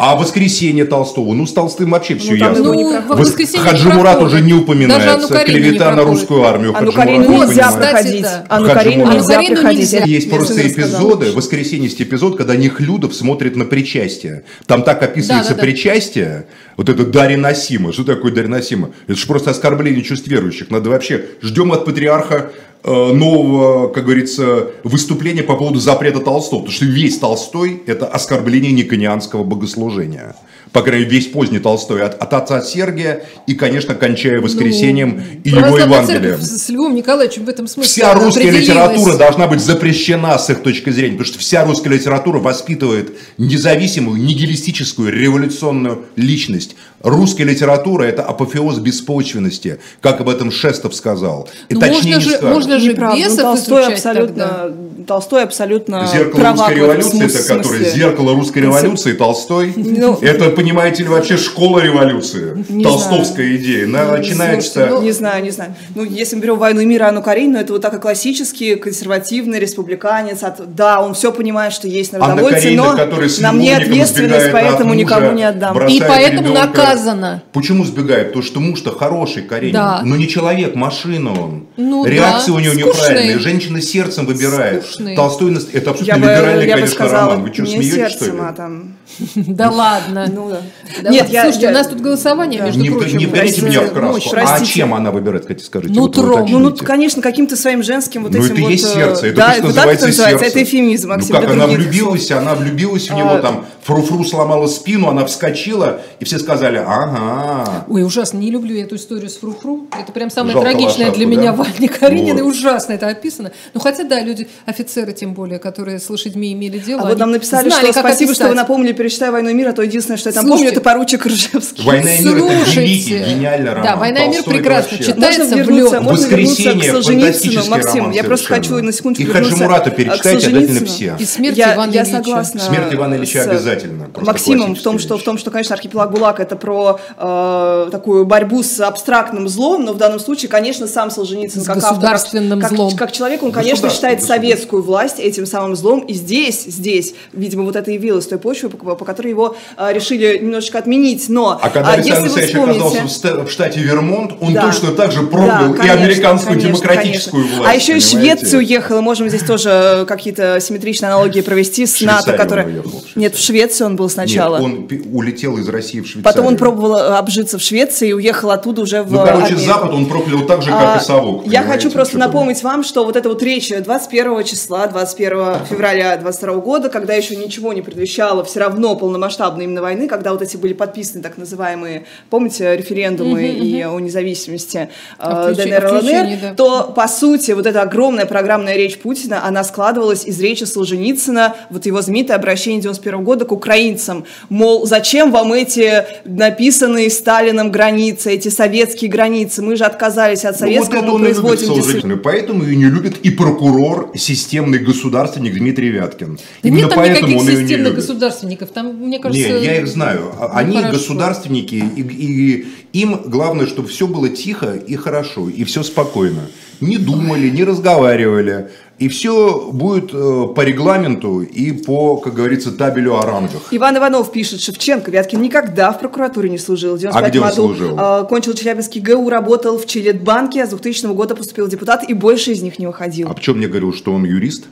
А 0.03 0.15
воскресенье 0.15 0.85
Толстого, 0.85 1.31
ну 1.35 1.45
с 1.45 1.53
Толстым 1.53 1.91
вообще 1.91 2.15
все 2.15 2.35
там 2.35 2.53
ясно. 2.53 2.73
Ну, 2.73 2.91
Вос- 3.01 3.17
воскресенье 3.17 3.67
Хаджи 3.67 3.87
не 3.87 3.93
Мурат 3.93 4.17
проходит. 4.17 4.33
уже 4.33 4.43
не 4.43 4.53
упоминается, 4.53 5.27
Каренину 5.27 5.59
не 5.59 5.69
клевета 5.69 5.91
на 5.95 6.01
русскую 6.01 6.43
армию. 6.43 6.75
Анну 6.75 6.91
Вот, 6.91 7.49
нельзя 7.49 7.71
проходить. 7.71 8.25
Анну 8.49 8.67
Мурат. 8.67 9.13
нельзя 9.13 9.43
проходить. 9.43 9.91
Есть 10.07 10.31
просто 10.31 10.67
эпизоды, 10.67 11.33
воскресенье 11.33 11.83
есть 11.83 12.01
эпизод, 12.01 12.35
когда 12.35 12.55
Нехлюдов 12.55 13.13
смотрит 13.13 13.55
на 13.55 13.65
причастие. 13.65 14.41
Там 14.65 14.81
так 14.81 15.03
описывается 15.03 15.53
причастие, 15.53 16.47
вот 16.81 16.89
это 16.89 17.05
Дарья 17.05 17.37
Насима. 17.37 17.93
Что 17.93 18.03
такое 18.03 18.31
Дарья 18.31 18.49
Насима? 18.49 18.89
Это 19.05 19.15
же 19.15 19.27
просто 19.27 19.51
оскорбление 19.51 20.03
чувств 20.03 20.27
верующих. 20.27 20.71
Надо 20.71 20.89
вообще, 20.89 21.25
ждем 21.39 21.71
от 21.73 21.85
патриарха 21.85 22.51
э, 22.83 22.91
нового, 22.91 23.87
как 23.89 24.05
говорится, 24.05 24.71
выступления 24.83 25.43
по 25.43 25.55
поводу 25.55 25.79
запрета 25.79 26.21
Толстого. 26.21 26.61
Потому 26.61 26.73
что 26.73 26.85
весь 26.85 27.19
Толстой– 27.19 27.83
это 27.85 28.07
оскорбление 28.07 28.71
никонианского 28.71 29.43
богослужения. 29.43 30.35
По 30.71 30.81
крайней 30.81 31.05
мере, 31.05 31.17
весь 31.17 31.27
поздний 31.27 31.59
Толстой. 31.59 32.03
От, 32.03 32.21
от 32.21 32.33
отца 32.33 32.61
Сергия 32.61 33.23
и, 33.45 33.53
конечно, 33.55 33.93
кончая 33.93 34.39
воскресением 34.39 35.21
и 35.43 35.49
его 35.49 35.77
Евангелием. 35.77 36.41
с 36.41 36.69
Львом 36.69 36.95
Николаевичем 36.95 37.45
в 37.45 37.49
этом 37.49 37.67
смысле 37.67 37.91
Вся 37.91 38.13
русская 38.13 38.49
литература 38.49 39.17
должна 39.17 39.47
быть 39.47 39.59
запрещена 39.59 40.37
с 40.37 40.49
их 40.49 40.63
точки 40.63 40.89
зрения, 40.89 41.17
потому 41.17 41.27
что 41.27 41.39
вся 41.39 41.65
русская 41.65 41.89
литература 41.89 42.39
воспитывает 42.39 43.17
независимую, 43.37 44.21
нигилистическую, 44.21 45.11
революционную 45.11 46.05
личность. 46.15 46.75
Русская 47.03 47.43
литература– 47.45 48.03
это 48.05 48.23
апофеоз 48.23 48.77
беспочвенности, 48.79 49.79
как 50.01 50.21
об 50.21 50.29
этом 50.29 50.51
Шестов 50.51 50.93
сказал. 50.95 51.49
И 51.69 51.73
Ну, 51.73 51.79
точнее 51.79 51.95
можно 51.95 52.09
не 52.15 52.19
же- 52.21 52.29
скажешь. 52.37 52.53
можно 52.55 52.79
же 52.79 52.89
Неправда. 52.89 53.17
Ну, 53.17 53.23
бесов 53.25 53.41
Толстой 53.41 53.81
изучать 53.81 53.93
абсолютно, 53.97 54.45
тогда. 54.47 54.71
Толстой 55.07 55.43
абсолютно 55.43 56.07
Зеркало 56.11 56.51
русской 56.51 56.75
революции, 56.75 57.25
это 57.25 57.55
который 57.57 57.85
зеркало 57.89 58.35
русской 58.35 58.59
революции, 58.59 59.13
Толстой. 59.13 59.73
Ну, 59.75 60.17
это, 60.21 60.49
понимаете 60.51 61.03
ли, 61.03 61.09
вообще 61.09 61.37
школа 61.37 61.79
революции. 61.79 62.63
Не 62.69 62.83
Толстовская 62.83 63.55
идея. 63.55 63.85
Она 63.85 64.17
начинается. 64.17 64.71
Слушайте, 64.71 64.93
ну, 64.95 65.01
не 65.01 65.11
знаю, 65.11 65.43
не 65.43 65.49
знаю. 65.49 65.75
Ну, 65.95 66.03
если 66.03 66.35
мы 66.35 66.41
берем 66.43 66.57
«Войну 66.57 66.81
и 66.81 66.85
мир» 66.85 67.01
и 67.01 67.05
Анну 67.05 67.21
Каренину, 67.23 67.57
это 67.57 67.73
вот 67.73 67.81
так 67.81 67.93
и 67.95 67.97
классический 67.97 68.75
консервативный 68.75 69.59
республиканец. 69.59 70.43
От- 70.43 70.75
да, 70.75 71.01
он 71.01 71.13
все 71.13 71.31
понимает, 71.31 71.73
что 71.73 71.87
есть 71.87 72.13
Анна 72.13 72.27
народовольцы, 72.27 72.61
Каренина, 72.61 72.83
но 72.93 73.21
на 73.41 73.51
мне 73.53 73.75
ответственность, 73.75 74.51
поэтому 74.51 74.93
никому 74.93 75.31
не 75.31 75.43
отдам. 75.43 75.87
И 75.87 75.99
поэтому 75.99 76.49
ребенка. 76.49 76.90
Наказана. 76.91 77.43
Почему 77.53 77.85
сбегает? 77.85 78.27
Потому 78.27 78.43
что 78.43 78.59
муж-то 78.59 78.91
хороший, 78.91 79.43
Каренин. 79.43 79.73
Да. 79.73 80.01
Но 80.03 80.15
не 80.15 80.27
человек, 80.27 80.75
машина 80.75 81.31
он. 81.31 81.65
Ну 81.77 82.05
Реакция 82.05 82.53
да, 82.53 82.57
у 82.57 82.59
него 82.59 82.73
скучный. 82.73 82.93
неправильная. 83.09 83.39
Женщина 83.39 83.81
сердцем 83.81 84.25
выбирает. 84.25 84.83
Скучный. 84.85 85.15
Толстой 85.15 85.51
нас- 85.51 85.67
это 85.73 85.91
абсолютно 85.91 86.13
Я 86.13 86.15
бы, 86.15 86.21
либеральный, 86.27 86.67
я 86.67 86.75
бы 86.75 86.81
конечно, 86.81 86.95
сказала, 86.95 87.31
роман. 87.31 87.43
Вы 87.43 87.53
что, 87.53 87.65
смеетесь, 87.65 87.87
что 87.89 87.97
ли? 87.97 88.09
сердцем, 88.09 88.41
а 88.41 88.53
там... 88.53 88.93
Да 89.35 89.69
ладно. 89.69 90.27
Ну, 90.33 90.49
да. 90.49 91.09
Нет, 91.09 91.29
я- 91.29 91.43
Слушайте, 91.43 91.65
я- 91.67 91.71
у 91.71 91.73
нас 91.75 91.87
тут 91.87 91.99
голосование, 92.01 92.59
Да. 92.59 92.65
между 92.67 92.81
Не, 92.81 92.89
прочим. 92.89 93.17
не 93.17 93.25
вгоните 93.25 93.61
меня 93.61 93.81
в 93.81 93.91
краску. 93.93 94.35
а 94.37 94.65
чем 94.65 94.93
она 94.93 95.11
выбирает, 95.11 95.45
хотите, 95.47 95.65
скажите? 95.65 95.93
Нутром. 95.93 96.41
Вот 96.41 96.49
Ну, 96.49 96.59
ну, 96.59 96.75
конечно, 96.75 97.21
каким-то 97.21 97.55
своим 97.55 97.83
женским 97.83 98.23
вот 98.23 98.31
Ну, 98.33 98.39
этим 98.39 98.51
это 98.53 98.59
и 98.59 98.63
вот... 98.63 98.71
есть 98.71 98.85
э, 98.85 98.93
сердце, 98.93 99.27
это 99.27 99.35
да, 99.37 99.55
называется 99.61 100.11
сердце. 100.11 100.45
это 100.45 100.63
эфемизм, 100.63 101.09
Ну 101.09 101.15
Максим, 101.15 101.35
как, 101.35 101.45
для 101.45 101.53
она 101.53 101.67
влюбилась, 101.67 102.31
она 102.31 102.55
влюбилась 102.55 103.09
в 103.09 103.13
него, 103.15 103.31
А, 103.35 103.39
там, 103.39 103.65
фру-фру 103.83 104.23
сломала 104.23 104.67
спину, 104.67 105.09
она 105.09 105.25
вскочила, 105.25 106.01
и 106.19 106.25
все 106.25 106.39
сказали, 106.39 106.77
ага. 106.87 107.85
Ой, 107.87 108.03
ужасно, 108.03 108.37
не 108.37 108.51
люблю 108.51 108.75
я 108.75 108.83
эту 108.83 108.95
историю 108.95 109.29
с 109.29 109.37
Фру-Фру. 109.37 109.87
Это 109.99 110.11
прям 110.11 110.29
самое 110.29 110.53
Жалко 110.53 110.69
трагичное 110.69 111.07
лошадку, 111.09 111.17
для 111.17 111.25
да? 111.27 111.41
меня 111.41 111.53
Ваня 111.53 111.87
Каренина. 111.89 112.43
Вот. 112.43 112.51
Ужасно 112.53 112.93
это 112.93 113.07
описано. 113.07 113.51
Ну, 113.73 113.79
хотя, 113.79 114.03
да, 114.03 114.19
люди, 114.21 114.47
офицеры 114.65 115.13
тем 115.13 115.33
более, 115.33 115.59
которые 115.59 115.99
с 115.99 116.09
лошадьми 116.09 116.53
имели 116.53 116.77
дело, 116.79 117.01
А 117.01 117.05
вот 117.09 117.17
нам 117.17 117.31
написали, 117.31 117.69
знали, 117.69 117.91
что 117.91 117.99
спасибо, 117.99 118.33
что 118.33 118.43
вы 118.43 118.49
описать. 118.51 118.67
напомнили 118.67 118.93
«Перечитай 118.93 119.31
войну 119.31 119.49
и 119.49 119.53
мир», 119.53 119.69
а 119.69 119.73
то 119.73 119.81
единственное, 119.81 120.17
что 120.17 120.29
я 120.29 120.33
там 120.33 120.45
Слушайте, 120.45 120.65
помню, 120.67 120.71
это 120.79 120.81
поручик 120.81 121.25
Ржевский. 121.25 121.85
Война 121.85 122.13
и 122.15 122.23
мир 122.23 122.37
это 122.37 122.55
Слушайте. 122.65 122.81
великий, 122.81 123.17
гениальный 123.33 123.69
роман. 123.71 123.83
Да, 123.83 123.95
«Война 123.95 124.25
и 124.25 124.29
мир» 124.29 124.43
прекрасно 124.43 124.97
вообще- 124.97 125.13
читается. 125.13 125.39
Можно 125.41 125.55
в 125.55 125.59
вернуться, 125.67 125.95
лёд. 125.95 126.03
можно 126.03 126.25
вернуться 126.27 126.73
к 126.73 126.83
Солженицыну, 126.83 127.65
Максим. 127.69 128.11
Я 128.11 128.23
просто 128.23 128.47
хочу 128.47 128.81
на 128.81 128.91
секунду 128.91 129.21
И 129.21 129.25
вернуться 129.25 129.51
Хаджимурата 129.51 129.89
перечитайте 129.91 130.47
обязательно 130.47 130.85
все. 130.85 131.15
И 131.19 131.25
смерть 131.25 131.59
Ивана 131.59 131.91
я 131.91 132.01
Ильича. 132.03 132.17
согласна. 132.17 132.59
Смерть 132.59 132.93
Ивана 132.93 133.15
Ильича 133.15 133.43
обязательно, 133.43 134.09
Максимом 134.21 134.75
в 134.75 134.81
том, 134.81 134.99
что, 134.99 135.17
в 135.17 135.23
том, 135.23 135.37
что, 135.37 135.51
конечно, 135.51 135.75
архипелаг 135.75 136.11
ГУЛАГ 136.11 136.39
это 136.39 136.55
про 136.55 136.70
э, 137.17 137.89
такую 137.91 138.25
борьбу 138.25 138.63
с 138.63 138.79
абстрактным 138.79 139.47
злом, 139.47 139.85
но 139.85 139.93
в 139.93 139.97
данном 139.97 140.19
случае, 140.19 140.49
конечно, 140.49 140.87
сам 140.87 141.11
Солженицын 141.11 141.61
С 141.61 141.65
как 141.65 141.77
автор, 141.77 141.91
государственным 141.91 142.61
как, 142.61 142.71
злом. 142.71 142.95
как 142.95 143.11
человек, 143.11 143.43
он, 143.43 143.51
конечно, 143.51 143.89
считает 143.89 144.23
советскую 144.23 144.83
власть 144.83 145.19
этим 145.19 145.45
самым 145.45 145.75
злом, 145.75 145.99
и 146.01 146.13
здесь, 146.13 146.63
здесь, 146.65 147.13
видимо, 147.33 147.63
вот 147.63 147.75
это 147.75 147.91
явилось 147.91 148.27
той 148.27 148.37
почвой, 148.37 148.69
по, 148.69 148.95
по 148.95 149.05
которой 149.05 149.29
его 149.29 149.55
э, 149.77 149.93
решили 149.93 150.37
немножечко 150.37 150.79
отменить, 150.79 151.29
но 151.29 151.59
а 151.61 151.69
когда 151.69 151.89
а, 151.89 151.93
Александр 151.93 152.27
если 152.27 152.57
вы 152.57 152.69
Алексеевич 152.69 152.81
вспомните... 152.81 152.99
оказался 152.99 153.43
в 153.45 153.51
штате 153.51 153.79
Вермонт, 153.81 154.33
он 154.39 154.53
Да. 154.53 154.61
точно 154.61 154.91
так 154.91 155.11
же 155.11 155.23
проклял 155.23 155.73
Да, 155.73 155.75
и 155.75 155.77
конечно, 155.77 155.93
американскую 155.93 156.59
конечно, 156.59 156.69
демократическую 156.69 157.43
конечно. 157.43 157.57
власть. 157.59 157.73
А 157.73 157.75
еще 157.75 157.97
и? 157.97 157.99
Швецию 157.99 158.59
уехал, 158.59 159.01
можем 159.01 159.29
здесь 159.29 159.43
тоже 159.43 160.05
какие-то 160.07 160.59
симметричные 160.59 161.09
аналогии 161.09 161.41
провести 161.41 161.85
с 161.85 162.01
НАТО, 162.01 162.35
Швейцарию. 162.37 162.83
Нет, 163.15 163.35
в 163.35 163.39
Швецию 163.41 163.87
он 163.87 163.95
был 163.95 164.09
сначала. 164.09 164.59
Нет, 164.59 164.91
он 164.91 165.13
улетел 165.13 165.57
из 165.57 165.67
России 165.67 165.99
в 165.99 166.07
Швейцарию. 166.07 166.23
Потом 166.23 166.45
он 166.47 166.57
пробовал 166.61 166.97
э, 166.97 167.17
обжиться 167.17 167.57
в 167.57 167.61
Швеции 167.61 168.09
и 168.09 168.13
уехал 168.13 168.51
оттуда 168.51 168.83
уже 168.83 169.01
в 169.01 169.11
Ну, 169.11 169.25
короче, 169.25 169.45
Америку. 169.45 169.61
Запад 169.61 169.93
он 169.93 170.05
проклял 170.05 170.41
так 170.45 170.61
же, 170.61 170.69
как 170.69 170.95
А, 170.95 170.97
и 170.97 171.03
совок. 171.03 171.47
Я 171.47 171.63
хочу 171.63 171.89
просто 171.89 172.19
напомнить 172.19 172.61
вам, 172.61 172.83
что 172.83 173.03
вот 173.03 173.15
эта 173.15 173.29
вот 173.29 173.41
речь 173.41 173.69
21 173.69 174.43
числа, 174.43 174.85
21 174.85 175.65
февраля 175.67 176.15
22 176.17 176.55
года, 176.57 176.89
когда 176.89 177.15
еще 177.15 177.35
ничего 177.35 177.73
не 177.73 177.81
предвещало 177.81 178.43
все 178.43 178.59
равно 178.59 178.95
полномасштабной 178.95 179.65
именно 179.65 179.81
войны, 179.81 180.07
когда 180.07 180.33
вот 180.33 180.43
эти 180.43 180.55
были 180.55 180.73
подписаны 180.73 181.23
так 181.23 181.39
называемые, 181.39 182.05
помните, 182.29 182.75
референдумы 182.77 183.47
и 183.47 183.81
о 183.81 183.99
независимости 183.99 184.89
э, 185.17 185.53
ДНР, 185.55 185.93
ЛНР, 185.93 186.39
да. 186.41 186.53
то, 186.53 186.93
по 186.95 187.07
сути, 187.07 187.51
вот 187.51 187.65
эта 187.65 187.81
огромная 187.81 188.27
программная 188.27 188.75
речь 188.75 188.99
Путина, 188.99 189.43
она 189.45 189.63
складывалась 189.63 190.25
из 190.25 190.39
речи 190.39 190.65
Солженицына, 190.65 191.55
вот 191.71 191.87
его 191.87 192.01
знаменитое 192.01 192.37
обращение 192.37 192.81
91 192.81 193.23
года 193.23 193.45
к 193.45 193.51
украинцам. 193.51 194.25
Мол, 194.49 194.85
зачем 194.85 195.31
вам 195.31 195.53
эти 195.53 196.05
написанные 196.41 197.09
Сталином 197.09 197.71
границы, 197.71 198.31
эти 198.31 198.49
советские 198.49 199.09
границы? 199.09 199.61
Мы 199.61 199.75
же 199.75 199.83
отказались 199.85 200.43
от 200.43 200.59
Ну, 200.59 200.65
вот 200.67 200.73
советского, 200.87 201.01
мы 201.03 201.13
он 201.13 201.25
и 201.25 201.27
любит 201.29 201.41
производим... 201.41 201.73
дис- 202.13 202.17
поэтому 202.17 202.63
ее 202.63 202.75
не 202.75 202.85
любит 202.85 203.17
и 203.23 203.29
прокурор, 203.29 204.11
системный 204.15 204.79
государственник 204.79 205.53
Дмитрий 205.53 205.89
Вяткин. 205.89 206.37
Да 206.37 206.41
Именно 206.67 206.77
нет 206.79 206.89
там 206.89 206.97
поэтому 206.99 207.27
никаких 207.27 207.39
он 207.41 207.47
ее 207.47 207.55
не 207.55 207.61
системных 207.61 207.87
любит. 207.93 207.95
государственников. 208.07 208.69
Там, 208.71 208.95
мне 208.97 209.19
кажется... 209.19 209.47
Не, 209.59 209.65
я 209.65 209.79
их 209.79 209.87
знаю. 209.87 210.31
А- 210.39 210.47
ну, 210.47 210.57
Они 210.59 210.77
хорошо. 210.77 210.93
государственники, 210.97 211.75
и, 211.75 212.01
и 212.01 212.67
им 213.01 213.21
главное, 213.25 213.67
чтобы 213.67 213.87
все 213.87 214.07
было 214.07 214.27
тихо 214.29 214.73
и 214.75 214.95
хорошо, 214.95 215.47
и 215.49 215.63
все 215.63 215.83
спокойно. 215.83 216.41
Не 216.81 216.97
думали, 216.97 217.49
не 217.49 217.63
разговаривали. 217.63 218.69
И 219.01 219.07
все 219.07 219.71
будет 219.71 220.13
э, 220.13 220.45
по 220.55 220.61
регламенту 220.61 221.41
и 221.41 221.71
по, 221.71 222.17
как 222.17 222.35
говорится, 222.35 222.71
табелю 222.71 223.15
о 223.17 223.25
рангах. 223.25 223.63
Иван 223.71 223.97
Иванов 223.97 224.31
пишет, 224.31 224.61
Шевченко, 224.61 225.09
Вяткин 225.09 225.41
никогда 225.41 225.91
в 225.91 225.99
прокуратуре 225.99 226.51
не 226.51 226.59
служил. 226.59 226.95
В 226.95 226.99
95 226.99 227.25
А 227.25 227.29
где 227.31 227.39
он 227.39 227.45
году 227.49 227.55
служил? 227.55 227.97
э, 227.99 228.25
кончил 228.29 228.53
Челябинский 228.53 229.01
ГУ, 229.01 229.27
работал 229.27 229.79
в 229.79 229.87
Челетбанке, 229.87 230.61
а 230.61 230.67
с 230.67 230.69
2000 230.69 231.07
года 231.15 231.35
поступил 231.35 231.67
депутат 231.67 232.07
и 232.07 232.13
больше 232.13 232.51
из 232.51 232.61
них 232.61 232.77
не 232.77 232.85
выходил. 232.85 233.27
А 233.27 233.33
почему 233.33 233.55
мне 233.55 233.67
говорил, 233.67 233.91
что 233.91 234.13
он 234.13 234.23
юрист? 234.23 234.65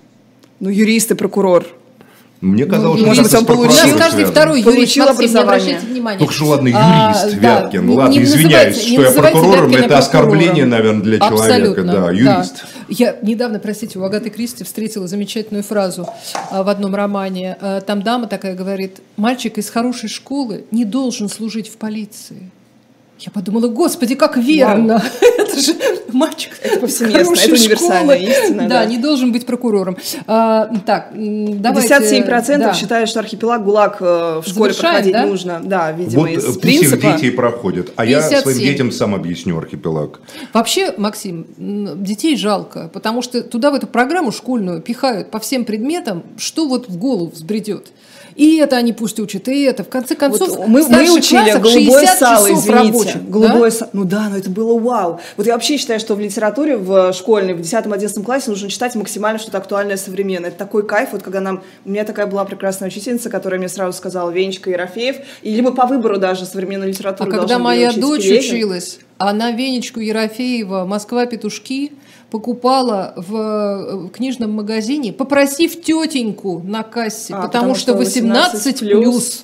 Ну, 0.59 0.69
юрист 0.69 1.09
и 1.09 1.15
прокурор. 1.15 1.65
Мне 2.41 2.65
казалось, 2.65 2.99
что 3.01 3.07
может 3.09 3.23
быть, 3.23 3.33
он 3.35 3.59
У 3.59 3.63
нас 3.63 3.75
получил- 3.81 3.97
каждый 3.97 4.23
второй 4.25 4.63
Получил 4.63 4.73
юрист, 4.79 4.97
Максим, 4.97 5.03
не 5.03 5.09
образование. 5.11 5.43
обращайте 5.75 5.85
внимания. 5.93 6.19
Ну, 6.21 6.29
что, 6.29 6.45
ладно, 6.45 6.69
А, 6.73 7.11
юрист 7.11 7.41
да, 7.41 7.61
Вяткин. 7.61 7.87
не- 7.87 7.95
ладно, 7.95 8.11
не 8.13 8.23
извиняюсь, 8.23 8.77
не 8.87 8.93
что 8.93 9.01
я 9.03 9.11
прокурором, 9.11 9.65
Вяткина 9.69 9.85
это 9.85 9.97
оскорбление, 9.97 10.65
наверное, 10.65 11.01
для 11.01 11.19
человека. 11.19 11.83
Да, 11.83 12.11
юрист. 12.11 12.63
Я 12.87 13.17
недавно, 13.21 13.59
простите, 13.59 13.99
у 13.99 14.03
Агаты 14.03 14.29
Кристи 14.29 14.63
встретила 14.63 15.05
замечательную 15.07 15.63
фразу 15.63 16.07
а, 16.49 16.63
в 16.63 16.69
одном 16.69 16.95
романе. 16.95 17.57
А, 17.59 17.81
Там 17.81 18.01
дама 18.03 18.27
такая 18.27 18.55
говорит, 18.55 19.01
мальчик 19.17 19.57
из 19.57 19.69
хорошей 19.69 20.07
школы 20.07 20.63
не 20.71 20.85
должен 20.85 21.27
служить 21.27 21.67
в 21.67 21.75
полиции. 21.75 22.49
Я 23.19 23.31
подумала, 23.33 23.67
господи, 23.67 24.15
как 24.15 24.37
верно. 24.37 25.03
Это 25.21 25.28
же 25.59 25.75
мальчик 26.13 26.53
Это 26.61 26.79
повсеместно, 26.79 27.33
это 27.33 27.51
универсальная 27.53 28.17
школы. 28.17 28.31
истина, 28.31 28.63
Да, 28.63 28.79
да. 28.79 28.85
не 28.85 28.97
должен 28.97 29.31
быть 29.31 29.45
прокурором. 29.45 29.97
А, 30.27 30.69
Так, 30.85 31.11
давайте... 31.13 31.93
57% 31.95 32.57
да. 32.57 32.73
считают, 32.73 33.09
что 33.09 33.19
архипелаг 33.19 33.63
ГУЛАГ 33.63 33.97
э, 33.99 34.41
в 34.43 34.47
школе 34.47 34.73
Завершаем, 34.73 34.93
проходить 34.95 35.13
да? 35.13 35.25
нужно. 35.25 35.61
Да, 35.63 35.91
видимо, 35.91 36.21
Вот 36.21 36.29
из 36.31 36.43
э, 36.43 36.47
пусть 36.47 36.61
принципа. 36.61 37.07
их 37.07 37.15
дети 37.21 37.31
проходят. 37.35 37.91
А 37.95 38.05
я 38.05 38.19
57. 38.21 38.41
своим 38.41 38.57
детям 38.59 38.91
сам 38.91 39.15
объясню 39.15 39.57
архипелаг. 39.57 40.19
Вообще, 40.53 40.93
Максим, 40.97 41.45
детей 41.57 42.35
жалко, 42.37 42.89
потому 42.93 43.21
что 43.21 43.41
туда 43.41 43.71
в 43.71 43.75
эту 43.75 43.87
программу 43.87 44.31
школьную 44.31 44.81
пихают 44.81 45.31
по 45.31 45.39
всем 45.39 45.65
предметам, 45.65 46.23
что 46.37 46.67
вот 46.67 46.87
в 46.89 46.97
голову 46.97 47.31
взбредет. 47.33 47.87
И 48.39 48.55
это 48.55 48.77
они 48.77 48.93
пусть 48.93 49.19
учат, 49.19 49.49
и 49.49 49.63
это. 49.63 49.83
В 49.83 49.89
конце 49.89 50.15
концов, 50.15 50.47
Вот 50.55 50.67
мы, 50.69 50.87
мы 50.87 51.11
учили 51.11 51.51
голубое 51.59 52.05
60 52.05 52.17
сало, 52.17 52.47
извините. 52.47 52.71
рабочих, 52.71 53.29
голубое 53.29 53.69
да? 53.69 53.75
са- 53.77 53.89
Ну 53.91 54.05
да, 54.05 54.29
но 54.29 54.37
это 54.37 54.49
было 54.49 54.79
вау. 54.79 55.19
Вот 55.35 55.45
я 55.45 55.55
вообще 55.55 55.75
считаю, 55.77 55.99
что 55.99 56.15
в 56.15 56.21
литературе 56.21 56.77
в 56.77 57.11
школьной, 57.11 57.53
в 57.53 57.59
10-11 57.59 58.23
классе 58.23 58.49
нужно 58.49 58.69
читать 58.69 58.95
максимально 58.95 59.39
что-то 59.39 59.57
актуальное, 59.57 59.97
современное. 59.97 60.51
Это 60.51 60.57
такой 60.57 60.87
кайф, 60.87 61.09
вот 61.11 61.21
когда 61.21 61.41
нам... 61.41 61.63
У 61.83 61.89
меня 61.89 62.05
такая 62.05 62.27
была 62.27 62.45
прекрасная 62.45 62.87
учительница, 62.87 63.29
которая 63.29 63.59
мне 63.59 63.67
сразу 63.67 63.97
сказала 63.97 64.29
Венечка 64.29 64.69
Ерофеев, 64.69 65.17
и 65.41 65.53
либо 65.53 65.71
по 65.73 65.85
выбору 65.85 66.17
даже 66.17 66.45
современной 66.45 66.85
А 66.85 66.89
литературы 66.89 67.29
когда 67.31 67.59
моя 67.59 67.91
дочь 67.91 68.25
училась, 68.25 68.99
она 69.17 69.51
Венечку 69.51 69.99
Ерофеева 69.99 70.85
«Москва 70.85 71.25
петушки» 71.25 71.91
покупала 72.29 73.13
в 73.15 73.35
э, 73.35 74.09
книжном 74.13 74.51
магазине, 74.51 75.11
попросив 75.11 75.81
тетеньку 75.81 76.61
на 76.65 76.83
кассе, 76.83 77.33
А, 77.33 77.41
потому, 77.41 77.73
потому 77.73 77.75
что 77.75 77.91
что 77.91 77.99
18 77.99 78.81
18+. 78.81 79.01
плюс. 79.01 79.43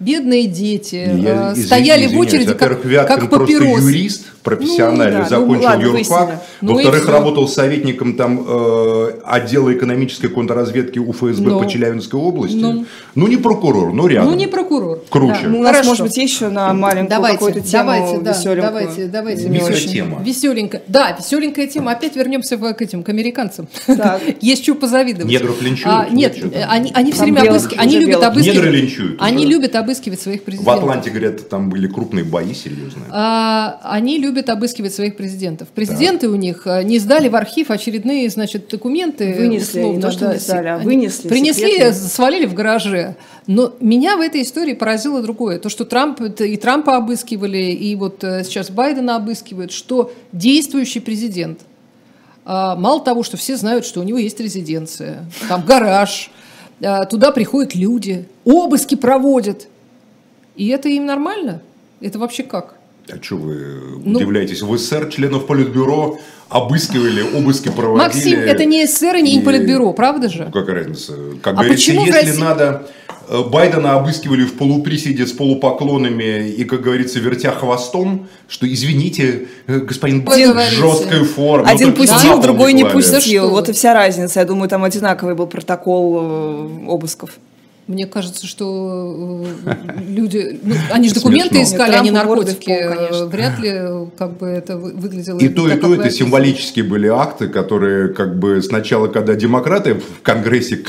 Бедные 0.00 0.46
дети 0.46 0.96
Я, 0.96 1.50
э, 1.50 1.52
извини- 1.54 1.66
стояли 1.66 2.02
в 2.06 2.08
извиняюсь. 2.10 2.28
очереди, 2.28 2.52
как, 2.54 2.60
Во-первых, 2.62 2.84
Вяткин 2.84 3.16
как 3.20 3.30
просто 3.30 3.54
папирос. 3.54 3.82
юрист 3.84 4.26
профессиональный, 4.42 5.16
Ну, 5.18 5.22
да, 5.22 5.28
закончил 5.28 5.54
ну, 5.62 5.62
ладно, 5.68 5.82
юрфак. 5.84 6.42
Ну, 6.60 6.74
Во-вторых, 6.74 7.08
работал 7.08 7.48
советником 7.48 8.14
там 8.16 8.44
э, 8.46 9.10
отдела 9.24 9.72
экономической 9.72 10.28
контрразведки 10.28 10.98
у 10.98 11.12
ФСБ 11.12 11.50
Ну. 11.50 11.60
по 11.62 11.66
Челябинской 11.68 12.20
области. 12.20 12.56
Ну. 12.56 12.84
Ну, 13.14 13.26
не 13.26 13.36
прокурор, 13.38 13.92
но 13.94 14.06
рядом. 14.06 14.30
Ну, 14.32 14.36
не 14.36 14.46
прокурор. 14.46 15.00
Круче. 15.08 15.38
Да. 15.44 15.48
Ну, 15.48 15.60
у 15.60 15.62
нас, 15.62 15.70
Хорошо. 15.72 15.88
может 15.90 16.02
быть, 16.06 16.16
еще 16.18 16.48
на 16.48 16.74
маленькую 16.74 17.08
Давайте, 17.10 17.38
какую-то 17.38 17.60
тему 17.60 17.84
давайте, 17.84 18.18
да, 18.20 18.30
веселенькую? 18.32 18.62
давайте, 18.62 19.04
давайте. 19.06 19.42
Не 19.44 19.48
не 19.48 19.62
очень. 19.64 19.74
очень. 19.74 19.90
тема. 19.90 20.22
Веселенькая. 20.22 20.82
Да, 20.88 21.16
веселенькая 21.18 21.66
тема. 21.66 21.92
Опять 21.92 22.16
вернемся 22.16 22.56
в- 22.58 22.74
к 22.74 22.82
этим, 22.82 23.02
к 23.02 23.08
американцам. 23.08 23.68
Так. 23.86 24.20
Есть 24.42 24.62
что 24.64 24.74
позавидовать. 24.74 25.30
Негров 25.32 25.62
линчуют? 25.62 25.86
А, 25.86 26.08
нет, 26.10 26.36
э, 26.52 26.64
они, 26.68 26.90
они 26.94 27.12
все 27.12 27.22
время 27.22 27.42
обыскивают. 27.48 27.80
Они 27.80 27.98
любят 27.98 28.22
обыскивать. 28.22 28.56
Негры 28.56 28.70
линчуют 28.72 29.16
Они 29.20 29.46
любят 29.46 29.74
обыскивать 29.84 30.20
своих 30.20 30.42
В 30.42 30.44
президентов. 30.44 30.78
Атланте, 30.78 31.10
говорят, 31.10 31.48
там 31.48 31.70
были 31.70 31.86
крупные 31.86 32.24
бои 32.24 32.54
серьезные. 32.54 33.06
А, 33.10 33.80
они 33.84 34.18
любят 34.18 34.48
обыскивать 34.48 34.94
своих 34.94 35.16
президентов. 35.16 35.68
Президенты 35.68 36.28
у 36.28 36.34
них 36.34 36.66
а, 36.66 36.82
не 36.82 36.98
сдали 36.98 37.28
в 37.28 37.36
архив 37.36 37.70
очередные, 37.70 38.28
значит, 38.30 38.68
документы. 38.68 39.34
Вынесли, 39.34 39.80
не 39.80 40.00
то, 40.00 40.10
что 40.10 40.26
не 40.26 40.32
да, 40.32 40.38
сдали, 40.38 40.68
а 40.68 40.78
вынесли, 40.78 41.28
Принесли, 41.28 41.72
секретные. 41.72 41.92
свалили 41.92 42.46
в 42.46 42.54
гараже. 42.54 43.16
Но 43.46 43.74
меня 43.80 44.16
в 44.16 44.20
этой 44.20 44.42
истории 44.42 44.74
поразило 44.74 45.22
другое. 45.22 45.58
То, 45.58 45.68
что 45.68 45.84
Трамп, 45.84 46.20
это 46.22 46.44
и 46.44 46.56
Трампа 46.56 46.96
обыскивали, 46.96 47.72
и 47.72 47.94
вот 47.94 48.24
э, 48.24 48.42
сейчас 48.44 48.70
Байдена 48.70 49.16
обыскивают, 49.16 49.70
что 49.70 50.12
действующий 50.32 51.00
президент, 51.00 51.60
а, 52.44 52.76
мало 52.76 53.00
того, 53.00 53.22
что 53.22 53.36
все 53.36 53.56
знают, 53.56 53.86
что 53.86 54.00
у 54.00 54.02
него 54.02 54.18
есть 54.18 54.38
резиденция, 54.40 55.24
там 55.48 55.64
гараж, 55.64 56.30
а, 56.82 57.04
туда 57.06 57.30
приходят 57.30 57.74
люди, 57.74 58.26
обыски 58.44 58.94
проводят. 58.94 59.68
И 60.56 60.68
это 60.68 60.88
им 60.88 61.06
нормально? 61.06 61.60
Это 62.00 62.18
вообще 62.18 62.42
как? 62.42 62.74
А 63.12 63.22
что 63.22 63.36
вы 63.36 63.56
Ну- 64.04 64.18
удивляетесь? 64.18 64.62
В 64.62 64.76
СССР 64.78 65.10
членов 65.10 65.46
Политбюро 65.46 66.18
обыскивали, 66.48 67.22
обыски 67.36 67.68
проводили. 67.70 67.98
Максим, 68.02 68.38
это 68.40 68.64
не 68.64 68.86
СССР 68.86 69.16
и 69.16 69.22
не 69.22 69.38
И- 69.40 69.42
Политбюро, 69.42 69.92
правда 69.92 70.28
же? 70.28 70.44
Ну, 70.46 70.52
какая 70.52 70.76
разница? 70.76 71.12
Как 71.42 71.54
А 71.54 71.56
говорится, 71.58 71.92
если 71.92 72.10
России- 72.12 72.40
надо, 72.40 72.86
э, 73.28 73.42
Байдена 73.50 73.94
обыскивали 73.96 74.44
в 74.44 74.54
полуприседе 74.54 75.26
с 75.26 75.32
полупоклонами 75.32 76.48
и, 76.48 76.64
как 76.64 76.80
говорится, 76.82 77.18
вертя 77.20 77.50
хвостом, 77.52 78.26
что, 78.48 78.72
извините, 78.72 79.48
э, 79.66 79.80
господин 79.80 80.22
Байден 80.22 80.52
в 80.56 80.70
жесткой 80.70 81.24
форме. 81.24 81.66
Один 81.68 81.92
пустил, 81.94 82.40
другой 82.40 82.72
не 82.72 82.84
пустил. 82.84 83.50
Вот 83.50 83.68
и 83.68 83.72
вся 83.72 83.92
разница. 83.92 84.40
Я 84.40 84.46
думаю, 84.46 84.68
там 84.68 84.82
одинаковый 84.84 85.34
был 85.34 85.46
протокол 85.46 86.20
э, 86.22 86.86
обысков. 86.88 87.30
Мне 87.86 88.06
кажется, 88.06 88.46
что 88.46 89.44
э, 89.66 89.72
люди, 90.08 90.58
ну, 90.62 90.74
они 90.92 91.08
же 91.08 91.14
документы 91.16 91.56
Смешно. 91.56 91.74
искали, 91.76 91.94
а 91.96 92.02
в 92.02 92.12
наркотики. 92.12 92.64
конечно. 92.66 93.26
Вряд 93.26 93.58
ли 93.58 93.68
э, 93.72 94.06
как 94.16 94.38
бы 94.38 94.46
это 94.46 94.78
вы- 94.78 94.92
выглядело. 94.92 95.38
И 95.38 95.48
то, 95.48 95.68
и 95.68 95.76
то 95.76 95.94
это 95.94 96.10
символические 96.10 96.84
были 96.86 97.08
акты, 97.08 97.48
которые 97.48 98.08
как 98.14 98.38
бы 98.38 98.62
сначала, 98.62 99.08
когда 99.08 99.34
демократы 99.34 99.94
в 99.94 100.22
Конгрессе 100.22 100.82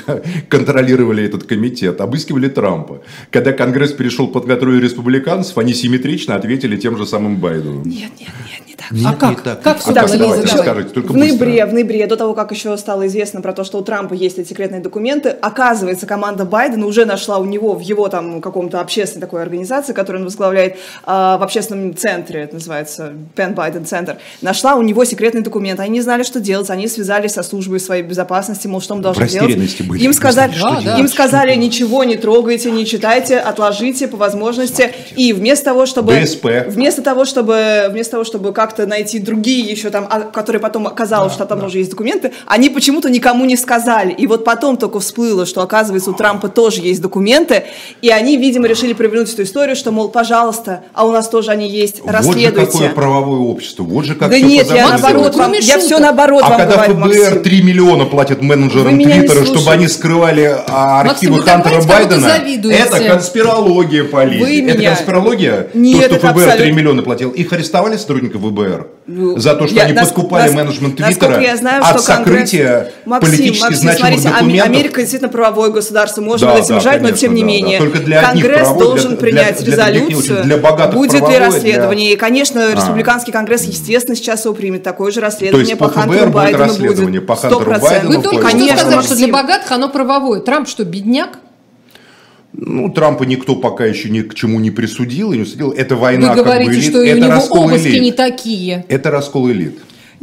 контролировали 0.50 1.24
этот 1.26 1.44
комитет, 1.44 2.00
обыскивали 2.02 2.48
Трампа. 2.48 3.02
Когда 3.30 3.52
Конгресс 3.52 3.92
перешел 3.92 4.28
под 4.28 4.46
контроль 4.46 4.82
республиканцев, 4.82 5.58
они 5.58 5.74
симметрично 5.74 6.36
ответили 6.36 6.78
тем 6.78 6.98
же 6.98 7.06
самым 7.06 7.38
Байдену. 7.38 7.82
Нет, 7.84 8.12
нет, 8.20 8.30
нет, 8.30 8.68
не 8.68 8.76
так. 8.76 8.92
Нет, 8.92 9.06
А 9.08 9.14
как? 9.16 9.42
так. 9.42 9.62
Как 9.62 9.78
А 9.78 9.80
всё 9.80 9.94
как? 9.94 10.18
Давайте, 10.18 10.44
расскажите, 10.44 10.90
только 10.90 11.12
в 11.12 11.18
ноябре, 11.18 11.52
быстро. 11.54 11.68
в 11.68 11.74
ноябре, 11.74 12.08
до 12.08 12.16
того, 12.18 12.34
как 12.34 12.52
еще 12.52 12.78
стало 12.78 13.08
известно 13.08 13.42
про 13.42 13.52
то, 13.54 13.64
что 13.64 13.80
у 13.80 13.82
Трампа 13.82 14.14
есть 14.14 14.38
эти 14.38 14.50
секретные 14.50 14.80
документы, 14.82 15.30
оказывается, 15.30 16.06
команда 16.06 16.46
Байдена 16.46 16.85
уже 16.86 17.06
нашла 17.06 17.38
у 17.38 17.46
него 17.46 17.74
в 17.74 17.82
его 17.82 18.08
там 18.08 18.42
каком-то 18.42 18.80
общественной 18.80 19.22
такой 19.22 19.42
организации, 19.42 19.94
которую 19.94 20.22
он 20.22 20.26
возглавляет 20.26 20.78
а, 21.04 21.38
в 21.38 21.44
общественном 21.44 21.96
центре, 21.96 22.42
это 22.42 22.56
называется 22.56 23.14
Пен 23.36 23.54
Байден 23.54 23.86
Центр, 23.86 24.18
нашла 24.42 24.76
у 24.76 24.82
него 24.82 25.06
секретный 25.06 25.42
документ. 25.42 25.80
Они 25.80 25.90
не 25.90 26.02
знали, 26.02 26.24
что 26.24 26.40
делать, 26.40 26.70
они 26.70 26.88
связались 26.88 27.34
со 27.34 27.44
службой 27.44 27.80
своей 27.80 28.04
безопасности, 28.04 28.68
мол, 28.68 28.82
что 28.82 28.96
мы 28.96 29.02
должны 29.02 29.28
делать. 29.28 29.56
Были. 29.86 30.04
Им 30.04 30.14
сказали, 30.14 30.54
да, 30.62 30.82
да. 30.84 31.00
им 31.00 31.08
сказали, 31.08 31.56
ничего 31.56 32.04
не 32.04 32.16
трогайте, 32.16 32.72
не 32.72 32.86
читайте, 32.86 33.38
отложите 33.40 34.08
по 34.08 34.18
возможности. 34.18 34.92
И 35.16 35.34
вместо 35.34 35.66
того, 35.66 35.86
чтобы... 35.86 36.20
ДСП. 36.22 36.46
Вместо 36.68 37.02
того, 37.02 37.26
чтобы, 37.26 37.88
вместо 37.90 38.12
того, 38.12 38.24
чтобы 38.24 38.54
как-то 38.54 38.86
найти 38.86 39.20
другие 39.20 39.70
еще 39.70 39.90
там, 39.90 40.08
а, 40.10 40.22
которые 40.22 40.60
потом 40.60 40.88
оказалось, 40.88 41.34
да, 41.34 41.36
что 41.36 41.46
там 41.46 41.60
да. 41.60 41.66
тоже 41.66 41.80
есть 41.80 41.92
документы, 41.92 42.34
они 42.46 42.70
почему-то 42.70 43.10
никому 43.10 43.46
не 43.46 43.58
сказали. 43.58 44.12
И 44.12 44.28
вот 44.28 44.46
потом 44.46 44.78
только 44.78 45.00
всплыло, 45.00 45.46
что 45.46 45.62
оказывается 45.62 46.12
у 46.12 46.14
Трампа 46.14 46.50
тоже 46.50 46.75
есть 46.82 47.02
документы, 47.02 47.66
и 48.02 48.10
они, 48.10 48.38
видимо, 48.38 48.68
решили 48.68 48.94
провернуть 48.94 49.32
эту 49.34 49.44
историю, 49.44 49.76
что, 49.76 49.92
мол, 49.92 50.10
пожалуйста, 50.10 50.84
а 50.94 51.06
у 51.06 51.12
нас 51.12 51.30
тоже 51.30 51.52
они 51.52 51.70
есть, 51.70 52.02
расследуйте. 52.06 52.50
Вот 52.52 52.60
же 52.60 52.72
какое 52.72 52.90
правовое 52.90 53.40
общество, 53.40 53.84
вот 53.84 54.06
же 54.06 54.16
как 54.16 54.30
Да 54.30 54.40
нет, 54.40 54.68
я 54.72 54.90
наоборот, 54.90 55.36
вам, 55.36 55.54
я 55.54 55.80
все 55.80 56.00
наоборот 56.00 56.44
а 56.46 56.50
вам 56.50 56.58
когда 56.60 56.76
говорю, 56.76 56.94
ФБР 56.96 57.00
Максим. 57.00 57.44
3 57.44 57.62
миллиона 57.64 58.06
платит 58.06 58.42
менеджерам 58.42 59.00
Твиттера, 59.00 59.46
чтобы 59.46 59.72
они 59.72 59.88
скрывали 59.88 60.56
архивы 60.68 61.38
Максим, 61.38 61.52
Хантера 61.52 61.82
Байдена, 61.82 62.28
это 62.72 63.04
конспирология 63.04 64.04
полиции. 64.04 64.44
Вы 64.44 64.70
это 64.70 64.78
меня... 64.78 64.96
конспирология? 64.96 65.68
Нет, 65.74 66.00
То, 66.00 66.06
что 66.06 66.16
это 66.16 66.28
ФБР 66.28 66.34
3 66.34 66.52
абсолютно... 66.52 66.78
миллиона 66.78 67.02
платил. 67.04 67.32
Их 67.32 67.52
арестовали 67.54 67.98
сотрудников 67.98 68.42
ФБР? 68.42 68.88
Ну, 69.08 69.38
за 69.38 69.56
то, 69.56 69.68
что 69.68 69.76
я, 69.76 69.84
они 69.84 69.94
нас, 69.94 70.08
подкупали 70.08 70.48
нас, 70.48 70.56
менеджмент 70.56 70.98
Твиттера 70.98 71.40
я 71.40 71.58
знаю, 71.58 71.84
от 71.84 72.02
что 72.02 72.14
Конгресс... 72.14 72.50
сокрытия 72.50 72.92
Максим, 73.06 73.32
политически 73.32 73.64
Максим, 73.64 73.82
значимых 73.82 74.20
смотрите, 74.20 74.30
документов. 74.30 74.68
Америка 74.68 75.00
действительно 75.02 75.32
правовое 75.32 75.70
государство, 75.70 76.22
можно 76.22 76.48
Да, 76.48 76.58
этим 76.66 76.76
да, 76.76 76.80
жать, 76.82 77.02
но 77.02 77.08
конечно, 77.08 77.18
тем 77.28 77.34
не 77.36 77.42
да, 77.42 77.48
да. 77.48 77.54
менее. 77.54 77.80
Только 77.80 78.00
для 78.00 78.20
одних 78.30 78.44
Конгресс 78.44 78.62
правовое, 78.68 78.86
должен 78.88 79.10
для- 79.12 79.18
принять 79.18 79.64
для- 79.64 79.76
для 79.76 79.88
резолюцию, 79.92 80.18
очень- 80.38 80.44
для 80.46 80.58
богатых 80.58 80.94
будет 80.96 81.14
ли 81.14 81.20
правовое, 81.20 81.38
для- 81.40 81.48
расследование. 81.48 82.14
И, 82.14 82.16
конечно, 82.16 82.68
А. 82.68 82.76
республиканский 82.76 83.32
конгресс, 83.34 83.64
естественно, 83.64 84.16
сейчас 84.16 84.46
его 84.46 84.54
примет 84.54 84.84
такое 84.84 85.12
же 85.12 85.20
То 85.22 85.26
расследование 85.28 85.68
есть 85.70 85.80
по 85.80 85.88
по 85.88 85.94
Хантеру 85.94 86.20
будет 86.26 86.34
Байдену 86.34 86.64
расследование, 86.66 87.20
будет. 87.22 87.28
по 87.28 87.36
Хантеру 87.36 87.62
100%. 87.62 87.82
Байдену, 87.82 88.10
Вы 88.18 88.24
только 88.24 88.42
что 88.42 88.52
Конечно, 88.58 88.78
сказали, 88.80 89.02
что 89.06 89.16
для 89.16 89.28
богатых 89.28 89.72
оно 89.72 89.90
правовое. 89.90 90.40
Трамп 90.42 90.68
что, 90.68 90.84
бедняк? 90.84 91.40
Ну, 92.58 92.90
Трампа 92.90 93.24
никто 93.24 93.56
пока 93.58 93.86
еще 93.86 94.10
ни 94.10 94.22
к 94.22 94.34
чему 94.34 94.60
не 94.62 94.72
присудил 94.72 95.34
и 95.34 95.38
не 95.38 95.46
судил. 95.46 95.72
Это 95.72 95.98
война 95.98 96.30
Вы 96.30 96.36
как 96.36 96.46
бы 96.46 96.52
говорите, 96.52 96.72
элит. 96.74 96.84
что 96.90 97.02
и 97.02 97.10
у 97.10 97.12
это 97.12 97.20
него 97.20 97.32
раскол 97.34 97.64
обыски 97.66 97.88
элит. 97.88 98.02
не 98.02 98.12
такие. 98.14 98.86
Это 98.88 99.12
раскол 99.12 99.52
элит. 99.52 99.78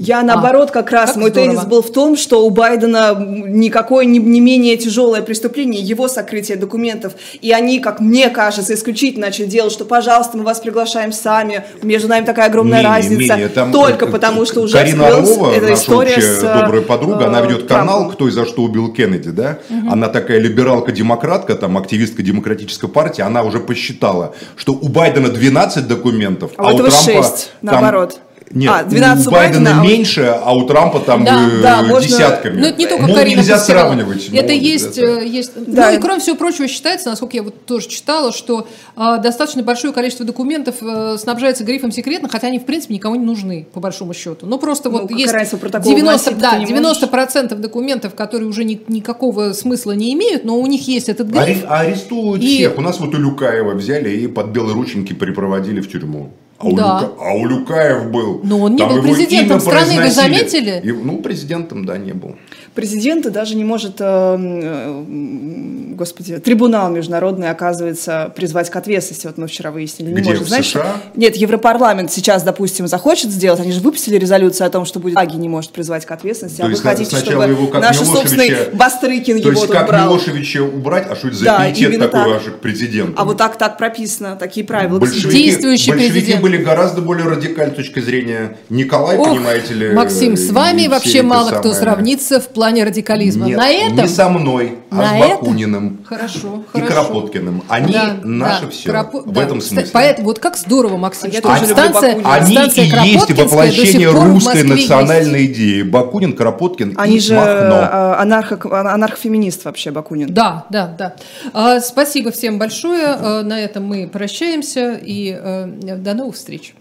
Я 0.07 0.23
наоборот 0.23 0.71
как 0.71 0.91
раз, 0.91 1.11
как 1.11 1.17
мой 1.17 1.31
здорово. 1.31 1.53
тезис 1.53 1.67
был 1.67 1.83
в 1.83 1.93
том, 1.93 2.17
что 2.17 2.45
у 2.45 2.51
Байдена 2.51 3.17
никакое 3.19 4.05
не, 4.05 4.19
не 4.19 4.41
менее 4.41 4.77
тяжелое 4.77 5.23
преступление, 5.23 5.81
его 5.81 6.09
сокрытие 6.09 6.57
документов, 6.57 7.15
и 7.41 7.53
они, 7.53 7.79
как 7.79 8.01
мне 8.01 8.29
кажется, 8.29 8.75
исключительно 8.75 9.27
начали 9.27 9.47
делать, 9.47 9.73
что, 9.73 9.85
пожалуйста, 9.85 10.37
мы 10.37 10.45
вас 10.45 10.61
приглашаем 10.61 11.13
сами, 11.13 11.65
между 11.83 12.09
нами 12.09 12.25
такая 12.25 12.47
огромная 12.47 12.79
Менее, 12.79 12.97
разница, 12.97 13.35
менее. 13.35 13.49
Там, 13.49 13.71
только 13.71 14.07
э, 14.07 14.11
потому, 14.11 14.45
что 14.45 14.61
уже 14.63 14.77
Карина 14.77 15.07
Орлова, 15.07 15.53
эта 15.53 15.69
наша 15.69 15.75
история 15.75 16.17
общая 16.17 16.35
с... 16.35 16.41
добрая 16.41 16.83
подруга, 16.83 17.27
она 17.27 17.41
э, 17.41 17.47
ведет 17.47 17.69
канал 17.69 17.99
Трампом. 17.99 18.13
«Кто 18.13 18.29
и 18.29 18.31
за 18.31 18.45
что 18.45 18.63
убил 18.63 18.93
Кеннеди», 18.93 19.31
да? 19.31 19.61
Она 19.89 20.09
такая 20.09 20.39
либералка-демократка, 20.41 21.55
там, 21.55 21.79
активистка 21.79 22.23
демократической 22.23 22.89
партии, 22.89 23.23
она 23.23 23.43
уже 23.43 23.61
посчитала, 23.61 24.35
что 24.57 24.73
у 24.73 24.89
Байдена 24.89 25.29
12 25.29 25.87
документов, 25.87 26.53
А 26.57 26.69
а, 26.69 26.73
у 26.73 26.75
у 26.75 26.79
Трампа... 26.79 26.91
6, 26.91 27.07
там- 27.13 27.31
наоборот. 27.63 28.19
Нет, 28.51 28.71
А, 28.73 28.83
12 28.85 29.27
у 29.27 29.31
Байдена 29.31 29.71
Байдена, 29.71 29.83
меньше, 29.83 30.23
а 30.45 30.55
у 30.55 30.67
Трампа 30.67 31.01
там 31.01 31.25
Да, 31.25 31.49
э, 31.49 31.63
да, 31.63 31.83
можно- 31.83 32.09
десятками. 32.09 32.61
Но 32.61 32.67
это 32.69 32.79
не 32.79 32.87
только 32.87 33.07
Мол, 33.07 33.17
Карина 33.17 33.37
нельзя 33.41 33.57
постирала. 33.57 33.87
сравнивать. 33.95 34.29
Это 34.33 34.53
Мол, 34.53 34.61
есть, 34.63 34.99
это- 34.99 35.07
э, 35.21 35.27
есть. 35.29 35.53
Да. 35.67 35.91
Ну 35.91 35.97
и 35.97 36.01
кроме 36.01 36.21
всего 36.21 36.37
прочего 36.37 36.69
считается, 36.69 37.09
насколько 37.11 37.37
я 37.37 37.43
вот 37.43 37.65
тоже 37.67 37.89
читала, 37.89 38.33
что 38.33 38.67
а, 38.97 39.19
достаточно 39.19 39.63
большое 39.63 39.93
количество 39.95 40.27
документов 40.27 40.77
э, 40.83 41.17
снабжается 41.19 41.65
грифом 41.65 41.93
секретно, 41.93 42.29
хотя 42.29 42.49
они 42.49 42.59
в 42.59 42.65
принципе 42.67 42.95
никому 42.95 43.15
не 43.17 43.25
нужны 43.25 43.67
по 43.73 43.81
большому 43.81 44.13
счету. 44.15 44.47
Ну 44.47 44.59
просто 44.59 44.91
Ну, 44.91 45.01
вот 45.03 45.11
есть 45.11 45.33
разница, 45.33 45.57
протокол 45.57 45.91
90, 45.91 46.31
вносить 46.31 46.39
да, 46.43 46.51
ты 46.53 46.59
не 46.59 46.67
90 46.67 47.07
процентов 47.07 47.61
документов, 47.61 48.15
которые 48.15 48.49
уже 48.49 48.65
ни- 48.65 48.81
никакого 48.89 49.53
смысла 49.53 49.93
не 49.93 50.13
имеют, 50.15 50.45
но 50.45 50.57
у 50.59 50.67
них 50.67 50.87
есть 50.89 51.09
этот 51.09 51.29
гриф. 51.29 51.65
Аре- 51.65 51.67
арестуют 51.67 52.43
И- 52.43 52.47
всех. 52.57 52.79
У 52.79 52.81
нас 52.81 53.01
вот 53.01 53.15
у 53.15 53.19
Люкаева 53.19 53.73
взяли 53.75 54.11
и 54.11 54.27
под 54.27 54.49
белые 54.49 54.75
рученьки 54.75 55.13
припроводили 55.13 55.81
в 55.81 55.91
тюрьму. 55.91 56.33
А, 56.63 56.67
у, 56.67 56.77
Да. 56.77 57.01
Люка- 57.03 57.13
а 57.19 57.35
у 57.35 57.47
Люкаев 57.47 58.11
был. 58.11 58.41
Но 58.45 58.61
он 58.61 58.73
не 58.73 58.79
Там 58.79 58.95
был 58.95 59.03
президентом 59.03 59.61
страны, 59.61 60.01
вы 60.01 60.11
заметили? 60.11 60.81
И- 60.85 60.93
ну, 60.93 61.19
президентом, 61.19 61.85
да, 61.85 61.99
не 61.99 62.13
был. 62.13 62.37
Президент 62.75 63.31
даже 63.31 63.55
не 63.55 63.65
может, 63.65 63.97
э, 64.01 64.05
м, 64.05 65.95
господи, 65.97 66.39
трибунал 66.39 66.91
международный, 66.91 67.51
оказывается, 67.51 68.33
призвать 68.35 68.71
к 68.71 68.77
ответственности. 68.77 69.27
Вот 69.27 69.37
мы 69.37 69.47
вчера 69.47 69.71
выяснили. 69.71 70.09
Не 70.11 70.21
Где, 70.21 70.31
может. 70.31 70.45
в 70.45 70.49
Знаешь, 70.49 70.69
США? 70.69 70.97
Нет, 71.15 71.37
Европарламент 71.37 72.11
сейчас, 72.11 72.43
допустим, 72.43 72.87
захочет 72.87 73.31
сделать. 73.31 73.61
Они 73.61 73.73
же 73.73 73.81
выпустили 73.81 74.17
резолюцию 74.17 74.67
о 74.67 74.71
том, 74.71 74.87
что 74.87 75.01
будет 75.01 75.19
Аги 75.19 75.37
не 75.37 75.51
может 75.51 75.73
призвать 75.73 76.07
к 76.07 76.11
ответственности. 76.11 76.59
То 76.59 76.63
а 76.65 76.67
вы 76.67 76.73
есть 76.73 76.83
хотите, 76.83 77.11
сначала 77.11 77.43
чтобы 77.45 77.53
его 77.61 77.67
как 77.67 77.83
наш 77.83 77.97
Милошевича- 78.01 78.05
собственный 78.15 78.57
Бастрыкин 78.73 79.43
То 79.43 79.49
его 79.51 79.61
есть 79.61 79.73
как 79.73 79.87
брал. 79.89 80.09
Милошевича 80.09 80.63
убрать, 80.63 81.07
а 81.11 81.15
что 81.17 81.29
это 81.29 81.37
за 81.37 81.45
Да, 81.45 81.65
пиетет 81.67 81.91
именно 81.91 82.09
такой 82.09 82.33
так. 82.33 82.41
аж 82.47 82.53
к 82.55 82.59
президенту? 82.61 83.13
А 83.17 83.25
вот 83.27 83.37
так 83.37 83.59
так 83.59 83.77
прописано, 83.77 84.37
такие 84.37 84.65
правила. 84.65 84.99
Большевики, 84.99 85.31
Действующий 85.45 85.91
большевики 85.91 86.13
президент. 86.21 86.43
были 86.43 86.57
гораздо 86.57 87.03
более 87.03 87.27
радикальны 87.29 87.75
с 87.75 87.77
точки 87.77 88.01
зрения 88.01 88.57
Николая, 88.71 89.19
Ох, 89.19 89.29
понимаете 89.29 89.75
ли. 89.75 89.93
Максим, 89.93 90.39
с 90.39 90.51
вами 90.51 90.81
все 90.83 90.89
вообще 90.89 91.23
мало 91.23 91.51
кто 91.51 91.73
самое. 91.73 91.75
сравнится 91.75 92.41
в 92.41 92.49
плане 92.49 92.62
радикализма. 92.71 93.47
Нет, 93.47 93.59
на 93.59 93.69
этом 93.71 93.97
не 93.97 94.09
со 94.09 94.29
мной, 94.29 94.79
а 94.91 94.95
На 94.97 95.17
с? 95.19 95.21
Бакуниным. 95.31 95.99
Хорошо, 96.09 96.63
И 96.75 96.81
хорошо. 96.81 96.93
Кропоткиным. 96.95 97.63
Они 97.69 97.93
Да, 97.93 98.17
наше 98.23 98.65
да, 98.67 98.71
все. 98.71 98.91
Кропо- 98.91 99.23
В 99.29 99.33
да. 99.33 99.43
этом 99.43 99.61
смысле. 99.61 99.91
Поэтому 99.93 100.29
вот 100.29 100.39
как 100.39 100.57
здорово, 100.57 100.97
Максим, 100.97 101.25
А 101.25 101.33
я 101.35 101.39
что 101.41 101.49
тоже 101.49 101.61
люблю 101.67 101.75
станция. 101.75 102.21
Они 102.25 102.53
станция 102.55 102.85
и 102.85 103.09
есть 103.13 103.31
воплощение 103.31 104.11
русской 104.11 104.33
Москве 104.33 104.61
есть. 104.61 104.71
национальной 104.89 105.47
идеи. 105.47 105.83
Бакунин, 105.83 106.35
Кропоткин 106.37 106.95
Они 106.97 107.17
и 107.17 107.21
же 107.21 107.35
Махно. 107.35 107.51
э, 107.51 108.23
анархо- 108.23 108.73
анархофеминист 108.93 109.65
вообще, 109.65 109.91
Бакунин. 109.91 110.33
Да, 110.33 110.67
да, 110.71 110.87
да. 110.87 111.15
А, 111.53 111.81
спасибо 111.81 112.31
всем 112.31 112.59
большое. 112.59 113.07
А, 113.09 113.43
на 113.43 113.59
этом 113.61 113.85
мы 113.85 114.07
прощаемся 114.09 114.95
и 115.03 115.37
э, 115.39 115.67
до 115.97 116.15
новых 116.15 116.37
встреч. 116.37 116.75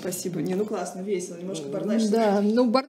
Спасибо. 0.00 0.40
Не, 0.40 0.54
ну 0.54 0.64
классно, 0.64 1.00
весело, 1.00 1.36
немножко 1.36 1.68
бардачно. 1.68 2.08
Да, 2.10 2.40
ну 2.42 2.64
бар- 2.70 2.86